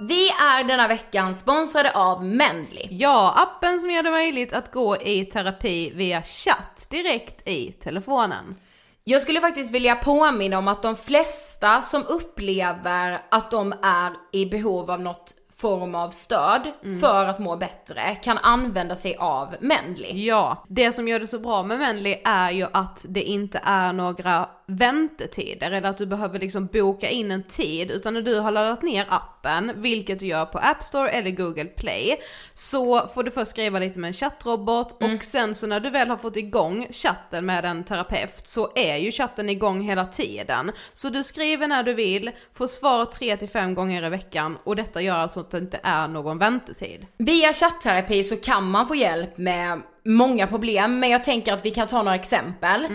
Vi 0.03 0.29
är 0.29 0.65
denna 0.65 0.89
veckan 0.89 1.35
sponsrade 1.35 1.93
av 1.93 2.25
Mendly. 2.25 2.89
Ja, 2.91 3.35
appen 3.37 3.81
som 3.81 3.91
gör 3.91 4.03
det 4.03 4.11
möjligt 4.11 4.53
att 4.53 4.73
gå 4.73 4.97
i 4.97 5.25
terapi 5.25 5.91
via 5.95 6.23
chatt 6.23 6.87
direkt 6.91 7.49
i 7.49 7.73
telefonen. 7.73 8.57
Jag 9.05 9.23
skulle 9.23 9.41
faktiskt 9.41 9.75
vilja 9.75 9.95
påminna 9.95 10.59
om 10.59 10.69
att 10.69 10.83
de 10.83 10.97
flesta 10.97 11.81
som 11.81 12.05
upplever 12.09 13.23
att 13.31 13.51
de 13.51 13.73
är 13.83 14.13
i 14.33 14.47
behov 14.47 14.91
av 14.91 15.01
något 15.01 15.35
form 15.61 15.95
av 15.95 16.11
stöd 16.11 16.61
för 17.01 17.25
att 17.25 17.39
må 17.39 17.57
bättre 17.57 18.15
kan 18.15 18.39
använda 18.39 18.97
sig 18.97 19.17
av 19.17 19.55
Mendly. 19.61 20.27
Ja, 20.27 20.65
det 20.69 20.93
som 20.93 21.09
gör 21.09 21.21
det 21.21 21.27
så 21.27 21.39
bra 21.39 21.63
med 21.63 21.79
Menly 21.79 22.17
är 22.25 22.51
ju 22.51 22.67
att 22.73 23.05
det 23.09 23.23
inte 23.23 23.61
är 23.65 23.93
några 23.93 24.49
väntetider 24.71 25.71
eller 25.71 25.89
att 25.89 25.99
du 25.99 26.07
behöver 26.07 26.39
liksom 26.39 26.67
boka 26.67 27.11
in 27.11 27.31
en 27.31 27.43
tid 27.43 27.91
utan 27.91 28.15
när 28.15 28.23
du 28.23 28.39
har 28.39 28.51
laddat 28.51 28.83
ner 28.83 29.07
appen, 29.09 29.73
vilket 29.77 30.19
du 30.19 30.27
gör 30.27 30.45
på 30.45 30.59
App 30.59 30.83
Store 30.83 31.11
eller 31.11 31.31
Google 31.31 31.65
Play, 31.65 32.17
så 32.55 33.09
får 33.09 33.23
du 33.23 33.31
först 33.31 33.51
skriva 33.51 33.79
lite 33.79 33.99
med 33.99 34.09
en 34.09 34.15
chattrobot 34.15 35.03
och 35.03 35.25
sen 35.25 35.55
så 35.55 35.67
när 35.67 35.81
du 35.81 35.91
väl 35.91 36.09
har 36.09 36.17
fått 36.17 36.37
igång 36.37 36.87
chatten 36.91 37.47
med 37.47 37.65
en 37.65 37.85
terapeut 37.85 38.49
så 38.49 38.73
är 38.75 38.97
ju 38.97 39.11
chatten 39.11 39.49
igång 39.49 39.83
hela 39.83 40.07
tiden. 40.07 40.73
Så 40.93 41.09
du 41.09 41.25
skriver 41.25 41.69
när 41.69 41.83
du 41.83 41.95
vill, 41.95 42.31
får 42.55 42.67
svar 42.67 43.05
3 43.05 43.37
till 43.37 43.49
5 43.49 43.75
gånger 43.75 44.07
i 44.07 44.09
veckan 44.09 44.59
och 44.65 44.77
detta 44.77 45.01
gör 45.01 45.17
alltså 45.17 45.41
att 45.41 45.51
det 45.51 45.59
inte 45.59 45.81
är 45.83 46.09
någon 46.09 46.39
väntetid. 46.39 47.07
Via 47.19 47.53
chattterapi 47.53 48.25
så 48.25 48.37
kan 48.37 48.71
man 48.71 48.89
få 48.89 48.95
hjälp 48.95 49.39
med 49.39 49.81
många 50.05 50.47
problem, 50.47 50.99
men 50.99 51.11
jag 51.11 51.25
tänker 51.25 51.53
att 51.53 51.65
vi 51.65 51.71
kan 51.71 51.87
ta 51.87 52.03
några 52.03 52.15
exempel. 52.15 52.87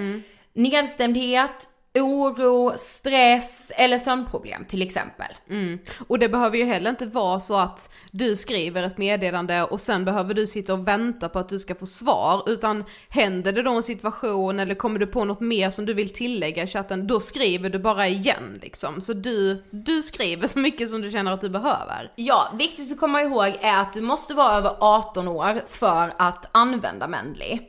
Nedstämdhet, 0.55 1.67
oro, 2.01 2.73
stress 2.77 3.71
eller 3.75 3.97
sömnproblem 3.97 4.65
till 4.65 4.81
exempel. 4.81 5.27
Mm. 5.49 5.79
Och 6.07 6.19
det 6.19 6.29
behöver 6.29 6.57
ju 6.57 6.63
heller 6.63 6.89
inte 6.89 7.05
vara 7.05 7.39
så 7.39 7.57
att 7.57 7.93
du 8.11 8.35
skriver 8.35 8.83
ett 8.83 8.97
meddelande 8.97 9.63
och 9.63 9.81
sen 9.81 10.05
behöver 10.05 10.33
du 10.33 10.47
sitta 10.47 10.73
och 10.73 10.87
vänta 10.87 11.29
på 11.29 11.39
att 11.39 11.49
du 11.49 11.59
ska 11.59 11.75
få 11.75 11.85
svar, 11.85 12.43
utan 12.47 12.83
händer 13.09 13.53
det 13.53 13.61
då 13.61 13.71
en 13.71 13.83
situation 13.83 14.59
eller 14.59 14.75
kommer 14.75 14.99
du 14.99 15.07
på 15.07 15.25
något 15.25 15.39
mer 15.39 15.69
som 15.69 15.85
du 15.85 15.93
vill 15.93 16.13
tillägga 16.13 16.63
i 16.63 16.67
chatten, 16.67 17.07
då 17.07 17.19
skriver 17.19 17.69
du 17.69 17.79
bara 17.79 18.07
igen 18.07 18.59
liksom. 18.61 19.01
Så 19.01 19.13
du, 19.13 19.63
du 19.69 20.01
skriver 20.01 20.47
så 20.47 20.59
mycket 20.59 20.89
som 20.89 21.01
du 21.01 21.11
känner 21.11 21.31
att 21.31 21.41
du 21.41 21.49
behöver. 21.49 22.11
Ja, 22.15 22.53
viktigt 22.53 22.91
att 22.91 22.99
komma 22.99 23.21
ihåg 23.21 23.57
är 23.61 23.79
att 23.79 23.93
du 23.93 24.01
måste 24.01 24.33
vara 24.33 24.55
över 24.57 24.75
18 24.79 25.27
år 25.27 25.61
för 25.67 26.13
att 26.17 26.49
använda 26.51 27.07
Mendly. 27.07 27.59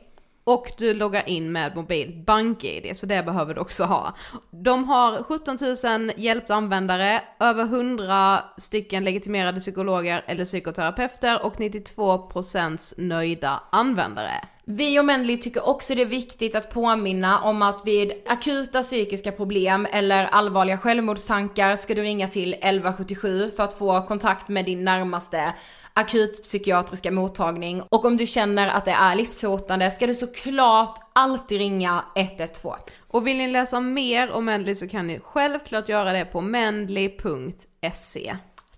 Och 0.47 0.71
du 0.77 0.93
loggar 0.93 1.29
in 1.29 1.51
med 1.51 1.75
mobilt 1.75 2.25
BankID, 2.25 2.97
så 2.97 3.05
det 3.05 3.23
behöver 3.23 3.53
du 3.53 3.61
också 3.61 3.83
ha. 3.83 4.15
De 4.51 4.83
har 4.83 5.23
17 5.23 5.57
000 6.01 6.11
hjälpta 6.17 6.55
användare, 6.55 7.21
över 7.39 7.63
100 7.63 8.43
stycken 8.57 9.03
legitimerade 9.03 9.59
psykologer 9.59 10.23
eller 10.27 10.45
psykoterapeuter 10.45 11.45
och 11.45 11.55
92% 11.55 12.93
nöjda 12.97 13.63
användare. 13.71 14.31
Vi 14.65 14.99
och 14.99 15.05
Mendley 15.05 15.37
tycker 15.37 15.67
också 15.67 15.95
det 15.95 16.01
är 16.01 16.05
viktigt 16.05 16.55
att 16.55 16.73
påminna 16.73 17.39
om 17.41 17.61
att 17.61 17.81
vid 17.85 18.11
akuta 18.27 18.81
psykiska 18.81 19.31
problem 19.31 19.87
eller 19.91 20.25
allvarliga 20.25 20.77
självmordstankar 20.77 21.77
ska 21.77 21.95
du 21.95 22.01
ringa 22.01 22.27
till 22.27 22.53
1177 22.53 23.49
för 23.49 23.63
att 23.63 23.77
få 23.77 24.01
kontakt 24.01 24.47
med 24.47 24.65
din 24.65 24.83
närmaste 24.83 25.53
akutpsykiatriska 25.97 27.11
mottagning. 27.11 27.81
Och 27.81 28.05
om 28.05 28.17
du 28.17 28.25
känner 28.25 28.67
att 28.67 28.85
det 28.85 28.91
är 28.91 29.15
livshotande 29.15 29.91
ska 29.91 30.07
du 30.07 30.13
såklart 30.13 30.99
alltid 31.13 31.57
ringa 31.57 32.05
112. 32.15 32.75
Och 33.07 33.27
vill 33.27 33.37
ni 33.37 33.47
läsa 33.47 33.79
mer 33.79 34.31
om 34.31 34.45
Mendley 34.45 34.75
så 34.75 34.87
kan 34.87 35.07
ni 35.07 35.19
självklart 35.19 35.89
göra 35.89 36.13
det 36.13 36.25
på 36.25 36.41
mendley.se. 36.41 38.37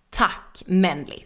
Tack 0.10 0.64
Mendly! 0.66 1.24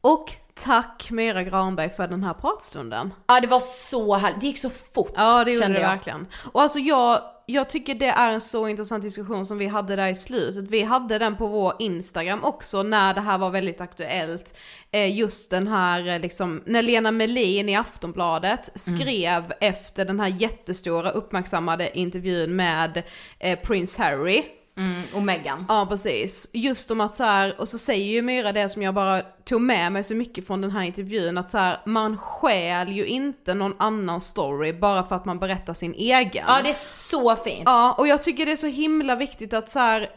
Och 0.00 0.43
tack 0.54 1.08
Mira 1.10 1.42
Granberg 1.42 1.90
för 1.90 2.08
den 2.08 2.24
här 2.24 2.34
pratstunden. 2.34 3.14
Ja 3.26 3.40
det 3.40 3.46
var 3.46 3.60
så 3.60 4.14
härligt, 4.14 4.40
det 4.40 4.46
gick 4.46 4.58
så 4.58 4.70
fort 4.70 5.12
Ja 5.16 5.44
det 5.44 5.52
gjorde 5.52 5.68
det 5.68 5.80
jag. 5.80 5.88
verkligen. 5.88 6.26
Och 6.52 6.62
alltså 6.62 6.78
jag, 6.78 7.20
jag 7.46 7.68
tycker 7.70 7.94
det 7.94 8.06
är 8.06 8.32
en 8.32 8.40
så 8.40 8.68
intressant 8.68 9.02
diskussion 9.02 9.46
som 9.46 9.58
vi 9.58 9.66
hade 9.66 9.96
där 9.96 10.08
i 10.08 10.14
slutet. 10.14 10.70
Vi 10.70 10.82
hade 10.82 11.18
den 11.18 11.36
på 11.36 11.46
vår 11.46 11.74
Instagram 11.78 12.44
också 12.44 12.82
när 12.82 13.14
det 13.14 13.20
här 13.20 13.38
var 13.38 13.50
väldigt 13.50 13.80
aktuellt. 13.80 14.56
Eh, 14.90 15.16
Just 15.16 15.50
den 15.50 15.68
här 15.68 16.08
eh, 16.08 16.18
liksom, 16.20 16.62
när 16.66 16.82
Lena 16.82 17.10
Melin 17.10 17.68
i 17.68 17.76
Aftonbladet 17.76 18.70
skrev 18.74 19.52
efter 19.60 20.04
den 20.04 20.20
här 20.20 20.28
jättestora 20.28 21.10
uppmärksammade 21.10 21.98
intervjun 21.98 22.56
med 22.56 23.02
eh, 23.38 23.58
Prince 23.58 24.02
Harry. 24.02 24.44
Mm, 24.76 25.02
och 25.14 25.22
Meghan. 25.22 25.66
Ja 25.68 25.86
precis. 25.88 26.50
Just 26.52 26.90
om 26.90 27.00
att 27.00 27.16
så 27.16 27.24
här, 27.24 27.60
och 27.60 27.68
så 27.68 27.78
säger 27.78 28.12
ju 28.12 28.22
Myra 28.22 28.52
det 28.52 28.68
som 28.68 28.82
jag 28.82 28.94
bara 28.94 29.22
tog 29.44 29.60
med 29.60 29.92
mig 29.92 30.04
så 30.04 30.14
mycket 30.14 30.46
från 30.46 30.60
den 30.60 30.70
här 30.70 30.82
intervjun, 30.82 31.38
att 31.38 31.50
så 31.50 31.58
här, 31.58 31.80
man 31.86 32.18
stjäl 32.18 32.92
ju 32.92 33.06
inte 33.06 33.54
någon 33.54 33.74
annan 33.78 34.20
story 34.20 34.72
bara 34.72 35.02
för 35.02 35.16
att 35.16 35.24
man 35.24 35.38
berättar 35.38 35.74
sin 35.74 35.94
egen. 35.94 36.44
Ja 36.48 36.60
det 36.62 36.70
är 36.70 36.74
så 36.74 37.36
fint. 37.36 37.62
Ja, 37.64 37.94
och 37.98 38.08
jag 38.08 38.22
tycker 38.22 38.46
det 38.46 38.52
är 38.52 38.56
så 38.56 38.66
himla 38.66 39.16
viktigt 39.16 39.52
att 39.52 39.70
så 39.70 39.78
här, 39.78 40.10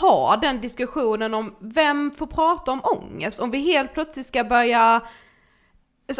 ha 0.00 0.36
den 0.36 0.60
diskussionen 0.60 1.34
om 1.34 1.56
vem 1.60 2.10
får 2.10 2.26
prata 2.26 2.72
om 2.72 2.80
ångest? 2.84 3.40
Om 3.40 3.50
vi 3.50 3.58
helt 3.58 3.94
plötsligt 3.94 4.26
ska 4.26 4.44
börja 4.44 5.00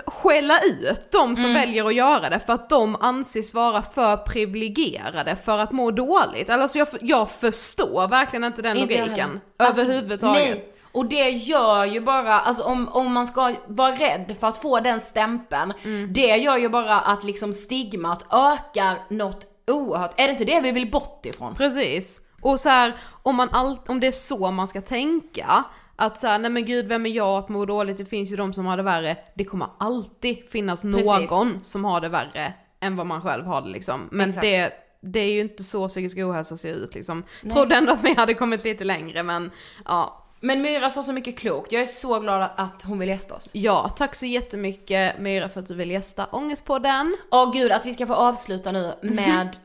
skälla 0.07 0.55
ut 0.61 1.13
de 1.13 1.37
som 1.37 1.55
väljer 1.55 1.85
att 1.85 1.95
göra 1.95 2.31
det 2.31 2.39
för 2.39 2.53
att 2.53 2.69
de 2.71 2.97
anses 3.01 3.55
vara 3.55 3.83
för 3.83 4.17
privilegierade 4.17 5.37
för 5.37 5.59
att 5.59 5.73
må 5.73 5.91
dåligt. 5.91 6.51
Alltså 6.51 6.79
jag, 6.79 6.89
jag 7.01 7.31
förstår 7.31 8.09
verkligen 8.09 8.45
inte 8.45 8.63
den 8.63 8.77
Inte 8.77 9.01
logiken. 9.01 9.41
Alltså, 9.57 9.83
överhuvudtaget. 9.83 10.43
Nej. 10.43 10.67
Och 10.93 11.07
det 11.07 11.31
gör 11.31 11.85
ju 11.85 12.01
bara, 12.01 12.41
alltså 12.41 12.63
om, 12.65 12.89
om 12.89 13.13
man 13.13 13.27
ska 13.27 13.55
vara 13.67 13.93
rädd 13.93 14.37
för 14.41 14.47
att 14.47 14.59
få 14.59 14.81
den 14.81 15.01
stämpeln, 15.01 15.73
Mm. 15.83 16.13
det 16.13 16.37
gör 16.37 16.57
ju 16.57 16.69
bara 16.69 17.01
att 17.01 17.25
liksom 17.25 17.53
stigmat 17.53 18.25
ökar 18.33 18.99
något 19.09 19.47
oerhört. 19.67 20.21
Är 20.21 20.25
det 20.25 20.31
inte 20.31 20.45
det 20.45 20.61
vi 20.61 20.71
vill 20.73 20.91
bort 20.91 21.27
ifrån? 21.27 21.55
Precis. 21.55 22.21
Och 22.43 22.61
så 22.61 22.69
här, 22.69 22.97
om, 23.23 23.37
man 23.37 23.49
all, 23.53 23.79
om 23.89 24.01
det 24.01 24.07
är 24.07 24.13
så 24.13 24.51
man 24.51 24.69
ska 24.69 24.81
tänka, 24.81 25.65
att 26.01 26.21
så 26.21 26.27
här, 26.27 26.39
nej 26.39 26.51
men 26.51 26.65
gud 26.65 26.87
vem 26.87 27.07
är 27.07 27.11
jag 27.11 27.39
att 27.39 27.49
må 27.49 27.65
dåligt, 27.65 27.97
det 27.97 28.05
finns 28.05 28.33
ju 28.33 28.37
de 28.37 28.53
som 28.53 28.67
har 28.67 28.77
det 28.77 28.83
värre. 28.83 29.17
Det 29.35 29.45
kommer 29.45 29.69
alltid 29.79 30.49
finnas 30.49 30.83
någon 30.83 31.65
som 31.65 31.85
har 31.85 32.01
det 32.01 32.09
värre 32.09 32.53
än 32.81 32.97
vad 32.97 33.07
man 33.07 33.23
själv 33.23 33.45
har 33.45 33.63
det 33.63 33.69
liksom. 33.69 34.09
Men 34.13 34.29
Exakt. 34.29 34.43
det, 34.43 34.73
det 35.01 35.21
är 35.21 35.33
ju 35.33 35.41
inte 35.41 35.65
så 35.65 35.89
psykisk 35.89 36.19
ohälsa 36.19 36.57
ser 36.57 36.75
ut 36.75 36.95
liksom. 36.95 37.25
Trodde 37.53 37.75
ändå 37.75 37.93
att 37.93 38.05
vi 38.05 38.15
hade 38.15 38.35
kommit 38.35 38.65
lite 38.65 38.85
längre 38.85 39.23
men 39.23 39.51
ja. 39.85 40.17
Men 40.41 40.63
Myra 40.63 40.91
sa 40.91 41.03
så 41.03 41.13
mycket 41.13 41.39
klokt, 41.39 41.73
jag 41.73 41.83
är 41.83 41.87
så 41.87 42.21
glad 42.21 42.51
att 42.57 42.83
hon 42.83 42.99
vill 42.99 43.09
gästa 43.09 43.35
oss. 43.35 43.51
Ja, 43.53 43.89
tack 43.89 44.15
så 44.15 44.27
jättemycket 44.27 45.19
Myra 45.19 45.49
för 45.49 45.61
att 45.61 45.67
du 45.67 45.75
vill 45.75 45.91
gästa 45.91 46.27
Ångestpodden. 46.27 47.17
Åh 47.31 47.53
gud, 47.53 47.73
att 47.73 47.87
vi 47.87 47.93
ska 47.93 48.07
få 48.07 48.15
avsluta 48.15 48.73
nu 48.73 48.95
med, 49.03 49.57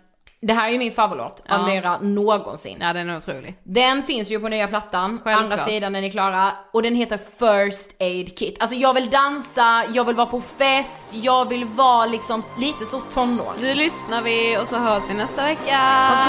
det 0.47 0.53
här 0.53 0.67
är 0.67 0.71
ju 0.71 0.77
min 0.79 0.91
favoritlåt 0.91 1.43
av 1.49 1.59
Ja. 1.59 1.65
Myra 1.67 1.97
någonsin. 1.99 2.77
Ja 2.81 2.93
den 2.93 3.09
är 3.09 3.17
otrolig. 3.17 3.55
Den 3.63 4.03
finns 4.03 4.31
ju 4.31 4.39
på 4.39 4.47
nya 4.47 4.67
plattan, 4.67 5.19
Självklart. 5.23 5.51
andra 5.51 5.65
sidan 5.65 5.95
är 5.95 6.01
ni 6.01 6.11
klara, 6.11 6.51
och 6.73 6.81
den 6.81 6.95
heter 6.95 7.17
First 7.17 7.91
Aid 7.99 8.37
Kit. 8.37 8.57
Alltså 8.59 8.75
jag 8.77 8.93
vill 8.93 9.09
dansa, 9.09 9.83
jag 9.93 10.03
vill 10.05 10.15
vara 10.15 10.25
på 10.27 10.41
fest, 10.41 11.05
jag 11.11 11.49
vill 11.49 11.65
vara 11.65 12.05
liksom 12.05 12.43
lite 12.57 12.85
så 12.85 13.01
tonåring. 13.13 13.61
Nu 13.61 13.73
lyssnar 13.73 14.21
vi 14.21 14.57
och 14.61 14.67
så 14.67 14.77
hörs 14.77 15.03
vi 15.09 15.13
nästa 15.13 15.43
vecka. 15.45 15.79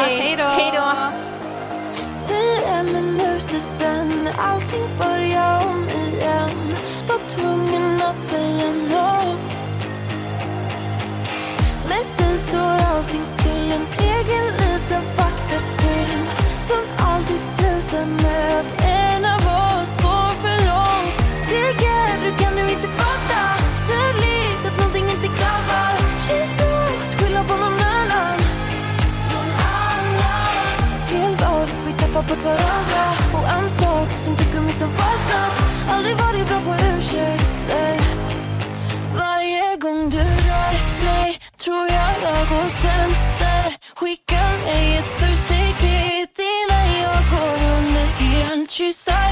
Okej, 0.01 0.17
Hej 0.21 0.37
då! 0.39 0.45
hejdå. 0.45 0.93
Tio 2.23 2.83
minuter 2.83 3.59
sen 3.59 4.29
allting 4.39 4.99
börjar 4.99 5.67
om 5.67 5.89
igen 5.89 6.77
Var 7.09 7.29
tvungen 7.29 8.03
att 8.03 8.19
säga 8.19 8.71
något 8.71 9.57
mitt 11.89 12.21
i 12.21 12.39
står 12.39 12.77
allting 12.93 13.25
still 13.27 13.73
En 13.73 13.87
egen 13.99 14.45
liten 14.63 15.03
fucked 15.17 15.65
film 15.81 16.27
Som 16.69 16.83
alltid 17.07 17.41
slutar 17.41 18.07
med 18.07 18.61
att 18.61 18.73
en 18.83 19.25
av 19.25 19.41
oss 19.41 19.93
går 20.05 20.31
för 20.43 20.57
långt. 20.71 21.17
Skriker, 21.43 22.09
du 22.25 22.31
kan 22.45 22.57
du 22.57 22.71
inte 22.71 22.89
fatta? 22.89 23.43
Tydligt 23.91 24.67
att 24.67 24.77
någonting 24.79 25.07
inte 25.15 25.29
klaffar. 25.39 25.93
Känns 26.29 26.57
bra 26.57 26.79
att 27.05 27.15
skylla 27.21 27.45
på 27.45 27.55
någon 27.57 27.81
annan. 27.97 28.37
Någon 29.33 29.53
annan. 29.83 30.57
Helt 31.13 31.43
av, 31.43 31.69
vi 31.87 31.93
tappar 31.93 32.23
bort 32.29 32.45
varandra. 32.45 33.05
Och 33.37 33.49
en 33.59 33.71
sak 33.71 34.09
som 34.17 34.37
tyggummi 34.37 34.73
som 34.73 34.91
fastnat. 34.91 35.53
Aldrig 35.91 36.17
varit 36.17 36.49
bra 36.49 36.61
på 36.61 36.73
ursäkter. 36.75 38.01
Varje 39.19 39.77
gång 39.77 40.11
du 40.11 40.46
tror 42.27 42.39
jag 42.39 42.49
går 42.49 42.69
mig 44.65 44.97
ett 44.99 45.07
first 45.07 45.51
aid 45.51 45.77
kit 45.81 46.39
innan 46.39 46.87
jag 47.03 47.23
går 47.31 47.59
under 47.77 48.07
helt 48.07 48.71
Kyssar 48.71 49.26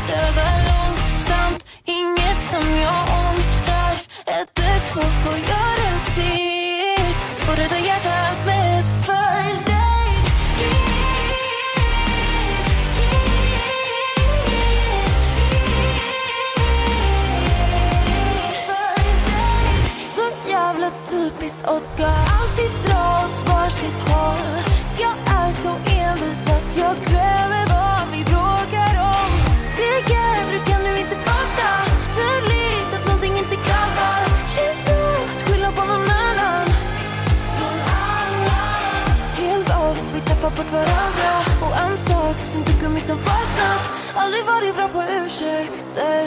som 43.07 43.19
fastnat 43.19 43.81
Aldrig 44.17 44.45
varit 44.45 44.75
bra 44.77 44.89
på 44.89 45.03
ursäkter. 45.03 46.23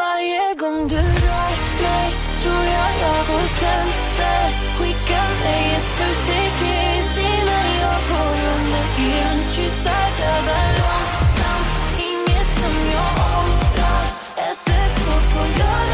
Varje 0.00 0.54
gång 0.60 0.88
du 0.88 0.96
rör 0.96 1.52
mig 1.82 2.10
tror 2.40 2.64
jag 2.76 2.90
jag 3.04 3.20
går 3.28 3.46
sönder. 3.60 4.44
Skickar 4.78 5.28
mig 5.44 5.62
ett 5.76 5.88
first 5.96 6.28
aid 6.38 7.18
innan 7.32 7.68
jag 7.84 8.00
går 8.10 8.34
under 8.54 8.84
helt 8.98 9.50
Kyssar 9.54 10.06
dödar 10.18 10.68
långsamt, 10.80 11.68
inget 12.10 12.50
som 12.60 12.76
jag 12.94 13.12
ångrar. 13.38 14.04
Ett, 14.48 14.68
ett, 14.68 14.96
två 14.96 15.14
får 15.32 15.48
göra 15.60 15.93